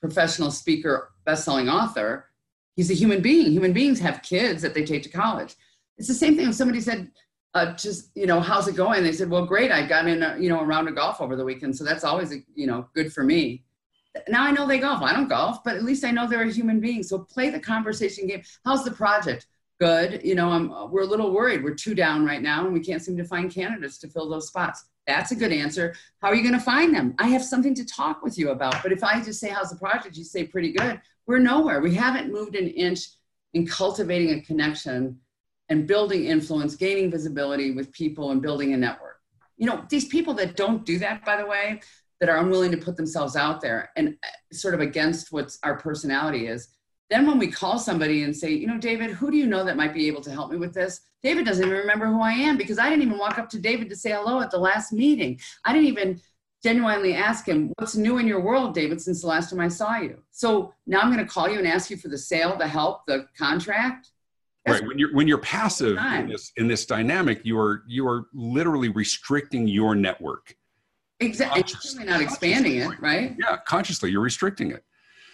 professional 0.00 0.50
speaker, 0.50 1.12
best-selling 1.26 1.68
author. 1.68 2.30
He's 2.74 2.90
a 2.90 2.94
human 2.94 3.20
being. 3.20 3.52
Human 3.52 3.74
beings 3.74 4.00
have 4.00 4.22
kids 4.22 4.62
that 4.62 4.72
they 4.72 4.84
take 4.84 5.02
to 5.02 5.10
college. 5.10 5.54
It's 5.98 6.08
the 6.08 6.14
same 6.14 6.36
thing. 6.36 6.48
If 6.48 6.54
somebody 6.54 6.80
said, 6.80 7.10
uh, 7.56 7.74
just 7.74 8.10
you 8.14 8.26
know 8.26 8.38
how's 8.38 8.68
it 8.68 8.76
going? 8.76 9.02
They 9.02 9.12
said 9.12 9.30
well 9.30 9.46
great 9.46 9.72
i 9.72 9.86
got 9.86 10.06
in 10.06 10.22
a, 10.22 10.36
you 10.38 10.50
know 10.50 10.60
a 10.60 10.64
round 10.64 10.88
of 10.88 10.94
golf 10.94 11.22
over 11.22 11.36
the 11.36 11.44
weekend 11.44 11.74
so 11.74 11.84
that's 11.84 12.04
always 12.04 12.34
you 12.54 12.66
know 12.66 12.86
good 12.94 13.12
for 13.12 13.24
me. 13.24 13.64
Now 14.28 14.42
i 14.44 14.50
know 14.50 14.66
they 14.66 14.78
golf. 14.78 15.02
I 15.02 15.14
don't 15.14 15.28
golf 15.28 15.64
but 15.64 15.74
at 15.74 15.82
least 15.82 16.04
i 16.04 16.10
know 16.10 16.28
they're 16.28 16.42
a 16.42 16.52
human 16.52 16.80
being. 16.80 17.02
So 17.02 17.18
play 17.18 17.48
the 17.48 17.58
conversation 17.58 18.26
game. 18.26 18.42
How's 18.64 18.84
the 18.84 18.90
project? 18.90 19.46
Good 19.80 20.20
you 20.22 20.34
know 20.34 20.50
I'm, 20.50 20.90
we're 20.90 21.02
a 21.02 21.06
little 21.06 21.32
worried. 21.32 21.64
We're 21.64 21.74
two 21.74 21.94
down 21.94 22.26
right 22.26 22.42
now 22.42 22.64
and 22.64 22.74
we 22.74 22.80
can't 22.80 23.02
seem 23.02 23.16
to 23.16 23.24
find 23.24 23.50
candidates 23.50 23.96
to 23.98 24.08
fill 24.08 24.28
those 24.28 24.48
spots. 24.48 24.84
That's 25.06 25.30
a 25.30 25.36
good 25.36 25.52
answer. 25.52 25.94
How 26.20 26.28
are 26.28 26.34
you 26.34 26.42
going 26.42 26.60
to 26.60 26.60
find 26.74 26.94
them? 26.94 27.14
I 27.18 27.28
have 27.28 27.44
something 27.44 27.74
to 27.76 27.86
talk 27.86 28.22
with 28.22 28.36
you 28.36 28.50
about 28.50 28.82
but 28.82 28.92
if 28.92 29.02
i 29.02 29.22
just 29.22 29.40
say 29.40 29.48
how's 29.48 29.70
the 29.70 29.76
project? 29.76 30.18
you 30.18 30.24
say 30.24 30.44
pretty 30.44 30.72
good. 30.72 31.00
We're 31.26 31.38
nowhere. 31.38 31.80
We 31.80 31.94
haven't 31.94 32.30
moved 32.30 32.54
an 32.54 32.68
inch 32.68 33.00
in 33.54 33.66
cultivating 33.66 34.30
a 34.38 34.42
connection 34.42 35.18
and 35.68 35.86
building 35.86 36.26
influence, 36.26 36.76
gaining 36.76 37.10
visibility 37.10 37.72
with 37.72 37.92
people 37.92 38.30
and 38.30 38.40
building 38.40 38.72
a 38.74 38.76
network. 38.76 39.20
You 39.56 39.66
know, 39.66 39.84
these 39.88 40.06
people 40.06 40.34
that 40.34 40.56
don't 40.56 40.84
do 40.84 40.98
that, 40.98 41.24
by 41.24 41.36
the 41.36 41.46
way, 41.46 41.80
that 42.20 42.28
are 42.28 42.38
unwilling 42.38 42.70
to 42.70 42.76
put 42.76 42.96
themselves 42.96 43.36
out 43.36 43.60
there 43.60 43.90
and 43.96 44.16
uh, 44.22 44.54
sort 44.54 44.74
of 44.74 44.80
against 44.80 45.32
what 45.32 45.56
our 45.62 45.76
personality 45.78 46.46
is. 46.46 46.68
Then 47.10 47.26
when 47.26 47.38
we 47.38 47.48
call 47.48 47.78
somebody 47.78 48.24
and 48.24 48.36
say, 48.36 48.50
you 48.50 48.66
know, 48.66 48.78
David, 48.78 49.10
who 49.10 49.30
do 49.30 49.36
you 49.36 49.46
know 49.46 49.64
that 49.64 49.76
might 49.76 49.94
be 49.94 50.06
able 50.08 50.22
to 50.22 50.30
help 50.30 50.50
me 50.50 50.56
with 50.56 50.74
this? 50.74 51.00
David 51.22 51.44
doesn't 51.44 51.64
even 51.64 51.78
remember 51.78 52.06
who 52.06 52.20
I 52.20 52.32
am 52.32 52.56
because 52.56 52.78
I 52.78 52.88
didn't 52.88 53.02
even 53.02 53.18
walk 53.18 53.38
up 53.38 53.48
to 53.50 53.60
David 53.60 53.88
to 53.90 53.96
say 53.96 54.10
hello 54.10 54.40
at 54.40 54.50
the 54.50 54.58
last 54.58 54.92
meeting. 54.92 55.38
I 55.64 55.72
didn't 55.72 55.88
even 55.88 56.20
genuinely 56.62 57.14
ask 57.14 57.46
him, 57.46 57.72
what's 57.78 57.96
new 57.96 58.18
in 58.18 58.26
your 58.26 58.40
world, 58.40 58.74
David, 58.74 59.00
since 59.00 59.20
the 59.20 59.28
last 59.28 59.50
time 59.50 59.60
I 59.60 59.68
saw 59.68 59.98
you? 59.98 60.20
So 60.32 60.72
now 60.86 61.00
I'm 61.00 61.12
going 61.12 61.24
to 61.24 61.30
call 61.30 61.48
you 61.48 61.58
and 61.58 61.66
ask 61.66 61.90
you 61.90 61.96
for 61.96 62.08
the 62.08 62.18
sale, 62.18 62.56
the 62.56 62.66
help, 62.66 63.06
the 63.06 63.26
contract 63.38 64.08
right 64.66 64.86
when 64.86 64.98
you're 64.98 65.14
when 65.14 65.28
you're 65.28 65.38
passive 65.38 65.96
in 65.98 66.28
this, 66.28 66.52
in 66.56 66.68
this 66.68 66.86
dynamic 66.86 67.40
you 67.44 67.58
are 67.58 67.82
you 67.86 68.06
are 68.06 68.26
literally 68.32 68.88
restricting 68.88 69.66
your 69.66 69.94
network. 69.94 70.56
Exactly 71.20 72.04
not 72.04 72.20
expanding 72.20 72.76
it 72.76 73.00
right? 73.00 73.36
Yeah 73.38 73.56
consciously 73.66 74.10
you're 74.10 74.22
restricting 74.22 74.70
it. 74.70 74.84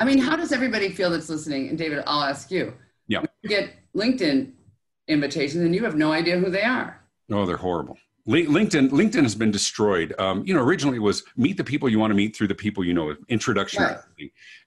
I 0.00 0.04
mean 0.04 0.18
how 0.18 0.36
does 0.36 0.52
everybody 0.52 0.90
feel 0.90 1.10
that's 1.10 1.28
listening? 1.28 1.68
And 1.68 1.78
david 1.78 2.02
i'll 2.06 2.22
ask 2.22 2.50
you. 2.50 2.74
Yeah. 3.08 3.22
You 3.42 3.48
get 3.48 3.74
linkedin 3.96 4.52
invitations 5.08 5.64
and 5.64 5.74
you 5.74 5.84
have 5.84 5.96
no 5.96 6.12
idea 6.12 6.38
who 6.38 6.50
they 6.50 6.62
are. 6.62 7.00
Oh 7.30 7.46
they're 7.46 7.56
horrible 7.56 7.98
LinkedIn 8.28 8.90
LinkedIn 8.90 9.22
has 9.22 9.34
been 9.34 9.50
destroyed. 9.50 10.14
Um, 10.18 10.44
you 10.46 10.54
know, 10.54 10.62
originally 10.62 10.98
it 10.98 11.00
was 11.00 11.24
meet 11.36 11.56
the 11.56 11.64
people 11.64 11.88
you 11.88 11.98
want 11.98 12.12
to 12.12 12.14
meet 12.14 12.36
through 12.36 12.48
the 12.48 12.54
people 12.54 12.84
you 12.84 12.94
know. 12.94 13.16
Introduction, 13.28 13.82
right. 13.82 13.98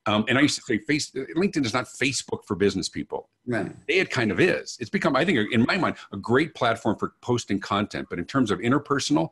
um, 0.05 0.25
and 0.27 0.37
I 0.37 0.41
used 0.41 0.55
to 0.57 0.61
say, 0.61 0.79
face 0.79 1.11
LinkedIn 1.11 1.65
is 1.65 1.73
not 1.73 1.85
Facebook 1.85 2.43
for 2.45 2.55
business 2.55 2.89
people. 2.89 3.29
Right. 3.47 3.71
It 3.87 4.09
kind 4.09 4.31
of 4.31 4.41
is. 4.41 4.77
It's 4.81 4.89
become, 4.89 5.15
I 5.15 5.23
think, 5.23 5.53
in 5.53 5.65
my 5.65 5.77
mind, 5.77 5.95
a 6.11 6.17
great 6.17 6.53
platform 6.53 6.97
for 6.97 7.13
posting 7.21 7.61
content. 7.61 8.07
But 8.09 8.19
in 8.19 8.25
terms 8.25 8.51
of 8.51 8.59
interpersonal, 8.59 9.29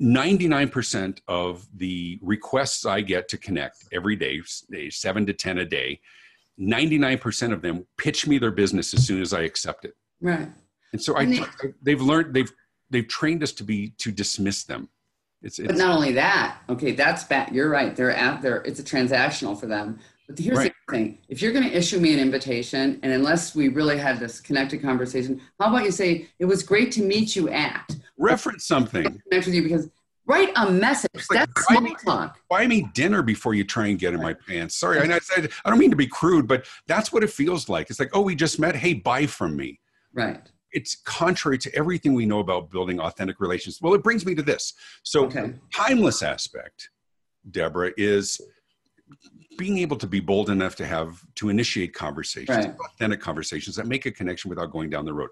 99% 0.00 1.20
of 1.28 1.68
the 1.76 2.18
requests 2.22 2.86
I 2.86 3.02
get 3.02 3.28
to 3.28 3.36
connect 3.36 3.84
every 3.92 4.16
day, 4.16 4.40
seven 4.90 5.26
to 5.26 5.34
10 5.34 5.58
a 5.58 5.64
day, 5.66 6.00
99% 6.58 7.52
of 7.52 7.60
them 7.60 7.86
pitch 7.98 8.26
me 8.26 8.38
their 8.38 8.50
business 8.50 8.94
as 8.94 9.06
soon 9.06 9.20
as 9.20 9.34
I 9.34 9.42
accept 9.42 9.84
it. 9.84 9.94
Right. 10.20 10.48
And 10.92 11.02
so 11.02 11.16
I, 11.16 11.46
they've 11.82 12.00
learned, 12.00 12.34
they've 12.34 12.52
they've 12.92 13.08
trained 13.08 13.42
us 13.42 13.52
to 13.52 13.64
be 13.64 13.94
to 13.98 14.12
dismiss 14.12 14.64
them. 14.64 14.88
It's, 15.42 15.58
it's, 15.58 15.66
but 15.66 15.76
not 15.76 15.96
only 15.96 16.12
that, 16.12 16.58
okay, 16.68 16.92
that's 16.92 17.24
bad. 17.24 17.52
You're 17.52 17.68
right. 17.68 17.96
They're 17.96 18.12
at 18.12 18.42
there. 18.42 18.58
It's 18.58 18.78
a 18.78 18.84
transactional 18.84 19.58
for 19.58 19.66
them. 19.66 19.98
But 20.28 20.38
here's 20.38 20.58
right. 20.58 20.72
the 20.86 20.94
thing: 20.94 21.18
if 21.28 21.42
you're 21.42 21.52
going 21.52 21.68
to 21.68 21.76
issue 21.76 21.98
me 21.98 22.12
an 22.12 22.20
invitation, 22.20 23.00
and 23.02 23.12
unless 23.12 23.54
we 23.54 23.68
really 23.68 23.98
had 23.98 24.20
this 24.20 24.40
connected 24.40 24.80
conversation, 24.80 25.40
how 25.58 25.68
about 25.68 25.84
you 25.84 25.90
say 25.90 26.28
it 26.38 26.44
was 26.44 26.62
great 26.62 26.92
to 26.92 27.02
meet 27.02 27.34
you 27.34 27.48
at? 27.48 27.90
Reference 28.18 28.66
something. 28.66 29.02
Connect 29.28 29.46
with 29.46 29.54
you 29.54 29.64
because 29.64 29.90
write 30.26 30.52
a 30.54 30.70
message. 30.70 31.10
Like, 31.28 31.40
That's 31.40 31.66
small 31.66 31.80
me, 31.80 31.96
talk. 32.04 32.38
Buy 32.48 32.68
me 32.68 32.88
dinner 32.94 33.22
before 33.22 33.54
you 33.54 33.64
try 33.64 33.88
and 33.88 33.98
get 33.98 34.14
in 34.14 34.22
my 34.22 34.34
pants. 34.34 34.76
Sorry, 34.76 35.00
I, 35.00 35.16
I, 35.16 35.48
I 35.64 35.70
don't 35.70 35.78
mean 35.78 35.90
to 35.90 35.96
be 35.96 36.06
crude, 36.06 36.46
but 36.46 36.66
that's 36.86 37.12
what 37.12 37.24
it 37.24 37.30
feels 37.30 37.68
like. 37.68 37.90
It's 37.90 37.98
like, 37.98 38.10
oh, 38.12 38.20
we 38.20 38.36
just 38.36 38.60
met. 38.60 38.76
Hey, 38.76 38.94
buy 38.94 39.26
from 39.26 39.56
me. 39.56 39.80
Right 40.14 40.51
it's 40.72 40.96
contrary 41.04 41.58
to 41.58 41.74
everything 41.74 42.14
we 42.14 42.26
know 42.26 42.40
about 42.40 42.70
building 42.70 43.00
authentic 43.00 43.40
relations. 43.40 43.78
Well, 43.80 43.94
it 43.94 44.02
brings 44.02 44.24
me 44.24 44.34
to 44.34 44.42
this. 44.42 44.74
So, 45.02 45.26
okay. 45.26 45.54
timeless 45.74 46.22
aspect, 46.22 46.90
Debra, 47.50 47.92
is 47.96 48.40
being 49.58 49.78
able 49.78 49.96
to 49.98 50.06
be 50.06 50.20
bold 50.20 50.50
enough 50.50 50.76
to 50.76 50.86
have 50.86 51.22
to 51.36 51.48
initiate 51.48 51.92
conversations, 51.94 52.66
right. 52.66 52.74
authentic 52.86 53.20
conversations 53.20 53.76
that 53.76 53.86
make 53.86 54.06
a 54.06 54.10
connection 54.10 54.48
without 54.48 54.70
going 54.70 54.90
down 54.90 55.04
the 55.04 55.12
road. 55.12 55.30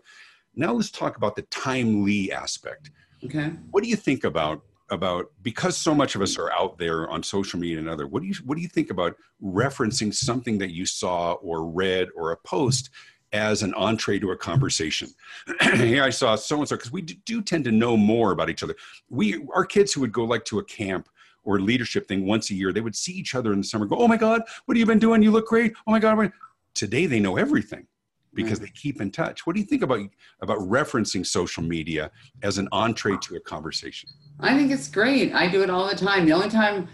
Now, 0.54 0.72
let's 0.72 0.90
talk 0.90 1.16
about 1.16 1.36
the 1.36 1.42
timely 1.42 2.32
aspect. 2.32 2.90
Okay. 3.24 3.52
What 3.70 3.82
do 3.82 3.88
you 3.88 3.96
think 3.96 4.24
about 4.24 4.62
about 4.90 5.26
because 5.42 5.76
so 5.76 5.94
much 5.94 6.16
of 6.16 6.22
us 6.22 6.36
are 6.36 6.50
out 6.52 6.76
there 6.76 7.08
on 7.08 7.22
social 7.22 7.60
media 7.60 7.78
and 7.78 7.88
other 7.88 8.08
what 8.08 8.22
do 8.22 8.28
you 8.28 8.34
what 8.44 8.56
do 8.56 8.60
you 8.60 8.68
think 8.68 8.90
about 8.90 9.14
referencing 9.40 10.12
something 10.12 10.58
that 10.58 10.72
you 10.72 10.84
saw 10.84 11.34
or 11.34 11.64
read 11.64 12.08
or 12.16 12.32
a 12.32 12.36
post 12.38 12.90
as 13.32 13.62
an 13.62 13.74
entree 13.74 14.18
to 14.18 14.32
a 14.32 14.36
conversation. 14.36 15.08
Here 15.74 16.02
I 16.02 16.10
saw 16.10 16.36
so 16.36 16.58
and 16.58 16.68
so 16.68 16.76
because 16.76 16.92
we 16.92 17.02
do 17.02 17.42
tend 17.42 17.64
to 17.64 17.72
know 17.72 17.96
more 17.96 18.32
about 18.32 18.50
each 18.50 18.62
other. 18.62 18.74
We 19.08 19.46
our 19.54 19.64
kids 19.64 19.92
who 19.92 20.00
would 20.00 20.12
go 20.12 20.24
like 20.24 20.44
to 20.46 20.58
a 20.58 20.64
camp 20.64 21.08
or 21.44 21.60
leadership 21.60 22.06
thing 22.06 22.26
once 22.26 22.50
a 22.50 22.54
year, 22.54 22.72
they 22.72 22.80
would 22.80 22.96
see 22.96 23.12
each 23.12 23.34
other 23.34 23.52
in 23.52 23.60
the 23.60 23.64
summer. 23.64 23.86
Go, 23.86 23.96
oh 23.96 24.08
my 24.08 24.16
God, 24.16 24.42
what 24.66 24.76
have 24.76 24.80
you 24.80 24.86
been 24.86 24.98
doing? 24.98 25.22
You 25.22 25.30
look 25.30 25.46
great. 25.46 25.72
Oh 25.86 25.92
my 25.92 25.98
God. 25.98 26.32
Today 26.74 27.06
they 27.06 27.20
know 27.20 27.36
everything 27.36 27.86
because 28.34 28.60
right. 28.60 28.68
they 28.68 28.72
keep 28.80 29.00
in 29.00 29.10
touch. 29.10 29.46
What 29.46 29.54
do 29.54 29.60
you 29.60 29.66
think 29.66 29.82
about 29.82 30.00
about 30.40 30.58
referencing 30.58 31.26
social 31.26 31.62
media 31.62 32.10
as 32.42 32.58
an 32.58 32.68
entree 32.72 33.16
to 33.22 33.36
a 33.36 33.40
conversation? 33.40 34.08
I 34.38 34.56
think 34.56 34.70
it's 34.70 34.88
great. 34.88 35.32
I 35.34 35.48
do 35.48 35.62
it 35.62 35.70
all 35.70 35.88
the 35.88 35.96
time. 35.96 36.26
The 36.26 36.32
only 36.32 36.48
time 36.48 36.88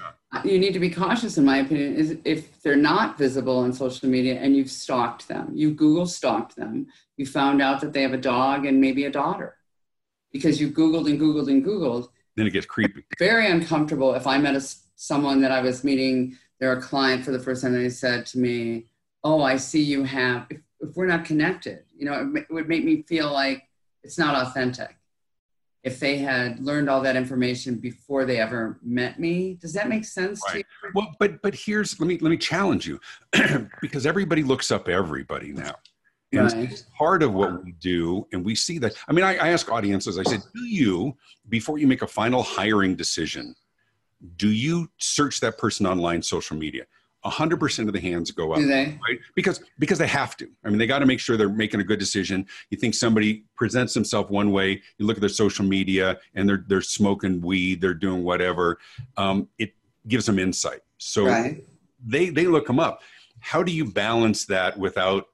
you 0.45 0.59
need 0.59 0.73
to 0.73 0.81
be 0.81 0.91
cautious, 0.91 1.39
in 1.39 1.45
my 1.45 1.59
opinion, 1.59 1.95
is 1.95 2.17
if 2.25 2.61
they're 2.63 2.77
not 2.77 3.17
visible 3.17 3.59
on 3.59 3.73
social 3.73 4.09
media 4.09 4.35
and 4.35 4.57
you've 4.57 4.71
stalked 4.71 5.29
them, 5.29 5.51
you 5.55 5.73
Google 5.73 6.07
stalked 6.07 6.57
them, 6.57 6.89
you 7.17 7.27
found 7.27 7.63
out 7.63 7.81
that 7.81 7.93
they 7.93 8.03
have 8.03 8.13
a 8.13 8.19
dog 8.19 8.67
and 8.67 8.81
maybe 8.81 9.05
a 9.05 9.11
daughter 9.11 9.57
because 10.33 10.61
you 10.61 10.71
Googled 10.71 11.09
and 11.09 11.21
Googled 11.21 11.49
and 11.49 11.65
Googled. 11.65 12.09
Then 12.37 12.47
it 12.47 12.53
gets 12.53 12.67
creepy. 12.67 13.05
Very 13.19 13.49
uncomfortable 13.49 14.15
if 14.15 14.27
I 14.27 14.39
met 14.39 14.55
a, 14.55 14.61
someone 14.97 15.41
that 15.43 15.53
I 15.53 15.61
was 15.61 15.85
meeting, 15.85 16.37
they're 16.59 16.73
a 16.73 16.83
client 16.83 17.25
for 17.25 17.31
the 17.31 17.39
first 17.39 17.63
time, 17.63 17.75
and 17.75 17.85
they 17.85 17.91
said 17.91 18.27
to 18.27 18.39
me, 18.39 18.87
Oh, 19.25 19.43
I 19.43 19.57
see 19.57 19.83
you 19.83 20.05
have, 20.05 20.47
if, 20.51 20.61
if 20.81 20.97
we're 20.97 21.07
not 21.07 21.25
connected, 21.25 21.85
you 21.97 22.05
know, 22.05 22.31
it, 22.35 22.47
it 22.49 22.53
would 22.53 22.69
make 22.69 22.85
me 22.85 23.03
feel 23.03 23.33
like 23.33 23.65
it's 24.03 24.19
not 24.19 24.35
authentic 24.47 24.97
if 25.87 26.01
they 26.01 26.19
had 26.19 26.59
learned 26.59 26.91
all 26.91 27.01
that 27.01 27.15
information 27.15 27.77
before 27.77 28.25
they 28.25 28.41
ever 28.41 28.81
met 28.83 29.21
me. 29.21 29.55
Does 29.55 29.73
that 29.75 29.89
make 29.89 30.05
sense 30.05 30.43
right. 30.49 30.53
to 30.53 30.59
you? 30.59 30.91
Well, 30.97 31.15
but 31.21 31.41
but 31.43 31.55
here's 31.55 31.99
let 32.01 32.09
me 32.09 32.19
let 32.19 32.29
me 32.29 32.37
challenge 32.37 32.89
you 32.89 33.01
because 33.81 34.05
everybody 34.05 34.43
looks 34.43 34.73
up 34.73 34.89
everybody 34.89 35.53
now. 35.53 35.77
And 36.33 36.53
right. 36.53 36.85
part 36.99 37.23
of 37.23 37.33
what 37.33 37.65
we 37.65 37.71
do, 37.73 38.27
and 38.33 38.45
we 38.45 38.57
see 38.57 38.79
that. 38.79 38.97
I 39.07 39.13
mean, 39.13 39.25
I, 39.25 39.37
I 39.37 39.49
ask 39.51 39.71
audiences, 39.71 40.19
I 40.19 40.25
said, 40.25 40.43
do 40.53 40.65
you, 40.65 41.17
before 41.49 41.79
you 41.79 41.87
make 41.87 42.03
a 42.03 42.07
final 42.07 42.43
hiring 42.43 42.97
decision, 42.97 43.55
do 44.37 44.51
you 44.51 44.91
search 44.99 45.39
that 45.41 45.57
person 45.57 45.87
online 45.87 46.21
social 46.21 46.57
media? 46.57 46.85
100% 47.31 47.87
of 47.87 47.93
the 47.93 48.01
hands 48.01 48.31
go 48.31 48.53
up 48.53 48.59
Do 48.59 48.67
they? 48.67 48.99
right? 49.09 49.19
Because 49.35 49.63
because 49.79 49.99
they 49.99 50.07
have 50.07 50.37
to. 50.39 50.49
I 50.65 50.69
mean 50.69 50.79
they 50.79 50.87
got 50.87 51.01
to 51.01 51.07
make 51.07 51.21
sure 51.21 51.37
they're 51.37 51.49
making 51.49 51.81
a 51.81 51.85
good 51.85 51.99
decision. 51.99 52.47
You 52.71 52.79
think 52.79 52.95
somebody 52.95 53.45
presents 53.57 53.95
themselves 53.95 54.31
one 54.31 54.53
way 54.53 54.83
you 54.99 55.07
look 55.07 55.17
at 55.17 55.21
their 55.21 55.29
social 55.29 55.65
media 55.65 56.19
and 56.35 56.49
they're 56.49 56.65
they're 56.67 56.83
smoking 56.83 57.41
weed 57.41 57.81
they're 57.81 57.95
doing 57.95 58.25
whatever 58.25 58.79
um, 59.17 59.49
it 59.59 59.75
gives 60.09 60.27
them 60.27 60.39
insight. 60.39 60.81
So 60.99 61.27
right. 61.27 61.65
they 62.05 62.31
they 62.31 62.47
look 62.47 62.67
them 62.67 62.81
up. 62.81 63.03
How 63.41 63.63
do 63.63 63.73
you 63.73 63.85
balance 63.85 64.47
that 64.47 64.79
without 64.79 65.27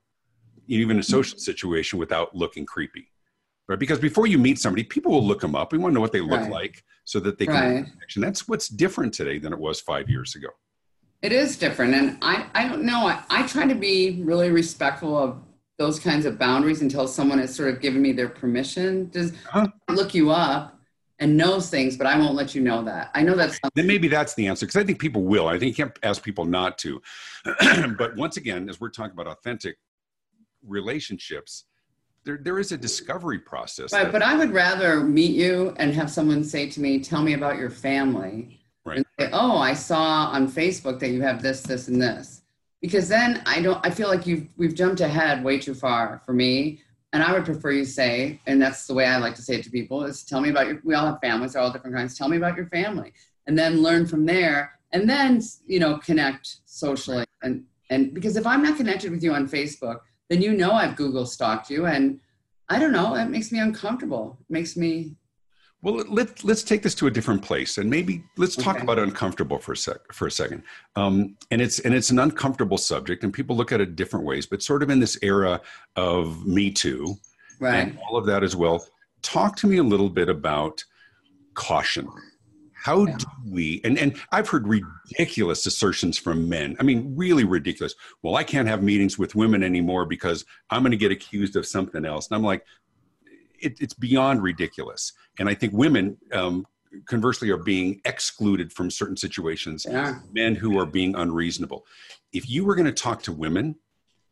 even 0.68 0.98
a 0.98 1.02
social 1.02 1.38
situation 1.38 1.98
without 1.98 2.34
looking 2.34 2.64
creepy 2.64 3.08
right? 3.68 3.78
Because 3.78 3.98
before 3.98 4.26
you 4.26 4.38
meet 4.38 4.58
somebody 4.58 4.84
people 4.84 5.12
will 5.12 5.24
look 5.24 5.40
them 5.40 5.54
up. 5.54 5.72
We 5.72 5.78
want 5.78 5.92
to 5.92 5.94
know 5.94 6.00
what 6.00 6.12
they 6.12 6.20
look 6.20 6.40
right. 6.40 6.50
like 6.50 6.84
so 7.04 7.20
that 7.20 7.38
they 7.38 7.46
can 7.46 7.74
right. 7.74 7.86
that's 8.16 8.48
what's 8.48 8.68
different 8.68 9.12
today 9.12 9.38
than 9.38 9.52
it 9.52 9.58
was 9.58 9.80
five 9.80 10.08
years 10.08 10.34
ago 10.34 10.48
it 11.22 11.32
is 11.32 11.56
different. 11.56 11.94
And 11.94 12.18
I, 12.20 12.46
I 12.54 12.68
don't 12.68 12.82
know. 12.82 13.06
I, 13.06 13.22
I 13.30 13.46
try 13.46 13.66
to 13.66 13.74
be 13.74 14.20
really 14.22 14.50
respectful 14.50 15.16
of 15.16 15.38
those 15.78 15.98
kinds 15.98 16.26
of 16.26 16.38
boundaries 16.38 16.82
until 16.82 17.08
someone 17.08 17.38
has 17.38 17.54
sort 17.54 17.72
of 17.72 17.80
given 17.80 18.02
me 18.02 18.12
their 18.12 18.28
permission. 18.28 19.08
Does 19.10 19.32
huh? 19.48 19.68
look 19.88 20.14
you 20.14 20.30
up 20.30 20.78
and 21.18 21.36
knows 21.36 21.70
things, 21.70 21.96
but 21.96 22.06
I 22.06 22.18
won't 22.18 22.34
let 22.34 22.54
you 22.54 22.60
know 22.60 22.82
that. 22.84 23.10
I 23.14 23.22
know 23.22 23.36
that's 23.36 23.58
then 23.74 23.86
maybe 23.86 24.08
that's 24.08 24.34
the 24.34 24.48
answer 24.48 24.66
because 24.66 24.80
I 24.80 24.84
think 24.84 24.98
people 24.98 25.22
will. 25.22 25.46
I 25.46 25.58
think 25.58 25.76
you 25.76 25.84
can't 25.84 25.98
ask 26.02 26.22
people 26.22 26.44
not 26.44 26.78
to. 26.78 27.00
but 27.96 28.16
once 28.16 28.36
again, 28.36 28.68
as 28.68 28.80
we're 28.80 28.90
talking 28.90 29.12
about 29.12 29.28
authentic 29.28 29.76
relationships, 30.66 31.64
there, 32.24 32.38
there 32.40 32.58
is 32.58 32.72
a 32.72 32.76
discovery 32.76 33.38
process. 33.38 33.92
Right, 33.92 34.10
but 34.10 34.22
I 34.22 34.36
would 34.36 34.52
rather 34.52 35.00
meet 35.00 35.32
you 35.32 35.74
and 35.78 35.94
have 35.94 36.10
someone 36.10 36.44
say 36.44 36.68
to 36.70 36.80
me, 36.80 37.00
"Tell 37.00 37.22
me 37.22 37.34
about 37.34 37.56
your 37.56 37.70
family," 37.70 38.61
right. 38.84 39.04
say, 39.18 39.30
"Oh, 39.32 39.58
I 39.58 39.74
saw 39.74 40.26
on 40.26 40.50
Facebook 40.50 40.98
that 41.00 41.10
you 41.10 41.22
have 41.22 41.42
this, 41.42 41.62
this, 41.62 41.88
and 41.88 42.00
this," 42.00 42.42
because 42.80 43.08
then 43.08 43.42
I 43.46 43.60
don't. 43.60 43.84
I 43.84 43.90
feel 43.90 44.08
like 44.08 44.26
you've 44.26 44.48
we've 44.56 44.74
jumped 44.74 45.00
ahead 45.00 45.44
way 45.44 45.58
too 45.58 45.74
far 45.74 46.22
for 46.24 46.32
me 46.32 46.80
and 47.12 47.22
I 47.22 47.32
would 47.32 47.44
prefer 47.44 47.72
you 47.72 47.84
say, 47.84 48.40
and 48.46 48.60
that's 48.60 48.86
the 48.86 48.94
way 48.94 49.04
I 49.04 49.18
like 49.18 49.34
to 49.34 49.42
say 49.42 49.56
it 49.56 49.64
to 49.64 49.70
people, 49.70 50.04
is 50.04 50.24
tell 50.24 50.40
me 50.40 50.48
about 50.48 50.66
your, 50.66 50.80
we 50.82 50.94
all 50.94 51.06
have 51.06 51.20
families, 51.20 51.52
they're 51.52 51.62
all 51.62 51.70
different 51.70 51.94
kinds. 51.94 52.16
Tell 52.16 52.28
me 52.28 52.38
about 52.38 52.56
your 52.56 52.66
family. 52.66 53.12
And 53.46 53.58
then 53.58 53.82
learn 53.82 54.06
from 54.06 54.24
there 54.24 54.78
and 54.92 55.08
then, 55.08 55.42
you 55.66 55.78
know, 55.78 55.98
connect 55.98 56.58
socially. 56.64 57.26
And, 57.42 57.64
and 57.90 58.14
because 58.14 58.36
if 58.36 58.46
I'm 58.46 58.62
not 58.62 58.78
connected 58.78 59.10
with 59.10 59.22
you 59.22 59.34
on 59.34 59.48
Facebook, 59.48 60.00
then 60.30 60.40
you 60.40 60.54
know 60.54 60.72
I've 60.72 60.96
Google 60.96 61.26
stalked 61.26 61.68
you. 61.68 61.86
And 61.86 62.18
I 62.70 62.78
don't 62.78 62.92
know, 62.92 63.14
it 63.14 63.28
makes 63.28 63.52
me 63.52 63.58
uncomfortable. 63.58 64.38
It 64.40 64.52
makes 64.52 64.76
me 64.76 65.16
well, 65.82 66.04
let, 66.08 66.44
let's 66.44 66.62
take 66.62 66.82
this 66.82 66.94
to 66.94 67.08
a 67.08 67.10
different 67.10 67.42
place 67.42 67.76
and 67.76 67.90
maybe 67.90 68.22
let's 68.36 68.54
talk 68.54 68.76
okay. 68.76 68.84
about 68.84 69.00
uncomfortable 69.00 69.58
for 69.58 69.72
a 69.72 69.76
sec 69.76 69.98
for 70.12 70.28
a 70.28 70.30
second. 70.30 70.62
Um, 70.94 71.36
and 71.50 71.60
it's 71.60 71.80
and 71.80 71.92
it's 71.92 72.10
an 72.10 72.20
uncomfortable 72.20 72.78
subject, 72.78 73.24
and 73.24 73.32
people 73.32 73.56
look 73.56 73.72
at 73.72 73.80
it 73.80 73.96
different 73.96 74.24
ways. 74.24 74.46
But 74.46 74.62
sort 74.62 74.84
of 74.84 74.90
in 74.90 75.00
this 75.00 75.18
era 75.22 75.60
of 75.96 76.46
Me 76.46 76.70
Too, 76.70 77.16
right. 77.58 77.74
and 77.74 77.98
all 77.98 78.16
of 78.16 78.26
that 78.26 78.44
as 78.44 78.54
well. 78.54 78.86
Talk 79.22 79.56
to 79.56 79.66
me 79.66 79.78
a 79.78 79.82
little 79.82 80.08
bit 80.08 80.28
about 80.28 80.84
caution. 81.54 82.08
How 82.74 83.04
do 83.04 83.26
we? 83.48 83.80
And 83.84 83.98
and 83.98 84.16
I've 84.30 84.48
heard 84.48 84.66
ridiculous 84.68 85.66
assertions 85.66 86.16
from 86.16 86.48
men. 86.48 86.76
I 86.78 86.84
mean, 86.84 87.12
really 87.16 87.44
ridiculous. 87.44 87.94
Well, 88.22 88.36
I 88.36 88.44
can't 88.44 88.68
have 88.68 88.84
meetings 88.84 89.18
with 89.18 89.34
women 89.34 89.64
anymore 89.64 90.04
because 90.04 90.44
I'm 90.70 90.82
going 90.82 90.92
to 90.92 90.96
get 90.96 91.12
accused 91.12 91.56
of 91.56 91.66
something 91.66 92.04
else. 92.04 92.28
And 92.28 92.36
I'm 92.36 92.42
like, 92.42 92.64
it, 93.62 93.80
it's 93.80 93.94
beyond 93.94 94.42
ridiculous. 94.42 95.12
And 95.38 95.48
I 95.48 95.54
think 95.54 95.72
women, 95.72 96.18
um, 96.32 96.66
conversely, 97.06 97.50
are 97.50 97.56
being 97.56 98.00
excluded 98.04 98.72
from 98.72 98.90
certain 98.90 99.16
situations. 99.16 99.86
Yeah. 99.88 100.18
Men 100.32 100.54
who 100.54 100.78
are 100.78 100.86
being 100.86 101.14
unreasonable. 101.14 101.86
If 102.32 102.48
you 102.48 102.64
were 102.64 102.74
going 102.74 102.86
to 102.86 102.92
talk 102.92 103.22
to 103.22 103.32
women 103.32 103.76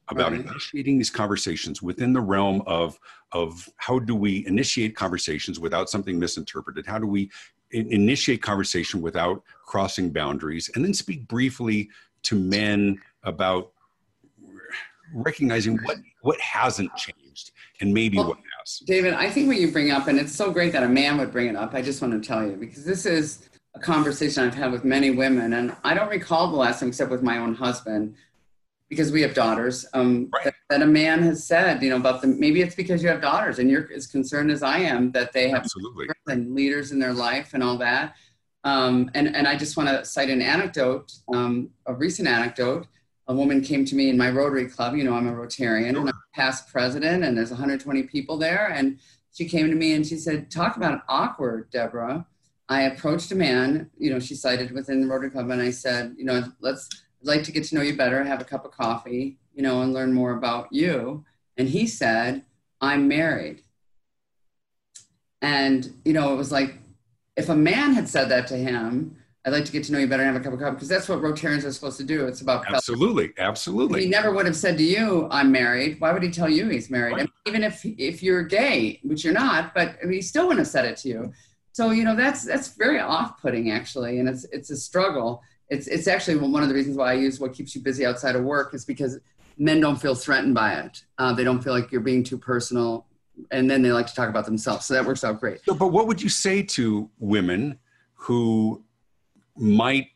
about 0.08 0.32
right. 0.32 0.40
initiating 0.40 0.98
these 0.98 1.10
conversations 1.10 1.80
within 1.82 2.12
the 2.12 2.20
realm 2.20 2.62
of 2.66 2.98
of 3.32 3.68
how 3.76 3.98
do 3.98 4.14
we 4.14 4.44
initiate 4.46 4.96
conversations 4.96 5.60
without 5.60 5.88
something 5.88 6.18
misinterpreted? 6.18 6.84
How 6.84 6.98
do 6.98 7.06
we 7.06 7.30
initiate 7.70 8.42
conversation 8.42 9.00
without 9.00 9.44
crossing 9.64 10.10
boundaries? 10.10 10.68
And 10.74 10.84
then 10.84 10.92
speak 10.92 11.28
briefly 11.28 11.88
to 12.24 12.34
men 12.34 12.98
about 13.22 13.70
recognizing 15.14 15.78
what 15.84 15.98
what 16.22 16.40
hasn't 16.40 16.94
changed 16.96 17.52
and 17.80 17.92
maybe 17.94 18.18
well, 18.18 18.28
what 18.28 18.38
David, 18.78 19.14
I 19.14 19.30
think 19.30 19.48
what 19.48 19.58
you 19.58 19.70
bring 19.70 19.90
up, 19.90 20.08
and 20.08 20.18
it's 20.18 20.34
so 20.34 20.50
great 20.50 20.72
that 20.72 20.82
a 20.82 20.88
man 20.88 21.18
would 21.18 21.32
bring 21.32 21.48
it 21.48 21.56
up, 21.56 21.74
I 21.74 21.82
just 21.82 22.00
want 22.02 22.20
to 22.20 22.26
tell 22.26 22.46
you, 22.46 22.56
because 22.56 22.84
this 22.84 23.06
is 23.06 23.48
a 23.74 23.80
conversation 23.80 24.44
I've 24.44 24.54
had 24.54 24.72
with 24.72 24.84
many 24.84 25.10
women, 25.10 25.52
and 25.54 25.76
I 25.84 25.94
don't 25.94 26.08
recall 26.08 26.50
the 26.50 26.56
last 26.56 26.80
time, 26.80 26.88
except 26.88 27.10
with 27.10 27.22
my 27.22 27.38
own 27.38 27.54
husband, 27.54 28.14
because 28.88 29.12
we 29.12 29.22
have 29.22 29.34
daughters, 29.34 29.86
um, 29.94 30.28
right. 30.32 30.44
that, 30.44 30.54
that, 30.68 30.82
a 30.82 30.86
man 30.86 31.22
has 31.22 31.44
said, 31.44 31.80
you 31.82 31.90
know, 31.90 31.96
about 31.96 32.20
the, 32.20 32.26
maybe 32.26 32.60
it's 32.60 32.74
because 32.74 33.02
you 33.02 33.08
have 33.08 33.20
daughters 33.20 33.60
and 33.60 33.70
you're 33.70 33.88
as 33.94 34.06
concerned 34.08 34.50
as 34.50 34.64
I 34.64 34.78
am 34.78 35.12
that 35.12 35.32
they 35.32 35.48
have 35.48 35.60
Absolutely. 35.60 36.08
and 36.26 36.54
leaders 36.54 36.90
in 36.90 36.98
their 36.98 37.12
life 37.12 37.54
and 37.54 37.62
all 37.62 37.78
that. 37.78 38.16
Um, 38.64 39.08
and, 39.14 39.34
and 39.34 39.46
I 39.46 39.56
just 39.56 39.76
want 39.76 39.88
to 39.88 40.04
cite 40.04 40.28
an 40.28 40.42
anecdote, 40.42 41.12
um, 41.32 41.70
a 41.86 41.94
recent 41.94 42.26
anecdote 42.26 42.88
a 43.30 43.32
woman 43.32 43.60
came 43.60 43.84
to 43.84 43.94
me 43.94 44.10
in 44.10 44.18
my 44.18 44.28
Rotary 44.28 44.66
Club. 44.66 44.96
You 44.96 45.04
know, 45.04 45.14
I'm 45.14 45.28
a 45.28 45.32
Rotarian 45.32 45.90
and 45.90 46.08
I'm 46.08 46.22
past 46.34 46.68
president, 46.68 47.22
and 47.22 47.38
there's 47.38 47.50
120 47.50 48.02
people 48.02 48.36
there. 48.36 48.66
And 48.66 48.98
she 49.32 49.48
came 49.48 49.70
to 49.70 49.76
me 49.76 49.94
and 49.94 50.04
she 50.04 50.16
said, 50.16 50.50
Talk 50.50 50.76
about 50.76 51.02
awkward, 51.08 51.70
Deborah. 51.70 52.26
I 52.68 52.82
approached 52.82 53.30
a 53.30 53.36
man, 53.36 53.88
you 53.96 54.10
know, 54.10 54.18
she 54.18 54.34
cited 54.34 54.72
within 54.72 55.00
the 55.00 55.06
Rotary 55.06 55.30
Club, 55.30 55.48
and 55.50 55.62
I 55.62 55.70
said, 55.70 56.16
You 56.18 56.24
know, 56.24 56.42
let's, 56.58 56.88
I'd 57.20 57.28
like 57.28 57.44
to 57.44 57.52
get 57.52 57.62
to 57.66 57.76
know 57.76 57.82
you 57.82 57.96
better, 57.96 58.24
have 58.24 58.40
a 58.40 58.44
cup 58.44 58.64
of 58.64 58.72
coffee, 58.72 59.38
you 59.54 59.62
know, 59.62 59.80
and 59.82 59.94
learn 59.94 60.12
more 60.12 60.32
about 60.32 60.72
you. 60.72 61.24
And 61.56 61.68
he 61.68 61.86
said, 61.86 62.44
I'm 62.80 63.06
married. 63.06 63.62
And, 65.40 65.88
you 66.04 66.14
know, 66.14 66.32
it 66.32 66.36
was 66.36 66.50
like, 66.50 66.78
if 67.36 67.48
a 67.48 67.54
man 67.54 67.92
had 67.92 68.08
said 68.08 68.28
that 68.30 68.48
to 68.48 68.56
him, 68.56 69.19
I'd 69.46 69.52
like 69.54 69.64
to 69.64 69.72
get 69.72 69.84
to 69.84 69.92
know 69.92 69.98
you 69.98 70.06
better 70.06 70.22
and 70.22 70.34
have 70.34 70.40
a 70.40 70.44
cup 70.44 70.52
of 70.52 70.60
coffee 70.60 70.74
because 70.74 70.88
that's 70.88 71.08
what 71.08 71.20
Rotarians 71.20 71.64
are 71.64 71.72
supposed 71.72 71.96
to 71.96 72.04
do. 72.04 72.26
It's 72.26 72.42
about 72.42 72.70
absolutely, 72.70 73.32
absolutely. 73.38 74.02
He 74.02 74.08
never 74.08 74.32
would 74.32 74.44
have 74.44 74.56
said 74.56 74.76
to 74.76 74.84
you, 74.84 75.28
"I'm 75.30 75.50
married." 75.50 75.98
Why 75.98 76.12
would 76.12 76.22
he 76.22 76.30
tell 76.30 76.48
you 76.48 76.68
he's 76.68 76.90
married? 76.90 77.12
Right. 77.12 77.20
I 77.20 77.22
mean, 77.22 77.32
even 77.46 77.62
if 77.62 77.80
if 77.84 78.22
you're 78.22 78.42
gay, 78.42 79.00
which 79.02 79.24
you're 79.24 79.32
not, 79.32 79.72
but 79.72 79.96
I 80.02 80.04
mean, 80.04 80.14
he 80.14 80.22
still 80.22 80.46
wouldn't 80.46 80.66
have 80.66 80.70
said 80.70 80.84
it 80.84 80.98
to 80.98 81.08
you. 81.08 81.32
So 81.72 81.90
you 81.90 82.04
know 82.04 82.14
that's 82.14 82.44
that's 82.44 82.74
very 82.76 83.00
off-putting 83.00 83.70
actually, 83.70 84.18
and 84.18 84.28
it's 84.28 84.44
it's 84.52 84.70
a 84.70 84.76
struggle. 84.76 85.42
It's 85.70 85.86
it's 85.86 86.06
actually 86.06 86.36
one 86.36 86.62
of 86.62 86.68
the 86.68 86.74
reasons 86.74 86.98
why 86.98 87.12
I 87.12 87.14
use 87.14 87.40
what 87.40 87.54
keeps 87.54 87.74
you 87.74 87.80
busy 87.80 88.04
outside 88.04 88.36
of 88.36 88.44
work 88.44 88.74
is 88.74 88.84
because 88.84 89.18
men 89.56 89.80
don't 89.80 89.96
feel 89.96 90.14
threatened 90.14 90.54
by 90.54 90.74
it. 90.74 91.02
Uh, 91.16 91.32
they 91.32 91.44
don't 91.44 91.62
feel 91.62 91.72
like 91.72 91.90
you're 91.90 92.02
being 92.02 92.24
too 92.24 92.36
personal, 92.36 93.06
and 93.50 93.70
then 93.70 93.80
they 93.80 93.92
like 93.92 94.06
to 94.08 94.14
talk 94.14 94.28
about 94.28 94.44
themselves. 94.44 94.84
So 94.84 94.92
that 94.92 95.06
works 95.06 95.24
out 95.24 95.40
great. 95.40 95.64
So, 95.64 95.74
but 95.74 95.88
what 95.88 96.06
would 96.06 96.20
you 96.20 96.28
say 96.28 96.62
to 96.62 97.08
women 97.18 97.78
who 98.14 98.84
might 99.56 100.08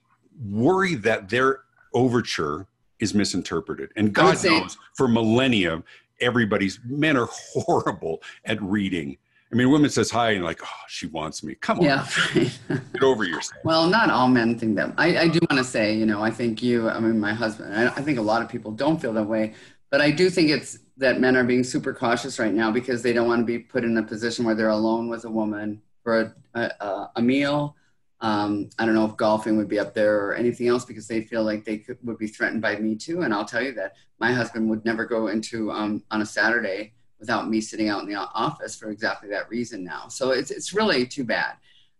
worry 0.50 0.94
that 0.96 1.28
their 1.28 1.60
overture 1.92 2.66
is 3.00 3.14
misinterpreted. 3.14 3.90
And 3.96 4.12
God 4.12 4.42
knows 4.44 4.76
for 4.94 5.08
millennia, 5.08 5.82
everybody's 6.20 6.80
men 6.84 7.16
are 7.16 7.28
horrible 7.30 8.22
at 8.44 8.60
reading. 8.62 9.16
I 9.52 9.56
mean, 9.56 9.68
a 9.68 9.70
woman 9.70 9.88
says 9.88 10.10
hi 10.10 10.32
and 10.32 10.44
like, 10.44 10.60
oh, 10.64 10.82
she 10.88 11.06
wants 11.06 11.44
me. 11.44 11.54
Come 11.54 11.78
on, 11.78 11.84
yeah, 11.84 12.08
get 12.34 13.02
over 13.02 13.22
yourself. 13.22 13.60
Well, 13.64 13.86
not 13.86 14.10
all 14.10 14.26
men 14.26 14.58
think 14.58 14.74
that. 14.76 14.92
I, 14.98 15.18
I 15.18 15.28
do 15.28 15.38
want 15.48 15.58
to 15.58 15.64
say, 15.64 15.94
you 15.94 16.06
know, 16.06 16.22
I 16.22 16.30
think 16.30 16.60
you, 16.60 16.88
I 16.88 16.98
mean, 16.98 17.20
my 17.20 17.32
husband, 17.32 17.72
I, 17.72 17.86
I 17.86 18.02
think 18.02 18.18
a 18.18 18.22
lot 18.22 18.42
of 18.42 18.48
people 18.48 18.72
don't 18.72 19.00
feel 19.00 19.12
that 19.12 19.24
way, 19.24 19.54
but 19.90 20.00
I 20.00 20.10
do 20.10 20.28
think 20.28 20.50
it's 20.50 20.80
that 20.96 21.20
men 21.20 21.36
are 21.36 21.44
being 21.44 21.62
super 21.62 21.92
cautious 21.92 22.38
right 22.38 22.52
now 22.52 22.72
because 22.72 23.02
they 23.02 23.12
don't 23.12 23.28
want 23.28 23.40
to 23.40 23.44
be 23.44 23.58
put 23.58 23.84
in 23.84 23.96
a 23.96 24.02
position 24.02 24.44
where 24.44 24.56
they're 24.56 24.70
alone 24.70 25.08
with 25.08 25.24
a 25.24 25.30
woman 25.30 25.80
for 26.02 26.34
a, 26.54 26.60
a, 26.80 27.10
a 27.16 27.22
meal 27.22 27.76
um, 28.20 28.70
I 28.78 28.86
don't 28.86 28.94
know 28.94 29.04
if 29.04 29.16
golfing 29.16 29.56
would 29.56 29.68
be 29.68 29.78
up 29.78 29.94
there 29.94 30.24
or 30.24 30.34
anything 30.34 30.68
else 30.68 30.84
because 30.84 31.06
they 31.06 31.22
feel 31.22 31.42
like 31.42 31.64
they 31.64 31.78
could, 31.78 31.98
would 32.02 32.18
be 32.18 32.26
threatened 32.26 32.62
by 32.62 32.76
me 32.76 32.96
too. 32.96 33.22
And 33.22 33.34
I'll 33.34 33.44
tell 33.44 33.62
you 33.62 33.72
that 33.74 33.96
my 34.18 34.32
husband 34.32 34.68
would 34.70 34.84
never 34.84 35.04
go 35.04 35.26
into 35.28 35.70
um, 35.70 36.02
on 36.10 36.22
a 36.22 36.26
Saturday 36.26 36.94
without 37.18 37.48
me 37.48 37.60
sitting 37.60 37.88
out 37.88 38.02
in 38.02 38.08
the 38.08 38.14
office 38.14 38.76
for 38.76 38.90
exactly 38.90 39.28
that 39.30 39.48
reason 39.50 39.84
now. 39.84 40.08
So 40.08 40.30
it's, 40.30 40.50
it's 40.50 40.72
really 40.72 41.06
too 41.06 41.24
bad. 41.24 41.54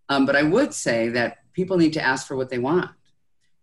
Um, 0.09 0.27
but 0.27 0.37
I 0.37 0.43
would 0.43 0.73
say 0.73 1.09
that 1.11 1.39
people 1.53 1.77
need 1.77 1.93
to 1.95 2.03
ask 2.03 2.27
for 2.27 2.37
what 2.37 2.51
they 2.51 2.59
want. 2.59 2.91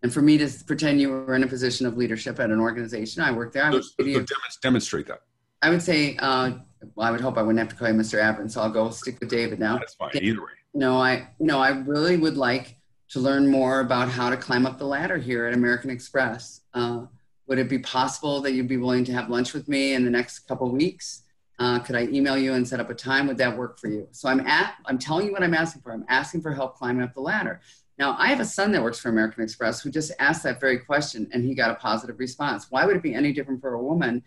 And 0.03 0.11
for 0.11 0.21
me 0.21 0.37
to 0.39 0.49
pretend 0.65 0.99
you 0.99 1.09
were 1.09 1.35
in 1.35 1.43
a 1.43 1.47
position 1.47 1.85
of 1.85 1.95
leadership 1.95 2.39
at 2.39 2.49
an 2.49 2.59
organization, 2.59 3.21
I 3.21 3.31
worked 3.31 3.53
there. 3.53 3.65
I 3.65 3.69
would 3.69 3.83
so, 3.83 3.93
so 3.99 4.25
demonstrate 4.61 5.07
that. 5.07 5.21
I 5.61 5.69
would 5.69 5.81
say, 5.81 6.17
uh, 6.17 6.53
well, 6.95 7.07
I 7.07 7.11
would 7.11 7.21
hope 7.21 7.37
I 7.37 7.43
wouldn't 7.43 7.59
have 7.59 7.69
to 7.69 7.75
call 7.75 7.87
you 7.87 7.93
Mr. 7.93 8.19
Avrin, 8.19 8.49
so 8.49 8.61
I'll 8.61 8.71
go 8.71 8.89
stick 8.89 9.19
with 9.19 9.29
David 9.29 9.59
now. 9.59 9.77
That's 9.77 9.93
fine, 9.93 10.09
either 10.15 10.41
way 10.41 10.60
no, 10.73 11.01
I 11.01 11.27
no, 11.39 11.59
I 11.59 11.69
really 11.69 12.17
would 12.17 12.37
like 12.37 12.77
to 13.09 13.19
learn 13.19 13.47
more 13.47 13.81
about 13.81 14.09
how 14.09 14.29
to 14.29 14.37
climb 14.37 14.65
up 14.65 14.77
the 14.77 14.85
ladder 14.85 15.17
here 15.17 15.45
at 15.45 15.53
American 15.53 15.89
Express. 15.89 16.61
Uh, 16.73 17.05
would 17.47 17.59
it 17.59 17.67
be 17.67 17.79
possible 17.79 18.39
that 18.41 18.53
you'd 18.53 18.69
be 18.69 18.77
willing 18.77 19.03
to 19.03 19.11
have 19.11 19.29
lunch 19.29 19.53
with 19.53 19.67
me 19.67 19.93
in 19.93 20.05
the 20.05 20.11
next 20.11 20.39
couple 20.47 20.71
weeks? 20.71 21.23
Uh, 21.59 21.79
could 21.79 21.95
I 21.95 22.03
email 22.03 22.37
you 22.37 22.53
and 22.53 22.65
set 22.65 22.79
up 22.79 22.89
a 22.89 22.95
time? 22.95 23.27
Would 23.27 23.37
that 23.37 23.55
work 23.55 23.77
for 23.77 23.87
you? 23.87 24.07
So 24.11 24.29
I'm 24.29 24.39
at, 24.47 24.75
I'm 24.85 24.97
telling 24.97 25.27
you 25.27 25.33
what 25.33 25.43
I'm 25.43 25.53
asking 25.53 25.81
for. 25.81 25.91
I'm 25.91 26.05
asking 26.07 26.41
for 26.41 26.53
help 26.53 26.77
climbing 26.77 27.03
up 27.03 27.13
the 27.13 27.19
ladder. 27.19 27.59
Now 27.99 28.15
I 28.17 28.27
have 28.27 28.39
a 28.39 28.45
son 28.45 28.71
that 28.71 28.81
works 28.81 28.99
for 28.99 29.09
American 29.09 29.43
Express 29.43 29.81
who 29.81 29.91
just 29.91 30.11
asked 30.17 30.43
that 30.43 30.61
very 30.61 30.79
question 30.79 31.29
and 31.33 31.43
he 31.43 31.53
got 31.53 31.69
a 31.69 31.75
positive 31.75 32.17
response. 32.17 32.67
Why 32.69 32.85
would 32.85 32.95
it 32.95 33.03
be 33.03 33.13
any 33.13 33.33
different 33.33 33.61
for 33.61 33.73
a 33.73 33.83
woman 33.83 34.23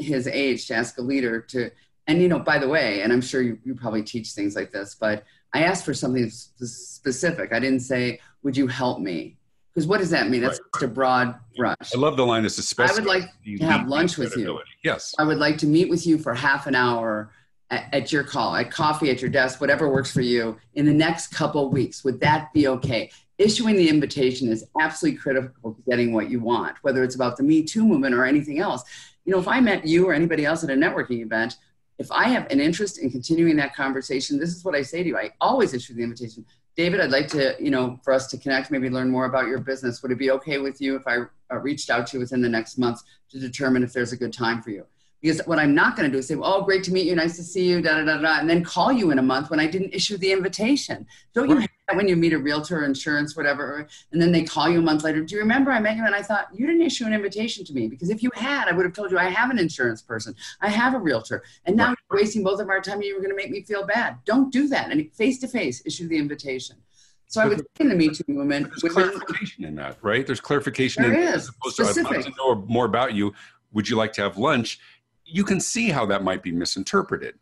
his 0.00 0.26
age 0.26 0.66
to 0.66 0.74
ask 0.74 0.98
a 0.98 1.02
leader 1.02 1.40
to, 1.40 1.70
and 2.06 2.20
you 2.20 2.28
know, 2.28 2.38
by 2.38 2.58
the 2.58 2.68
way, 2.68 3.02
and 3.02 3.12
I'm 3.12 3.20
sure 3.20 3.42
you, 3.42 3.58
you 3.64 3.74
probably 3.74 4.02
teach 4.02 4.32
things 4.32 4.56
like 4.56 4.72
this, 4.72 4.94
but 4.94 5.24
I 5.54 5.62
asked 5.62 5.84
for 5.84 5.94
something 5.94 6.28
specific. 6.28 7.52
I 7.52 7.60
didn't 7.60 7.80
say, 7.80 8.20
"Would 8.42 8.56
you 8.56 8.66
help 8.66 9.00
me?" 9.00 9.36
Because 9.74 9.88
what 9.88 9.98
does 9.98 10.10
that 10.10 10.30
mean? 10.30 10.40
That's 10.40 10.60
right. 10.60 10.72
just 10.74 10.84
a 10.84 10.88
broad 10.88 11.34
brush. 11.56 11.94
I 11.94 11.98
love 11.98 12.16
the 12.16 12.24
line. 12.24 12.44
It's 12.44 12.58
a 12.58 12.82
I 12.82 12.92
would 12.92 13.06
like 13.06 13.24
to 13.44 13.58
have 13.64 13.88
lunch 13.88 14.16
with 14.16 14.36
you. 14.36 14.60
Yes. 14.84 15.14
I 15.18 15.24
would 15.24 15.38
like 15.38 15.58
to 15.58 15.66
meet 15.66 15.88
with 15.88 16.06
you 16.06 16.16
for 16.16 16.32
half 16.32 16.68
an 16.68 16.76
hour 16.76 17.32
at, 17.70 17.92
at, 17.92 18.12
your 18.12 18.22
call, 18.22 18.54
at 18.54 18.70
coffee, 18.70 19.10
at 19.10 19.20
your 19.20 19.30
desk, 19.30 19.60
whatever 19.60 19.90
works 19.90 20.12
for 20.12 20.20
you, 20.20 20.56
in 20.74 20.86
the 20.86 20.94
next 20.94 21.28
couple 21.28 21.70
weeks. 21.70 22.04
Would 22.04 22.20
that 22.20 22.52
be 22.52 22.68
okay? 22.68 23.10
Issuing 23.38 23.74
the 23.74 23.88
invitation 23.88 24.48
is 24.48 24.64
absolutely 24.80 25.18
critical 25.18 25.74
to 25.74 25.82
getting 25.90 26.12
what 26.12 26.30
you 26.30 26.38
want, 26.38 26.76
whether 26.82 27.02
it's 27.02 27.16
about 27.16 27.36
the 27.36 27.42
Me 27.42 27.64
Too 27.64 27.84
movement 27.84 28.14
or 28.14 28.24
anything 28.24 28.60
else. 28.60 28.84
You 29.24 29.32
know, 29.32 29.40
if 29.40 29.48
I 29.48 29.60
met 29.60 29.84
you 29.84 30.08
or 30.08 30.14
anybody 30.14 30.44
else 30.44 30.62
at 30.62 30.70
a 30.70 30.74
networking 30.74 31.20
event, 31.20 31.56
if 31.98 32.10
I 32.10 32.28
have 32.28 32.50
an 32.50 32.60
interest 32.60 32.98
in 32.98 33.10
continuing 33.10 33.56
that 33.56 33.74
conversation, 33.74 34.38
this 34.38 34.50
is 34.50 34.64
what 34.64 34.74
I 34.74 34.82
say 34.82 35.02
to 35.02 35.08
you. 35.08 35.16
I 35.16 35.30
always 35.40 35.74
issue 35.74 35.94
the 35.94 36.02
invitation. 36.02 36.44
David, 36.76 37.00
I'd 37.00 37.12
like 37.12 37.28
to, 37.28 37.54
you 37.60 37.70
know, 37.70 38.00
for 38.02 38.12
us 38.12 38.26
to 38.28 38.38
connect, 38.38 38.70
maybe 38.70 38.90
learn 38.90 39.08
more 39.08 39.26
about 39.26 39.46
your 39.46 39.60
business. 39.60 40.02
Would 40.02 40.10
it 40.10 40.18
be 40.18 40.32
okay 40.32 40.58
with 40.58 40.80
you 40.80 40.96
if 40.96 41.06
I 41.06 41.18
uh, 41.52 41.58
reached 41.58 41.88
out 41.88 42.08
to 42.08 42.16
you 42.16 42.20
within 42.20 42.40
the 42.40 42.48
next 42.48 42.78
month 42.78 43.02
to 43.30 43.38
determine 43.38 43.84
if 43.84 43.92
there's 43.92 44.12
a 44.12 44.16
good 44.16 44.32
time 44.32 44.60
for 44.60 44.70
you? 44.70 44.84
Because 45.22 45.40
what 45.46 45.58
I'm 45.58 45.74
not 45.74 45.96
going 45.96 46.10
to 46.10 46.12
do 46.12 46.18
is 46.18 46.26
say, 46.26 46.34
well, 46.34 46.52
oh, 46.52 46.62
great 46.62 46.82
to 46.84 46.92
meet 46.92 47.06
you, 47.06 47.14
nice 47.14 47.36
to 47.36 47.44
see 47.44 47.66
you, 47.66 47.80
da 47.80 47.98
da 47.98 48.04
da 48.04 48.20
da, 48.20 48.40
and 48.40 48.50
then 48.50 48.64
call 48.64 48.92
you 48.92 49.10
in 49.10 49.18
a 49.18 49.22
month 49.22 49.50
when 49.50 49.60
I 49.60 49.66
didn't 49.66 49.94
issue 49.94 50.18
the 50.18 50.32
invitation. 50.32 51.06
Don't 51.32 51.48
you 51.48 51.66
when 51.92 52.08
you 52.08 52.16
meet 52.16 52.32
a 52.32 52.38
realtor, 52.38 52.84
insurance, 52.84 53.36
whatever, 53.36 53.86
and 54.12 54.20
then 54.20 54.32
they 54.32 54.42
call 54.42 54.68
you 54.68 54.78
a 54.78 54.82
month 54.82 55.04
later. 55.04 55.22
Do 55.22 55.34
you 55.34 55.40
remember 55.40 55.70
I 55.70 55.80
met 55.80 55.96
you 55.96 56.04
and 56.04 56.14
I 56.14 56.22
thought 56.22 56.48
you 56.52 56.66
didn't 56.66 56.82
issue 56.82 57.04
an 57.04 57.12
invitation 57.12 57.64
to 57.66 57.74
me 57.74 57.88
because 57.88 58.08
if 58.08 58.22
you 58.22 58.30
had, 58.34 58.68
I 58.68 58.72
would 58.72 58.86
have 58.86 58.94
told 58.94 59.10
you 59.10 59.18
I 59.18 59.28
have 59.28 59.50
an 59.50 59.58
insurance 59.58 60.00
person, 60.00 60.34
I 60.60 60.70
have 60.70 60.94
a 60.94 60.98
realtor, 60.98 61.42
and 61.66 61.76
now 61.76 61.88
right. 61.88 61.98
you're 62.10 62.20
wasting 62.20 62.42
both 62.42 62.60
of 62.60 62.68
our 62.68 62.80
time. 62.80 62.96
and 62.96 63.04
You 63.04 63.14
were 63.14 63.20
going 63.20 63.30
to 63.30 63.36
make 63.36 63.50
me 63.50 63.62
feel 63.62 63.84
bad. 63.86 64.18
Don't 64.24 64.52
do 64.52 64.68
that. 64.68 64.90
And 64.90 65.12
face 65.12 65.38
to 65.40 65.48
face, 65.48 65.82
issue 65.84 66.08
the 66.08 66.16
invitation. 66.16 66.76
So 67.26 67.40
I 67.40 67.46
would 67.46 67.58
say 67.58 67.64
in 67.80 67.88
the 67.88 67.94
Me 67.96 68.08
Too 68.10 68.22
movement, 68.28 68.68
there's 68.80 68.94
women, 68.94 69.10
clarification 69.10 69.64
in 69.64 69.74
that, 69.76 69.98
right? 70.02 70.26
There's 70.26 70.40
clarification 70.40 71.02
there 71.02 71.12
in 71.12 71.20
is, 71.20 71.34
as 71.34 71.48
opposed 71.48 71.76
specific. 71.76 72.12
to 72.12 72.18
I'd 72.18 72.24
to 72.24 72.32
know 72.38 72.64
more 72.68 72.84
about 72.84 73.14
you. 73.14 73.34
Would 73.72 73.88
you 73.88 73.96
like 73.96 74.12
to 74.14 74.22
have 74.22 74.38
lunch? 74.38 74.78
You 75.24 75.42
can 75.42 75.58
see 75.58 75.90
how 75.90 76.06
that 76.06 76.22
might 76.22 76.42
be 76.42 76.52
misinterpreted 76.52 77.34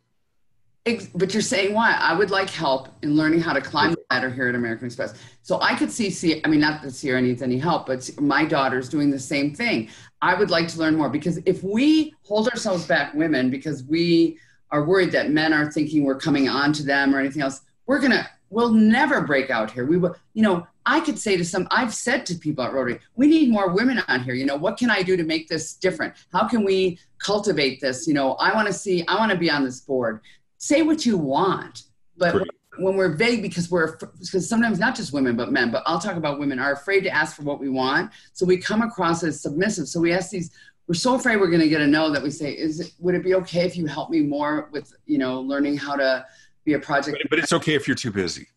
but 0.85 1.33
you're 1.33 1.41
saying 1.41 1.73
why? 1.73 1.93
I 1.93 2.13
would 2.13 2.29
like 2.29 2.49
help 2.49 2.89
in 3.03 3.15
learning 3.15 3.39
how 3.39 3.53
to 3.53 3.61
climb 3.61 3.91
the 3.91 4.03
ladder 4.11 4.29
here 4.29 4.49
at 4.49 4.55
American 4.55 4.87
Express. 4.87 5.13
So 5.41 5.61
I 5.61 5.75
could 5.75 5.89
see, 5.89 6.09
see, 6.09 6.41
I 6.43 6.49
mean, 6.49 6.59
not 6.59 6.81
that 6.81 6.91
Sierra 6.91 7.21
needs 7.21 7.41
any 7.41 7.57
help, 7.57 7.85
but 7.85 8.09
my 8.19 8.43
daughter's 8.43 8.89
doing 8.89 9.09
the 9.09 9.19
same 9.19 9.55
thing. 9.55 9.89
I 10.21 10.33
would 10.33 10.49
like 10.49 10.67
to 10.69 10.79
learn 10.79 10.97
more 10.97 11.09
because 11.09 11.39
if 11.45 11.63
we 11.63 12.13
hold 12.23 12.49
ourselves 12.49 12.85
back, 12.85 13.13
women, 13.13 13.49
because 13.49 13.83
we 13.85 14.37
are 14.71 14.83
worried 14.83 15.13
that 15.13 15.31
men 15.31 15.53
are 15.53 15.71
thinking 15.71 16.03
we're 16.03 16.19
coming 16.19 16.49
on 16.49 16.73
to 16.73 16.83
them 16.83 17.15
or 17.15 17.19
anything 17.19 17.41
else, 17.41 17.61
we're 17.85 17.99
gonna, 17.99 18.29
we'll 18.49 18.73
never 18.73 19.21
break 19.21 19.49
out 19.49 19.71
here. 19.71 19.85
We 19.85 19.97
will, 19.97 20.15
you 20.33 20.43
know, 20.43 20.67
I 20.85 20.99
could 20.99 21.17
say 21.17 21.37
to 21.37 21.45
some, 21.45 21.65
I've 21.71 21.93
said 21.93 22.25
to 22.25 22.35
people 22.35 22.65
at 22.65 22.73
Rotary, 22.73 22.99
we 23.15 23.27
need 23.27 23.49
more 23.49 23.69
women 23.69 24.01
on 24.09 24.21
here. 24.21 24.33
You 24.33 24.45
know, 24.45 24.57
what 24.57 24.77
can 24.77 24.89
I 24.89 25.01
do 25.01 25.15
to 25.15 25.23
make 25.23 25.47
this 25.47 25.75
different? 25.75 26.13
How 26.33 26.45
can 26.45 26.65
we 26.65 26.99
cultivate 27.19 27.79
this? 27.79 28.05
You 28.05 28.13
know, 28.13 28.33
I 28.33 28.53
want 28.53 28.67
to 28.67 28.73
see, 28.73 29.05
I 29.07 29.15
want 29.15 29.31
to 29.31 29.37
be 29.37 29.49
on 29.49 29.63
this 29.63 29.79
board 29.79 30.19
say 30.63 30.81
what 30.81 31.05
you 31.05 31.17
want, 31.17 31.83
but 32.15 32.31
Great. 32.31 32.47
when 32.79 32.95
we're 32.95 33.15
vague 33.15 33.41
because 33.41 33.69
we're 33.69 33.97
because 33.97 34.47
sometimes 34.47 34.79
not 34.79 34.95
just 34.95 35.11
women 35.11 35.35
but 35.35 35.51
men, 35.51 35.71
but 35.71 35.83
I'll 35.85 35.99
talk 35.99 36.15
about 36.15 36.39
women 36.39 36.57
are 36.57 36.71
afraid 36.71 37.01
to 37.01 37.09
ask 37.09 37.35
for 37.35 37.43
what 37.43 37.59
we 37.59 37.67
want, 37.67 38.11
so 38.31 38.45
we 38.45 38.57
come 38.57 38.81
across 38.81 39.23
as 39.23 39.41
submissive. 39.41 39.87
So 39.87 39.99
we 39.99 40.13
ask 40.13 40.29
these. 40.29 40.51
We're 40.87 40.95
so 40.95 41.15
afraid 41.15 41.37
we're 41.37 41.49
going 41.49 41.61
to 41.61 41.69
get 41.69 41.81
a 41.81 41.87
no 41.87 42.11
that 42.11 42.23
we 42.23 42.29
say, 42.29 42.51
"Is 42.51 42.79
it? 42.79 42.93
Would 42.99 43.15
it 43.15 43.23
be 43.23 43.35
okay 43.35 43.65
if 43.65 43.75
you 43.75 43.85
help 43.87 44.09
me 44.09 44.21
more 44.21 44.69
with 44.71 44.93
you 45.05 45.17
know 45.17 45.41
learning 45.41 45.77
how 45.77 45.95
to 45.97 46.25
be 46.63 46.73
a 46.73 46.79
project?" 46.79 47.17
But, 47.21 47.29
but 47.29 47.39
it's 47.39 47.53
okay 47.53 47.73
if 47.75 47.87
you're 47.87 47.95
too 47.95 48.11
busy. 48.11 48.47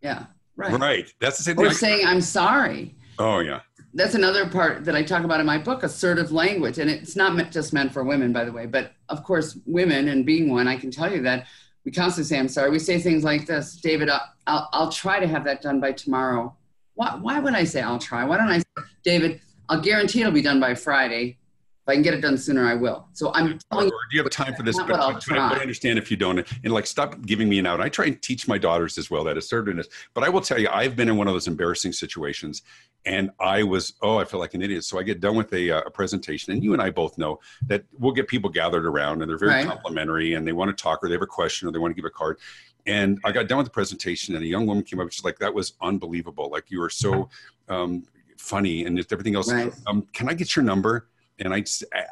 Yeah. 0.00 0.26
Right. 0.56 0.78
Right. 0.78 1.14
That's 1.20 1.38
the 1.38 1.44
same 1.44 1.56
thing. 1.56 1.66
Or 1.66 1.70
saying, 1.70 2.04
"I'm 2.04 2.20
sorry." 2.20 2.96
Oh 3.18 3.38
yeah 3.38 3.60
that's 3.94 4.14
another 4.14 4.48
part 4.48 4.84
that 4.84 4.96
I 4.96 5.02
talk 5.02 5.24
about 5.24 5.40
in 5.40 5.46
my 5.46 5.58
book, 5.58 5.82
assertive 5.82 6.32
language. 6.32 6.78
And 6.78 6.90
it's 6.90 7.16
not 7.16 7.50
just 7.50 7.72
meant 7.72 7.92
for 7.92 8.04
women, 8.04 8.32
by 8.32 8.44
the 8.44 8.52
way, 8.52 8.66
but 8.66 8.92
of 9.08 9.22
course, 9.22 9.58
women 9.66 10.08
and 10.08 10.24
being 10.24 10.50
one, 10.50 10.66
I 10.66 10.76
can 10.76 10.90
tell 10.90 11.12
you 11.12 11.22
that 11.22 11.46
we 11.84 11.92
constantly 11.92 12.28
say, 12.28 12.38
I'm 12.38 12.48
sorry. 12.48 12.70
We 12.70 12.78
say 12.78 12.98
things 12.98 13.24
like 13.24 13.46
this, 13.46 13.76
David, 13.76 14.08
I'll, 14.08 14.32
I'll, 14.46 14.68
I'll 14.72 14.92
try 14.92 15.20
to 15.20 15.26
have 15.26 15.44
that 15.44 15.62
done 15.62 15.80
by 15.80 15.92
tomorrow. 15.92 16.56
Why, 16.94 17.16
why 17.16 17.40
would 17.40 17.54
I 17.54 17.64
say 17.64 17.82
I'll 17.82 17.98
try? 17.98 18.24
Why 18.24 18.36
don't 18.36 18.48
I 18.48 18.58
say, 18.58 18.64
David, 19.02 19.40
I'll 19.68 19.80
guarantee 19.80 20.20
it'll 20.20 20.32
be 20.32 20.42
done 20.42 20.60
by 20.60 20.74
Friday. 20.74 21.38
If 21.82 21.88
I 21.88 21.94
can 21.94 22.02
get 22.02 22.14
it 22.14 22.20
done 22.20 22.38
sooner, 22.38 22.64
I 22.64 22.74
will. 22.74 23.08
So 23.12 23.32
I'm 23.34 23.58
telling 23.72 23.88
or, 23.88 23.90
do 24.08 24.16
you 24.16 24.22
have 24.22 24.30
time 24.30 24.54
for 24.54 24.62
this? 24.62 24.76
But, 24.76 24.86
but, 24.86 25.24
but, 25.28 25.36
I 25.36 25.58
understand 25.58 25.98
if 25.98 26.12
you 26.12 26.16
don't. 26.16 26.38
And 26.38 26.72
like, 26.72 26.86
stop 26.86 27.20
giving 27.22 27.48
me 27.48 27.58
an 27.58 27.66
out. 27.66 27.80
I 27.80 27.88
try 27.88 28.04
and 28.04 28.22
teach 28.22 28.46
my 28.46 28.56
daughters 28.56 28.98
as 28.98 29.10
well 29.10 29.24
that 29.24 29.36
assertiveness. 29.36 29.88
But 30.14 30.22
I 30.22 30.28
will 30.28 30.42
tell 30.42 30.60
you, 30.60 30.68
I've 30.72 30.94
been 30.94 31.08
in 31.08 31.16
one 31.16 31.26
of 31.26 31.34
those 31.34 31.48
embarrassing 31.48 31.90
situations, 31.90 32.62
and 33.04 33.32
I 33.40 33.64
was 33.64 33.94
oh, 34.00 34.16
I 34.18 34.24
feel 34.24 34.38
like 34.38 34.54
an 34.54 34.62
idiot. 34.62 34.84
So 34.84 34.96
I 35.00 35.02
get 35.02 35.20
done 35.20 35.34
with 35.34 35.52
a, 35.54 35.72
uh, 35.72 35.80
a 35.80 35.90
presentation, 35.90 36.52
and 36.52 36.62
you 36.62 36.72
and 36.72 36.80
I 36.80 36.90
both 36.90 37.18
know 37.18 37.40
that 37.66 37.82
we'll 37.98 38.12
get 38.12 38.28
people 38.28 38.48
gathered 38.48 38.86
around, 38.86 39.20
and 39.20 39.28
they're 39.28 39.36
very 39.36 39.50
right. 39.50 39.66
complimentary, 39.66 40.34
and 40.34 40.46
they 40.46 40.52
want 40.52 40.76
to 40.76 40.80
talk, 40.80 41.02
or 41.02 41.08
they 41.08 41.14
have 41.14 41.22
a 41.22 41.26
question, 41.26 41.66
or 41.66 41.72
they 41.72 41.80
want 41.80 41.90
to 41.90 42.00
give 42.00 42.06
a 42.06 42.10
card. 42.10 42.38
And 42.86 43.18
I 43.24 43.32
got 43.32 43.48
done 43.48 43.58
with 43.58 43.66
the 43.66 43.72
presentation, 43.72 44.36
and 44.36 44.44
a 44.44 44.46
young 44.46 44.66
woman 44.66 44.84
came 44.84 45.00
up. 45.00 45.10
She's 45.10 45.24
like, 45.24 45.40
"That 45.40 45.52
was 45.52 45.72
unbelievable! 45.80 46.48
Like 46.48 46.70
you 46.70 46.78
were 46.78 46.90
so." 46.90 47.28
Um, 47.68 48.04
funny 48.38 48.84
and 48.84 48.96
just 48.96 49.12
everything 49.12 49.36
else. 49.36 49.50
Right. 49.50 49.72
Um, 49.86 50.04
can 50.12 50.28
I 50.28 50.34
get 50.34 50.56
your 50.56 50.64
number? 50.64 51.06
And 51.44 51.54
I, 51.54 51.64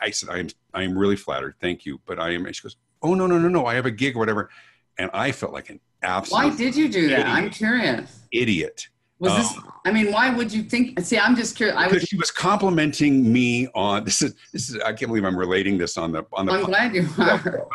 I 0.03 0.11
said, 0.11 0.29
I 0.29 0.39
am, 0.39 0.49
I 0.75 0.83
am 0.83 0.97
really 0.97 1.17
flattered. 1.17 1.55
Thank 1.61 1.87
you. 1.87 2.01
But 2.07 2.19
I 2.19 2.31
am, 2.31 2.47
and 2.47 2.55
she 2.55 2.63
goes, 2.63 2.77
Oh, 3.03 3.15
no, 3.15 3.27
no, 3.27 3.39
no, 3.39 3.49
no. 3.49 3.67
I 3.67 3.75
have 3.75 3.87
a 3.87 3.91
gig 3.91 4.17
or 4.17 4.19
whatever. 4.19 4.51
And 4.99 5.11
I 5.15 5.33
felt 5.33 5.53
like 5.53 5.71
an 5.71 5.81
absolute. 6.03 6.51
Why 6.51 6.57
did 6.57 6.77
you 6.77 6.89
do 6.89 7.09
that? 7.09 7.27
I'm 7.27 7.51
curious. 7.51 8.21
Idiot. 8.33 8.89
Was 9.21 9.37
this? 9.37 9.57
Um, 9.59 9.73
I 9.85 9.93
mean, 9.93 10.11
why 10.13 10.31
would 10.31 10.51
you 10.51 10.63
think? 10.63 10.99
See, 11.01 11.19
I'm 11.19 11.37
just 11.37 11.55
curious. 11.55 11.77
I 11.77 11.89
was, 11.89 12.03
she 12.05 12.17
was 12.17 12.31
complimenting 12.31 13.31
me 13.31 13.69
on 13.75 14.05
this 14.05 14.23
is 14.23 14.35
this 14.51 14.71
is. 14.71 14.81
I 14.81 14.95
can't 14.95 15.09
believe 15.11 15.25
I'm 15.25 15.39
relating 15.39 15.77
this 15.77 15.99
on 15.99 16.11
the 16.11 16.25
on 16.33 16.47
the. 16.47 16.53
I'm 16.53 16.65
glad 16.65 16.95
you 16.95 17.07
are. 17.19 17.67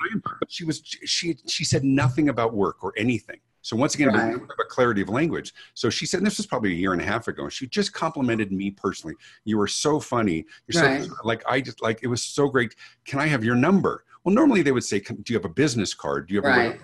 She 0.48 0.66
was 0.66 0.82
she 0.84 1.38
she 1.48 1.64
said 1.64 1.84
nothing 1.84 2.30
about 2.30 2.56
work 2.56 2.84
or 2.84 2.94
anything. 2.98 3.38
So 3.66 3.76
once 3.76 3.96
again, 3.96 4.10
right. 4.10 4.36
a 4.36 4.64
clarity 4.66 5.02
of 5.02 5.10
language. 5.10 5.52
So 5.74 5.90
she 5.90 6.06
said, 6.06 6.24
this 6.24 6.38
was 6.38 6.46
probably 6.46 6.74
a 6.74 6.76
year 6.76 6.94
and 6.94 7.02
a 7.02 7.06
half 7.06 7.28
ago. 7.28 7.50
She 7.50 7.66
just 7.66 7.94
complimented 7.94 8.52
me 8.52 8.70
personally. 8.70 9.16
You 9.44 9.58
were 9.58 9.66
so 9.68 10.00
funny. 10.00 10.46
You're 10.68 10.84
right. 10.84 11.04
so 11.04 11.12
like 11.24 11.44
I 11.50 11.62
just 11.62 11.82
like 11.82 12.02
it 12.04 12.08
was 12.08 12.22
so 12.22 12.48
great. 12.48 12.76
Can 13.06 13.20
I 13.20 13.26
have 13.26 13.44
your 13.44 13.56
number? 13.56 14.04
Well, 14.24 14.36
normally 14.36 14.62
they 14.62 14.72
would 14.72 14.84
say, 14.84 15.00
do 15.00 15.16
you 15.26 15.36
have 15.36 15.46
a 15.46 15.54
business 15.54 15.96
card? 15.96 16.28
Do 16.28 16.36
you 16.36 16.44
have 16.44 16.56
right. 16.56 16.76
a 16.76 16.80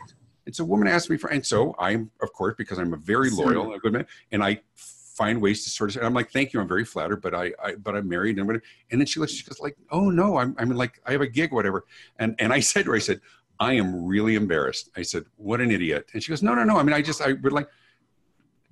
and 0.47 0.55
so 0.55 0.63
a 0.63 0.67
woman 0.67 0.87
asked 0.87 1.11
me 1.11 1.17
for, 1.17 1.29
and 1.29 1.45
so 1.45 1.75
I'm, 1.77 2.09
of 2.19 2.33
course, 2.33 2.55
because 2.57 2.79
I'm 2.79 2.95
a 2.95 2.97
very 2.97 3.29
loyal, 3.29 3.75
a 3.75 3.77
good 3.77 3.93
man, 3.93 4.07
and 4.31 4.43
I 4.43 4.59
find 4.75 5.39
ways 5.39 5.63
to 5.65 5.69
sort 5.69 5.95
of. 5.95 6.01
I'm 6.03 6.15
like, 6.15 6.31
thank 6.31 6.51
you, 6.51 6.59
I'm 6.59 6.67
very 6.67 6.83
flattered, 6.83 7.21
but 7.21 7.35
I, 7.35 7.51
I 7.63 7.75
but 7.75 7.95
I'm 7.95 8.09
married, 8.09 8.39
and 8.39 8.47
whatever. 8.47 8.63
And 8.89 8.99
then 8.99 9.05
she 9.05 9.19
looks, 9.19 9.33
she 9.33 9.45
goes 9.45 9.59
like, 9.59 9.77
oh 9.91 10.09
no, 10.09 10.37
I'm, 10.37 10.55
I'm 10.57 10.71
like, 10.71 10.99
I 11.05 11.11
have 11.11 11.21
a 11.21 11.27
gig, 11.27 11.53
whatever. 11.53 11.85
And 12.17 12.35
and 12.39 12.51
I 12.51 12.59
said 12.59 12.85
to 12.85 12.89
her, 12.89 12.95
I 12.95 12.99
said, 12.99 13.21
I 13.61 13.73
am 13.73 14.05
really 14.05 14.33
embarrassed. 14.33 14.89
I 14.97 15.03
said, 15.03 15.25
What 15.37 15.61
an 15.61 15.69
idiot. 15.69 16.09
And 16.13 16.23
she 16.23 16.31
goes, 16.31 16.41
No, 16.41 16.55
no, 16.55 16.63
no. 16.63 16.77
I 16.77 16.83
mean, 16.83 16.93
I 16.93 17.01
just, 17.01 17.21
I 17.21 17.33
would 17.33 17.53
like, 17.53 17.69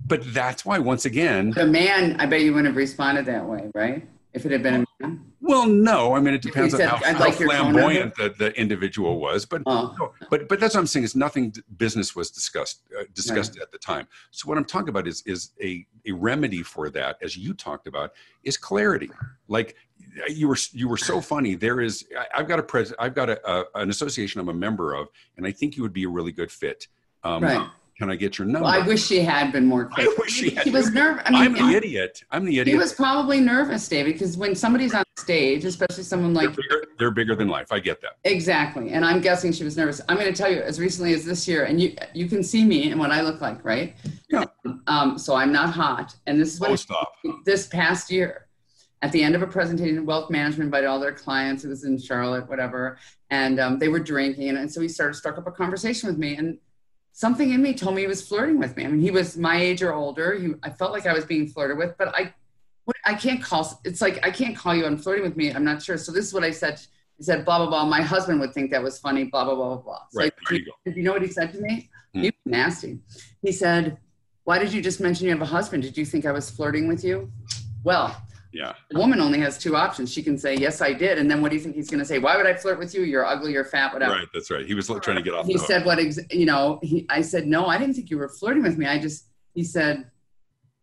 but 0.08 0.22
that's 0.34 0.66
why, 0.66 0.80
once 0.80 1.06
again. 1.06 1.52
The 1.52 1.68
man, 1.68 2.20
I 2.20 2.26
bet 2.26 2.42
you 2.42 2.54
wouldn't 2.54 2.68
have 2.68 2.76
responded 2.76 3.26
that 3.28 3.46
way, 3.46 3.70
right? 3.76 4.08
If 4.34 4.48
it 4.48 4.52
had 4.52 4.64
been 4.64 4.82
a? 4.82 4.86
Well, 5.41 5.66
no. 5.66 6.14
I 6.14 6.20
mean, 6.20 6.34
it 6.34 6.41
depends 6.41 6.74
on 6.74 6.82
how, 6.82 6.97
how 6.97 7.20
like 7.20 7.36
flamboyant 7.36 8.16
the, 8.16 8.34
the 8.38 8.60
individual 8.60 9.20
was. 9.20 9.45
But, 9.45 9.64
oh. 9.66 9.95
no, 9.97 10.14
but, 10.30 10.50
but 10.50 10.60
that's 10.60 10.76
what 10.76 10.82
I'm 10.82 10.88
saying 10.88 11.06
is 11.06 11.16
nothing 11.16 11.54
business 11.78 12.16
was 12.16 12.30
discussed, 12.30 12.82
uh, 12.97 13.04
discussed 13.14 13.56
right. 13.56 13.64
at 13.64 13.72
the 13.72 13.78
time. 13.78 14.08
So 14.32 14.47
what 14.47 14.58
I'm 14.58 14.66
talking 14.66 14.89
about 14.89 15.08
is, 15.08 15.24
is 15.26 15.52
a, 15.62 15.86
a 16.06 16.12
remedy 16.12 16.64
for 16.64 16.89
that, 16.89 17.18
as 17.22 17.38
you 17.38 17.54
talked 17.54 17.88
about, 17.88 18.12
is 18.43 18.58
clarity. 18.58 19.10
Like 19.47 19.76
you 20.30 20.47
were 20.47 20.58
you 20.72 20.88
were 20.88 20.97
so 20.97 21.22
funny. 21.22 21.56
There 21.56 21.82
is 21.82 22.06
I've 22.34 22.47
got 22.47 22.60
a 22.60 22.64
pres 22.64 22.93
I've 23.00 23.14
got 23.14 23.30
a, 23.30 23.50
a, 23.50 23.66
an 23.76 23.89
association 23.89 24.39
I'm 24.41 24.50
a 24.50 24.54
member 24.54 24.93
of, 24.93 25.08
and 25.38 25.45
I 25.45 25.52
think 25.52 25.78
you 25.78 25.84
would 25.84 25.93
be 25.93 26.04
a 26.04 26.10
really 26.10 26.32
good 26.32 26.52
fit. 26.52 26.88
Um, 27.24 27.43
right. 27.43 27.68
Can 28.00 28.10
I 28.10 28.16
get 28.16 28.38
your 28.38 28.47
number? 28.47 28.64
Well, 28.64 28.82
I 28.82 28.88
wish 28.88 29.06
she 29.06 29.20
had 29.20 29.52
been 29.52 29.66
more 29.66 29.84
clear. 29.84 30.08
I 30.08 30.16
wish 30.18 30.32
she 30.32 30.52
had. 30.52 30.64
He 30.64 30.72
was 30.72 30.89
nervous. 30.91 31.22
I 31.26 31.32
mean, 31.32 31.41
I'm 31.41 31.70
the 31.70 31.76
idiot. 31.76 32.24
I'm 32.32 32.45
the 32.45 32.60
idiot. 32.60 32.68
He 32.68 32.76
was 32.76 32.93
probably 32.93 33.41
nervous, 33.41 33.86
David, 33.89 34.14
because 34.14 34.38
when 34.38 34.56
somebody's 34.56 34.93
on 34.93 35.04
stage, 35.18 35.66
especially 35.66 36.04
someone 36.04 36.34
like 36.34 36.56
they're 36.56 36.64
bigger, 36.64 36.86
they're 36.97 37.12
bigger, 37.12 37.36
than 37.36 37.50
life. 37.50 37.74
I 37.74 37.80
get 37.80 38.00
that. 38.00 38.14
Exactly, 38.24 38.91
and 38.91 39.04
I'm 39.04 39.20
guessing 39.20 39.52
she 39.52 39.66
was 39.66 39.76
nervous. 39.76 40.00
I'm 40.08 40.16
going 40.16 40.34
to 40.34 40.38
tell 40.41 40.50
you, 40.50 40.62
as 40.62 40.80
recently 40.80 41.14
as 41.14 41.26
this 41.26 41.45
year, 41.45 41.66
and 41.66 41.82
you 41.82 41.93
you 42.14 42.30
can 42.30 42.41
see 42.41 42.64
me 42.64 42.89
and 42.89 42.97
what 42.97 43.12
I 43.12 43.20
look 43.20 43.41
like, 43.41 43.66
right? 43.66 43.93
Yeah. 44.30 44.45
Um, 44.88 45.18
so 45.18 45.36
I'm 45.36 45.52
not 45.52 45.72
hot, 45.72 46.16
and 46.26 46.39
this 46.39 46.54
is 46.54 46.62
what 46.62 46.72
oh, 46.72 46.76
stop. 46.78 47.12
this 47.43 47.68
past 47.68 48.10
year 48.10 48.47
at 49.02 49.12
the 49.12 49.22
end 49.22 49.36
of 49.36 49.41
a 49.41 49.47
presentation, 49.47 50.06
wealth 50.06 50.30
management 50.30 50.68
invited 50.68 50.88
all 50.88 51.02
their 51.02 51.12
clients. 51.12 51.66
It 51.66 51.68
was 51.68 51.84
in 51.84 52.00
Charlotte, 52.00 52.47
whatever, 52.47 52.97
and 53.30 53.60
um, 53.60 53.78
they 53.78 53.89
were 53.89 54.00
drinking, 54.00 54.47
and, 54.47 54.58
and 54.58 54.72
so 54.72 54.80
he 54.80 54.88
started 54.88 55.16
struck 55.16 55.38
up 55.38 55.47
a 55.47 55.52
conversation 55.52 56.08
with 56.08 56.18
me, 56.18 56.38
and 56.38 56.58
something 57.20 57.51
in 57.51 57.61
me 57.61 57.74
told 57.74 57.95
me 57.95 58.01
he 58.01 58.07
was 58.07 58.26
flirting 58.26 58.57
with 58.57 58.78
me. 58.78 58.86
I 58.86 58.88
mean, 58.88 59.01
he 59.01 59.11
was 59.11 59.36
my 59.36 59.57
age 59.59 59.84
or 59.84 59.93
older. 59.93 60.39
He, 60.39 60.53
I 60.63 60.70
felt 60.70 60.93
like 60.93 61.05
I 61.05 61.11
was 61.11 61.26
being 61.26 61.47
flirted 61.47 61.78
with, 61.78 61.97
but 61.97 62.15
I, 62.15 62.34
I 63.05 63.13
can't 63.13 63.43
call. 63.43 63.82
It's 63.84 63.99
like 63.99 64.26
I 64.26 64.32
can't 64.32 64.55
call 64.55 64.74
you 64.74 64.86
on 64.86 64.97
flirting 64.97 65.26
with 65.26 65.36
me. 65.36 65.51
I'm 65.51 65.65
not 65.65 65.84
sure. 65.84 65.97
So 65.97 66.13
this 66.13 66.26
is 66.26 66.34
what 66.34 66.45
I 66.45 66.51
said. 66.51 66.80
He 67.17 67.24
said, 67.26 67.43
blah 67.43 67.57
blah 67.57 67.67
blah. 67.67 67.86
My 67.86 68.01
husband 68.01 68.39
would 68.39 68.53
think 68.53 68.72
that 68.72 68.82
was 68.82 68.99
funny. 68.99 69.26
Blah 69.26 69.43
blah 69.43 69.55
blah 69.55 69.76
blah 69.76 69.84
blah. 69.84 70.01
So 70.11 70.20
right. 70.22 70.34
I, 70.49 70.53
you, 70.53 70.72
you 70.86 71.03
know 71.03 71.11
what 71.11 71.22
he 71.22 71.28
said 71.28 71.51
to 71.51 71.59
me? 71.59 71.89
Hmm. 72.13 72.22
He 72.22 72.28
was 72.28 72.45
nasty. 72.45 72.99
He 73.41 73.51
said, 73.51 73.97
"Why 74.45 74.57
did 74.57 74.72
you 74.72 74.82
just 74.82 75.01
mention 75.01 75.26
you 75.26 75.32
have 75.32 75.41
a 75.41 75.53
husband? 75.57 75.84
Did 75.84 75.97
you 75.97 76.05
think 76.05 76.26
I 76.26 76.32
was 76.32 76.49
flirting 76.49 76.88
with 76.88 77.03
you?" 77.03 77.30
Well, 77.84 78.15
yeah. 78.52 78.74
A 78.93 78.97
woman 78.97 79.22
only 79.22 79.39
has 79.39 79.58
two 79.58 79.76
options. 79.76 80.12
She 80.12 80.24
can 80.24 80.38
say, 80.38 80.56
Yes, 80.56 80.82
I 80.82 80.93
did. 80.93 81.18
And 81.18 81.30
then 81.30 81.41
what 81.41 81.52
do 81.52 81.58
you 81.58 81.62
think 81.62 81.76
he's 81.76 81.89
going 81.89 82.00
to 82.00 82.06
say? 82.06 82.20
Why 82.20 82.36
would 82.36 82.47
I 82.47 82.54
flirt 82.56 82.80
with 82.80 82.93
you? 82.95 83.04
You're 83.04 83.26
ugly, 83.26 83.52
you're 83.52 83.66
fat, 83.66 83.93
whatever. 83.93 84.14
Right. 84.14 84.28
That's 84.34 84.50
right. 84.50 84.66
He 84.66 84.74
was 84.74 84.88
trying 84.88 85.18
to 85.18 85.22
get 85.22 85.34
off. 85.34 85.45
He 85.45 85.58
said, 85.58 85.86
What, 85.86 86.00
ex- 86.00 86.20
you 86.32 86.45
know, 86.45 86.80
he, 86.82 87.06
I 87.10 87.22
said, 87.22 87.47
No, 87.47 87.68
I 87.68 87.78
didn't 87.78 87.93
think 87.95 88.10
you 88.10 88.18
were 88.18 88.30
flirting 88.30 88.64
with 88.64 88.78
me. 88.78 88.88
I 88.88 88.97
just, 88.97 89.26
he 89.54 89.64
said, 89.64 90.10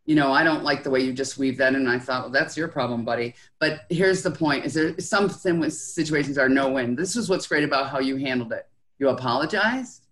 you 0.06 0.14
know, 0.14 0.32
I 0.32 0.44
don't 0.44 0.62
like 0.62 0.84
the 0.84 0.90
way 0.90 1.00
you 1.00 1.12
just 1.12 1.36
weave 1.36 1.58
that 1.58 1.74
in. 1.74 1.80
And 1.80 1.88
I 1.88 1.98
thought, 1.98 2.22
well, 2.22 2.30
that's 2.30 2.56
your 2.56 2.68
problem, 2.68 3.04
buddy. 3.04 3.34
But 3.58 3.80
here's 3.90 4.22
the 4.22 4.30
point: 4.30 4.64
is 4.64 4.74
there 4.74 4.98
something 5.00 5.58
with 5.58 5.72
situations 5.72 6.38
are 6.38 6.48
no 6.48 6.70
win. 6.70 6.94
This 6.94 7.16
is 7.16 7.28
what's 7.28 7.46
great 7.46 7.64
about 7.64 7.90
how 7.90 7.98
you 7.98 8.16
handled 8.16 8.52
it. 8.52 8.68
You 8.98 9.08
apologized. 9.08 10.06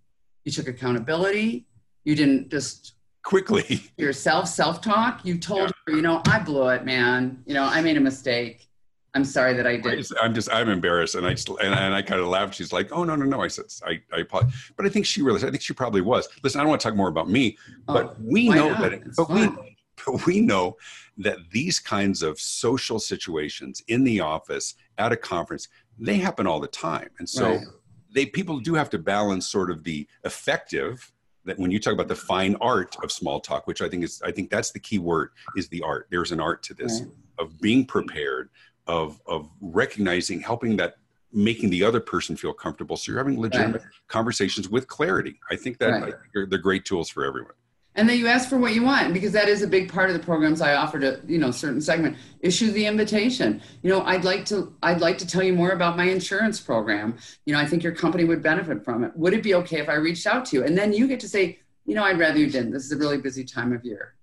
You 0.45 0.51
took 0.51 0.67
accountability. 0.67 1.67
You 2.03 2.17
didn't 2.17 2.51
just 2.51 2.95
quickly 3.23 3.83
yourself 3.97 4.49
self 4.49 4.81
talk. 4.81 5.25
You 5.25 5.39
told 5.39 5.73
you 5.89 6.03
know, 6.03 6.23
I 6.27 6.39
blew 6.39 6.69
it, 6.69 6.85
man. 6.85 7.43
You 7.47 7.55
know, 7.55 7.65
I 7.65 7.81
made 7.81 7.97
a 7.97 8.01
mistake. 8.01 8.69
I'm 9.15 9.25
sorry 9.25 9.55
that 9.55 9.67
I 9.67 9.77
did. 9.77 10.05
I'm 10.21 10.35
just, 10.35 10.53
I'm 10.53 10.69
embarrassed, 10.69 11.15
and 11.15 11.25
I 11.25 11.35
just, 11.35 11.49
and, 11.49 11.73
and 11.73 11.95
I 11.95 12.03
kind 12.03 12.21
of 12.21 12.27
laughed. 12.27 12.55
She's 12.55 12.73
like, 12.73 12.91
"Oh 12.91 13.05
no, 13.05 13.15
no, 13.15 13.25
no." 13.25 13.43
I 13.43 13.49
said, 13.49 13.67
"I, 13.87 14.01
I 14.13 14.21
apologize," 14.21 14.73
but 14.77 14.87
I 14.87 14.89
think 14.89 15.07
she 15.07 15.23
realized. 15.23 15.45
I 15.45 15.51
think 15.51 15.63
she 15.63 15.73
probably 15.73 16.01
was. 16.01 16.29
Listen, 16.43 16.61
I 16.61 16.65
don't 16.65 16.71
want 16.71 16.81
to 16.81 16.89
talk 16.89 16.97
more 16.97 17.09
about 17.09 17.31
me, 17.31 17.57
oh, 17.87 17.95
but 17.95 18.07
oh, 18.07 18.17
we 18.21 18.49
know 18.49 18.71
not? 18.71 18.81
that. 18.81 18.93
It, 18.95 19.03
but 19.17 19.29
fun. 19.29 19.57
we, 19.57 19.77
but 20.05 20.27
we 20.27 20.41
know 20.41 20.77
that 21.19 21.39
these 21.53 21.79
kinds 21.79 22.25
of 22.25 22.41
social 22.41 22.99
situations 22.99 23.85
in 23.87 24.03
the 24.03 24.19
office, 24.19 24.75
at 24.99 25.13
a 25.13 25.17
conference, 25.17 25.69
they 25.97 26.17
happen 26.17 26.45
all 26.45 26.59
the 26.59 26.67
time, 26.67 27.11
and 27.21 27.29
so 27.29 27.51
right. 27.51 27.67
they 28.13 28.27
people 28.27 28.59
do 28.59 28.75
have 28.75 28.91
to 28.91 28.99
balance 28.99 29.47
sort 29.47 29.71
of 29.71 29.85
the 29.85 30.09
effective 30.25 31.13
that 31.45 31.59
when 31.59 31.71
you 31.71 31.79
talk 31.79 31.93
about 31.93 32.09
the 32.09 32.17
fine 32.17 32.57
art 32.61 32.97
of 33.03 33.13
small 33.13 33.41
talk, 33.41 33.67
which 33.67 33.83
I 33.83 33.89
think 33.89 34.05
is, 34.05 34.23
I 34.25 34.31
think 34.31 34.51
that's 34.51 34.73
the 34.73 34.81
key 34.81 34.99
word 34.99 35.31
is 35.57 35.69
the 35.69 35.83
art. 35.83 36.07
There's 36.11 36.33
an 36.33 36.41
art 36.41 36.63
to 36.65 36.75
this 36.75 37.03
right. 37.03 37.11
of 37.39 37.61
being 37.61 37.85
prepared 37.87 38.51
of 38.87 39.21
of 39.27 39.49
recognizing 39.61 40.41
helping 40.41 40.77
that 40.77 40.97
making 41.33 41.71
the 41.71 41.83
other 41.83 42.01
person 42.01 42.37
feel 42.37 42.53
comfortable 42.53 42.97
so 42.97 43.11
you're 43.11 43.19
having 43.19 43.41
legitimate 43.41 43.83
right. 43.83 43.91
conversations 44.09 44.69
with 44.69 44.87
clarity 44.87 45.41
i 45.51 45.57
think 45.57 45.79
that 45.79 45.91
right. 45.91 46.15
they're, 46.33 46.47
they're 46.47 46.59
great 46.59 46.85
tools 46.85 47.09
for 47.09 47.25
everyone 47.25 47.55
and 47.97 48.09
then 48.09 48.19
you 48.19 48.27
ask 48.27 48.49
for 48.49 48.59
what 48.59 48.75
you 48.75 48.83
want 48.83 49.13
because 49.13 49.33
that 49.33 49.49
is 49.49 49.63
a 49.63 49.67
big 49.67 49.93
part 49.93 50.11
of 50.11 50.17
the 50.19 50.25
programs 50.25 50.61
i 50.61 50.75
offer 50.75 50.99
to 50.99 51.21
you 51.27 51.39
know 51.39 51.51
certain 51.51 51.81
segment 51.81 52.17
issue 52.41 52.71
the 52.71 52.87
invitation 52.87 53.61
you 53.83 53.91
know 53.91 54.03
i'd 54.05 54.25
like 54.25 54.45
to 54.45 54.75
i'd 54.83 55.01
like 55.01 55.19
to 55.19 55.27
tell 55.27 55.43
you 55.43 55.53
more 55.53 55.71
about 55.71 55.97
my 55.97 56.05
insurance 56.05 56.61
program 56.61 57.17
you 57.47 57.55
know 57.55 57.61
i 57.61 57.67
think 57.67 57.83
your 57.83 57.95
company 57.95 58.25
would 58.25 58.43
benefit 58.43 58.85
from 58.85 59.05
it 59.05 59.13
would 59.17 59.33
it 59.33 59.43
be 59.43 59.55
okay 59.55 59.79
if 59.79 59.89
i 59.89 59.95
reached 59.95 60.27
out 60.27 60.45
to 60.45 60.57
you 60.57 60.65
and 60.65 60.77
then 60.77 60.93
you 60.93 61.07
get 61.07 61.21
to 61.21 61.29
say 61.29 61.59
you 61.85 61.95
know 61.95 62.05
i'd 62.05 62.19
rather 62.19 62.39
you 62.39 62.51
didn't 62.51 62.71
this 62.71 62.85
is 62.85 62.93
a 62.93 62.97
really 62.97 63.19
busy 63.19 63.45
time 63.45 63.73
of 63.73 63.85
year 63.85 64.15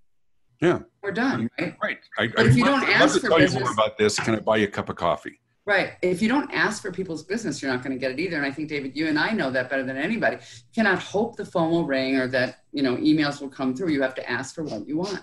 yeah. 0.61 0.79
We're 1.01 1.11
done, 1.11 1.49
right? 1.59 1.75
Right. 1.81 1.97
I, 2.19 2.27
but 2.27 2.45
I, 2.45 2.49
if 2.49 2.55
you 2.55 2.63
don't 2.63 2.83
ask 2.83 3.19
for 3.19 3.29
tell 3.29 3.39
business, 3.39 3.59
you 3.59 3.65
more 3.65 3.73
about 3.73 3.97
this, 3.97 4.19
can 4.19 4.35
I 4.35 4.39
buy 4.39 4.57
you 4.57 4.67
a 4.67 4.69
cup 4.69 4.89
of 4.89 4.95
coffee? 4.95 5.39
Right. 5.71 5.93
If 6.01 6.21
you 6.21 6.27
don't 6.27 6.51
ask 6.51 6.81
for 6.81 6.91
people's 6.91 7.23
business, 7.23 7.61
you're 7.61 7.71
not 7.71 7.81
going 7.81 7.97
to 7.97 7.97
get 7.97 8.11
it 8.11 8.19
either. 8.19 8.35
And 8.35 8.45
I 8.45 8.51
think 8.51 8.67
David, 8.67 8.93
you 8.93 9.07
and 9.07 9.17
I 9.17 9.31
know 9.31 9.49
that 9.51 9.69
better 9.69 9.83
than 9.83 9.95
anybody. 9.95 10.35
You 10.35 10.73
cannot 10.75 10.99
hope 10.99 11.37
the 11.37 11.45
phone 11.45 11.71
will 11.71 11.85
ring 11.85 12.17
or 12.17 12.27
that 12.27 12.65
you 12.73 12.83
know 12.83 12.97
emails 12.97 13.39
will 13.39 13.47
come 13.47 13.73
through. 13.73 13.91
You 13.91 14.01
have 14.01 14.13
to 14.15 14.29
ask 14.29 14.53
for 14.53 14.65
what 14.65 14.85
you 14.85 14.97
want. 14.97 15.21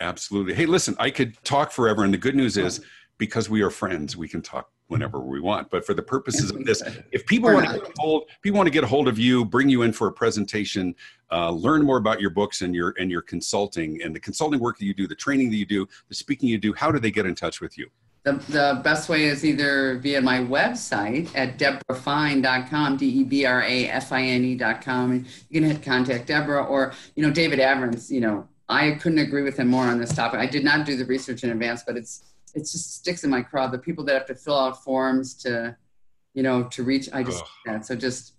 Absolutely. 0.00 0.54
Hey, 0.54 0.64
listen, 0.64 0.96
I 0.98 1.10
could 1.10 1.36
talk 1.44 1.70
forever, 1.70 2.02
and 2.02 2.14
the 2.14 2.18
good 2.18 2.34
news 2.34 2.56
is 2.56 2.80
because 3.18 3.50
we 3.50 3.60
are 3.60 3.68
friends, 3.68 4.16
we 4.16 4.26
can 4.26 4.40
talk 4.40 4.70
whenever 4.86 5.20
we 5.20 5.38
want. 5.38 5.68
But 5.68 5.84
for 5.84 5.92
the 5.92 6.02
purposes 6.02 6.50
of 6.50 6.64
this, 6.64 6.82
if 7.12 7.26
people 7.26 7.52
want 7.52 7.66
to 7.66 7.72
get 7.74 7.86
a 7.86 7.92
hold, 7.98 8.22
people 8.40 8.56
want 8.56 8.68
to 8.68 8.72
get 8.72 8.84
a 8.84 8.86
hold 8.86 9.06
of 9.06 9.18
you, 9.18 9.44
bring 9.44 9.68
you 9.68 9.82
in 9.82 9.92
for 9.92 10.06
a 10.06 10.12
presentation, 10.12 10.94
uh, 11.30 11.50
learn 11.50 11.84
more 11.84 11.98
about 11.98 12.22
your 12.22 12.30
books 12.30 12.62
and 12.62 12.74
your 12.74 12.94
and 12.98 13.10
your 13.10 13.20
consulting 13.20 14.00
and 14.02 14.16
the 14.16 14.20
consulting 14.20 14.60
work 14.60 14.78
that 14.78 14.86
you 14.86 14.94
do, 14.94 15.06
the 15.06 15.14
training 15.14 15.50
that 15.50 15.56
you 15.56 15.66
do, 15.66 15.86
the 16.08 16.14
speaking 16.14 16.48
you 16.48 16.56
do. 16.56 16.72
How 16.72 16.90
do 16.90 16.98
they 16.98 17.10
get 17.10 17.26
in 17.26 17.34
touch 17.34 17.60
with 17.60 17.76
you? 17.76 17.90
The, 18.22 18.32
the 18.32 18.80
best 18.84 19.08
way 19.08 19.24
is 19.24 19.46
either 19.46 19.96
via 19.96 20.20
my 20.20 20.40
website 20.40 21.30
at 21.34 21.58
debrafine.com, 21.58 22.98
D-E-B-R-A-F-I-N-E.com. 22.98 25.10
And 25.10 25.26
you 25.48 25.60
can 25.60 25.70
hit 25.70 25.82
contact 25.82 26.26
Debra 26.26 26.64
or, 26.64 26.92
you 27.16 27.26
know, 27.26 27.32
David 27.32 27.60
Avrin's, 27.60 28.12
you 28.12 28.20
know, 28.20 28.46
I 28.68 28.90
couldn't 28.92 29.18
agree 29.18 29.42
with 29.42 29.58
him 29.58 29.68
more 29.68 29.84
on 29.84 29.98
this 29.98 30.14
topic. 30.14 30.38
I 30.38 30.46
did 30.46 30.64
not 30.64 30.84
do 30.84 30.96
the 30.96 31.06
research 31.06 31.44
in 31.44 31.50
advance, 31.50 31.82
but 31.82 31.96
it's 31.96 32.24
it 32.54 32.60
just 32.60 32.96
sticks 32.96 33.24
in 33.24 33.30
my 33.30 33.42
craw. 33.42 33.68
The 33.68 33.78
people 33.78 34.04
that 34.04 34.14
have 34.14 34.26
to 34.26 34.34
fill 34.34 34.58
out 34.58 34.82
forms 34.82 35.34
to, 35.42 35.76
you 36.34 36.42
know, 36.42 36.64
to 36.64 36.82
reach, 36.82 37.08
I 37.12 37.22
just, 37.22 37.44
yeah, 37.66 37.80
so 37.80 37.94
just. 37.94 38.34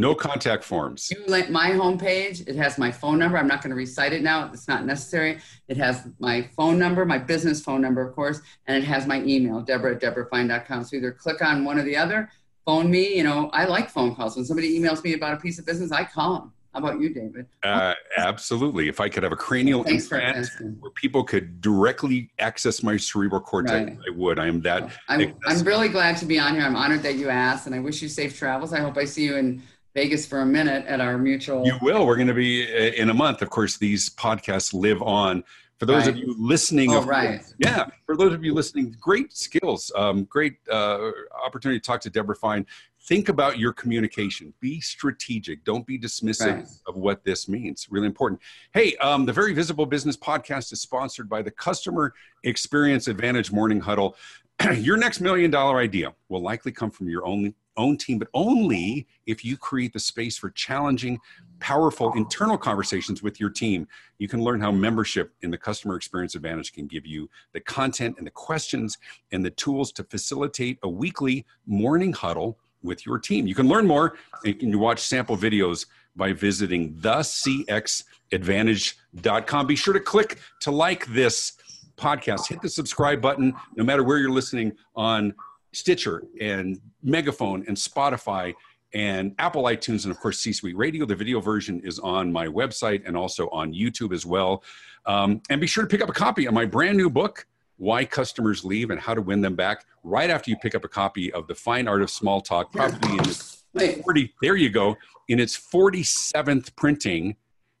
No 0.00 0.14
contact 0.14 0.64
forms. 0.64 1.10
You 1.10 1.22
like 1.26 1.50
my 1.50 1.72
homepage, 1.72 2.48
it 2.48 2.56
has 2.56 2.78
my 2.78 2.90
phone 2.90 3.18
number. 3.18 3.36
I'm 3.36 3.46
not 3.46 3.60
going 3.62 3.68
to 3.68 3.76
recite 3.76 4.14
it 4.14 4.22
now. 4.22 4.50
It's 4.50 4.66
not 4.66 4.86
necessary. 4.86 5.40
It 5.68 5.76
has 5.76 6.08
my 6.18 6.48
phone 6.56 6.78
number, 6.78 7.04
my 7.04 7.18
business 7.18 7.60
phone 7.60 7.82
number, 7.82 8.00
of 8.00 8.14
course, 8.14 8.40
and 8.66 8.82
it 8.82 8.86
has 8.86 9.06
my 9.06 9.22
email, 9.24 9.60
Debra 9.60 9.96
at 9.96 10.00
debrafine.com. 10.00 10.84
So 10.84 10.96
either 10.96 11.12
click 11.12 11.42
on 11.42 11.66
one 11.66 11.78
or 11.78 11.82
the 11.82 11.98
other, 11.98 12.30
phone 12.64 12.90
me. 12.90 13.14
You 13.14 13.24
know, 13.24 13.50
I 13.52 13.66
like 13.66 13.90
phone 13.90 14.14
calls. 14.14 14.36
When 14.36 14.46
somebody 14.46 14.80
emails 14.80 15.04
me 15.04 15.12
about 15.12 15.34
a 15.34 15.36
piece 15.36 15.58
of 15.58 15.66
business, 15.66 15.92
I 15.92 16.04
call 16.04 16.38
them. 16.38 16.52
How 16.72 16.78
about 16.78 17.00
you, 17.00 17.12
David? 17.12 17.46
Uh, 17.62 17.94
absolutely. 18.16 18.88
If 18.88 19.00
I 19.00 19.08
could 19.10 19.24
have 19.24 19.32
a 19.32 19.36
cranial 19.36 19.82
Thanks 19.82 20.04
implant 20.04 20.48
where 20.78 20.92
people 20.92 21.24
could 21.24 21.60
directly 21.60 22.30
access 22.38 22.82
my 22.82 22.96
cerebral 22.96 23.42
cortex, 23.42 23.90
right. 23.90 23.98
I 24.08 24.16
would. 24.16 24.38
I 24.38 24.46
am 24.46 24.62
that. 24.62 24.90
I'm, 25.08 25.34
I'm 25.46 25.62
really 25.64 25.88
glad 25.88 26.16
to 26.18 26.26
be 26.26 26.38
on 26.38 26.54
here. 26.54 26.62
I'm 26.62 26.76
honored 26.76 27.02
that 27.02 27.16
you 27.16 27.28
asked, 27.28 27.66
and 27.66 27.74
I 27.74 27.80
wish 27.80 28.00
you 28.00 28.08
safe 28.08 28.38
travels. 28.38 28.72
I 28.72 28.78
hope 28.80 28.96
I 28.96 29.04
see 29.04 29.24
you 29.24 29.36
in 29.36 29.62
Vegas 29.94 30.26
for 30.26 30.40
a 30.40 30.46
minute 30.46 30.86
at 30.86 31.00
our 31.00 31.18
mutual. 31.18 31.66
You 31.66 31.76
will. 31.82 32.06
We're 32.06 32.16
going 32.16 32.28
to 32.28 32.34
be 32.34 32.64
uh, 32.64 32.92
in 32.92 33.10
a 33.10 33.14
month. 33.14 33.42
Of 33.42 33.50
course, 33.50 33.76
these 33.76 34.10
podcasts 34.10 34.72
live 34.72 35.02
on. 35.02 35.44
For 35.78 35.86
those 35.86 36.04
right. 36.04 36.08
of 36.08 36.16
you 36.18 36.34
listening, 36.38 36.92
oh, 36.92 37.02
right. 37.04 37.42
yeah, 37.58 37.86
for 38.04 38.14
those 38.14 38.34
of 38.34 38.44
you 38.44 38.52
listening, 38.52 38.94
great 39.00 39.32
skills, 39.32 39.90
um, 39.96 40.24
great 40.24 40.56
uh, 40.70 41.10
opportunity 41.42 41.80
to 41.80 41.86
talk 41.86 42.02
to 42.02 42.10
Debra 42.10 42.36
Fine 42.36 42.66
think 43.04 43.28
about 43.28 43.58
your 43.58 43.72
communication 43.72 44.52
be 44.60 44.80
strategic 44.80 45.64
don't 45.64 45.86
be 45.86 45.98
dismissive 45.98 46.54
right. 46.54 46.68
of 46.86 46.96
what 46.96 47.24
this 47.24 47.48
means 47.48 47.86
really 47.90 48.06
important 48.06 48.40
hey 48.74 48.94
um, 48.96 49.24
the 49.24 49.32
very 49.32 49.54
visible 49.54 49.86
business 49.86 50.16
podcast 50.16 50.72
is 50.72 50.80
sponsored 50.80 51.28
by 51.28 51.40
the 51.40 51.50
customer 51.50 52.12
experience 52.44 53.08
advantage 53.08 53.50
morning 53.50 53.80
huddle 53.80 54.16
your 54.76 54.96
next 54.96 55.20
million 55.20 55.50
dollar 55.50 55.78
idea 55.78 56.12
will 56.28 56.42
likely 56.42 56.70
come 56.70 56.90
from 56.90 57.08
your 57.08 57.24
own 57.26 57.54
own 57.76 57.96
team 57.96 58.18
but 58.18 58.28
only 58.34 59.06
if 59.26 59.44
you 59.44 59.56
create 59.56 59.92
the 59.92 60.00
space 60.00 60.36
for 60.36 60.50
challenging 60.50 61.18
powerful 61.58 62.12
internal 62.14 62.58
conversations 62.58 63.22
with 63.22 63.38
your 63.38 63.50
team 63.50 63.86
you 64.18 64.28
can 64.28 64.42
learn 64.42 64.60
how 64.60 64.70
membership 64.70 65.32
in 65.42 65.50
the 65.50 65.58
customer 65.58 65.96
experience 65.96 66.34
advantage 66.34 66.72
can 66.72 66.86
give 66.86 67.06
you 67.06 67.28
the 67.52 67.60
content 67.60 68.16
and 68.18 68.26
the 68.26 68.30
questions 68.30 68.98
and 69.32 69.44
the 69.44 69.50
tools 69.50 69.92
to 69.92 70.04
facilitate 70.04 70.78
a 70.82 70.88
weekly 70.88 71.44
morning 71.66 72.12
huddle 72.12 72.58
with 72.82 73.06
your 73.06 73.18
team. 73.18 73.46
You 73.46 73.54
can 73.54 73.68
learn 73.68 73.86
more 73.86 74.16
and 74.44 74.60
you 74.60 74.78
watch 74.78 75.00
sample 75.00 75.36
videos 75.36 75.86
by 76.16 76.32
visiting 76.32 76.94
thecxadvantage.com. 76.94 79.66
Be 79.66 79.76
sure 79.76 79.94
to 79.94 80.00
click 80.00 80.38
to 80.60 80.70
like 80.70 81.06
this 81.06 81.52
podcast. 81.96 82.48
Hit 82.48 82.60
the 82.62 82.68
subscribe 82.68 83.20
button 83.20 83.54
no 83.76 83.84
matter 83.84 84.02
where 84.02 84.18
you're 84.18 84.30
listening 84.30 84.72
on 84.96 85.34
Stitcher 85.72 86.24
and 86.40 86.80
Megaphone 87.02 87.64
and 87.68 87.76
Spotify 87.76 88.54
and 88.92 89.34
Apple 89.38 89.64
iTunes 89.64 90.04
and 90.04 90.10
of 90.10 90.18
course 90.18 90.40
C 90.40 90.52
Suite 90.52 90.76
Radio. 90.76 91.06
The 91.06 91.14
video 91.14 91.40
version 91.40 91.80
is 91.84 91.98
on 91.98 92.32
my 92.32 92.46
website 92.46 93.02
and 93.06 93.16
also 93.16 93.48
on 93.50 93.72
YouTube 93.72 94.12
as 94.12 94.26
well. 94.26 94.64
Um, 95.06 95.40
and 95.48 95.60
be 95.60 95.66
sure 95.66 95.84
to 95.84 95.88
pick 95.88 96.02
up 96.02 96.08
a 96.08 96.12
copy 96.12 96.46
of 96.46 96.54
my 96.54 96.66
brand 96.66 96.96
new 96.96 97.08
book 97.08 97.46
why 97.80 98.04
customers 98.04 98.62
leave 98.62 98.90
and 98.90 99.00
how 99.00 99.14
to 99.14 99.22
win 99.22 99.40
them 99.40 99.56
back 99.56 99.86
right 100.04 100.28
after 100.28 100.50
you 100.50 100.56
pick 100.58 100.74
up 100.74 100.84
a 100.84 100.88
copy 100.88 101.32
of 101.32 101.46
the 101.46 101.54
fine 101.54 101.88
art 101.88 102.02
of 102.02 102.10
small 102.10 102.42
talk 102.42 102.70
probably 102.70 103.12
in 103.12 103.20
its 103.20 103.64
40 104.04 104.34
there 104.42 104.54
you 104.54 104.68
go 104.68 104.96
in 105.28 105.40
its 105.40 105.58
47th 105.58 106.76
printing 106.76 107.36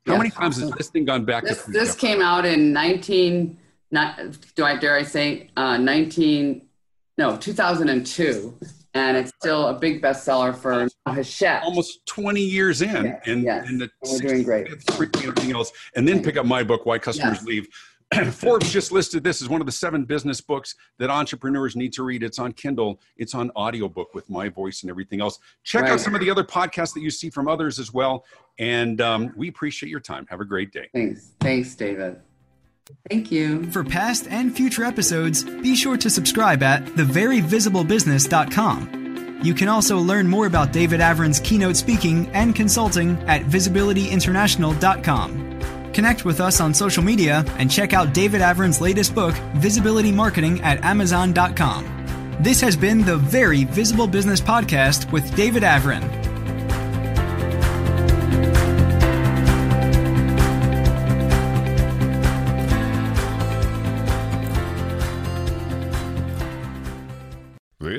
how 0.06 0.12
yeah. 0.12 0.18
many 0.18 0.30
times 0.30 0.58
has 0.58 0.70
this 0.70 0.88
thing 0.88 1.04
gone 1.04 1.26
back 1.26 1.44
this, 1.44 1.62
this 1.64 1.94
came 1.94 2.22
out 2.22 2.46
in 2.46 2.72
19 2.72 3.58
not, 3.90 4.18
do 4.54 4.64
i 4.64 4.74
dare 4.74 4.96
i 4.96 5.02
say 5.02 5.50
uh, 5.58 5.76
19 5.76 6.62
no 7.20 7.36
2002 7.36 8.58
and 8.94 9.16
it's 9.16 9.30
still 9.38 9.68
a 9.68 9.74
big 9.74 10.02
bestseller 10.02 10.56
for 10.56 10.88
Hachette. 11.06 11.62
Almost 11.62 12.04
20 12.06 12.40
years 12.40 12.82
in, 12.82 13.04
yes, 13.04 13.22
and, 13.26 13.42
yes. 13.44 13.68
and 13.68 13.80
the 13.80 13.88
we're 14.02 14.18
doing 14.18 14.42
great. 14.42 14.66
Everything 14.66 15.52
else, 15.52 15.70
and 15.94 16.08
then 16.08 16.24
pick 16.24 16.36
up 16.36 16.44
my 16.44 16.64
book, 16.64 16.86
Why 16.86 16.98
Customers 16.98 17.36
yes. 17.36 17.44
Leave. 17.44 17.68
Forbes 18.32 18.72
just 18.72 18.90
listed 18.90 19.22
this 19.22 19.40
as 19.40 19.48
one 19.48 19.60
of 19.60 19.66
the 19.66 19.72
seven 19.72 20.04
business 20.04 20.40
books 20.40 20.74
that 20.98 21.08
entrepreneurs 21.08 21.76
need 21.76 21.92
to 21.92 22.02
read. 22.02 22.24
It's 22.24 22.40
on 22.40 22.52
Kindle, 22.52 23.00
it's 23.16 23.36
on 23.36 23.52
audiobook 23.52 24.12
with 24.12 24.28
my 24.28 24.48
voice 24.48 24.82
and 24.82 24.90
everything 24.90 25.20
else. 25.20 25.38
Check 25.62 25.82
right. 25.82 25.92
out 25.92 26.00
some 26.00 26.16
of 26.16 26.20
the 26.20 26.28
other 26.28 26.42
podcasts 26.42 26.92
that 26.94 27.02
you 27.02 27.10
see 27.10 27.30
from 27.30 27.46
others 27.46 27.78
as 27.78 27.92
well. 27.92 28.24
And 28.58 29.00
um, 29.00 29.32
we 29.36 29.48
appreciate 29.48 29.90
your 29.90 30.00
time. 30.00 30.26
Have 30.28 30.40
a 30.40 30.44
great 30.44 30.72
day. 30.72 30.88
Thanks. 30.92 31.34
Thanks, 31.38 31.76
David. 31.76 32.20
Thank 33.08 33.32
you. 33.32 33.64
For 33.70 33.84
past 33.84 34.26
and 34.28 34.54
future 34.54 34.84
episodes, 34.84 35.44
be 35.44 35.74
sure 35.74 35.96
to 35.96 36.10
subscribe 36.10 36.62
at 36.62 36.84
theveryvisiblebusiness.com. 36.84 39.40
You 39.42 39.54
can 39.54 39.68
also 39.68 39.98
learn 39.98 40.28
more 40.28 40.46
about 40.46 40.72
David 40.72 41.00
Avrin's 41.00 41.40
keynote 41.40 41.76
speaking 41.76 42.28
and 42.34 42.54
consulting 42.54 43.16
at 43.26 43.42
visibilityinternational.com. 43.42 45.92
Connect 45.92 46.24
with 46.24 46.40
us 46.40 46.60
on 46.60 46.72
social 46.72 47.02
media 47.02 47.44
and 47.58 47.68
check 47.70 47.92
out 47.92 48.14
David 48.14 48.40
Avrin's 48.42 48.80
latest 48.80 49.14
book, 49.14 49.34
Visibility 49.54 50.12
Marketing, 50.12 50.60
at 50.62 50.84
Amazon.com. 50.84 52.36
This 52.40 52.60
has 52.60 52.76
been 52.76 53.04
the 53.04 53.16
Very 53.16 53.64
Visible 53.64 54.06
Business 54.06 54.40
Podcast 54.40 55.10
with 55.12 55.34
David 55.34 55.62
Avrin. 55.62 56.29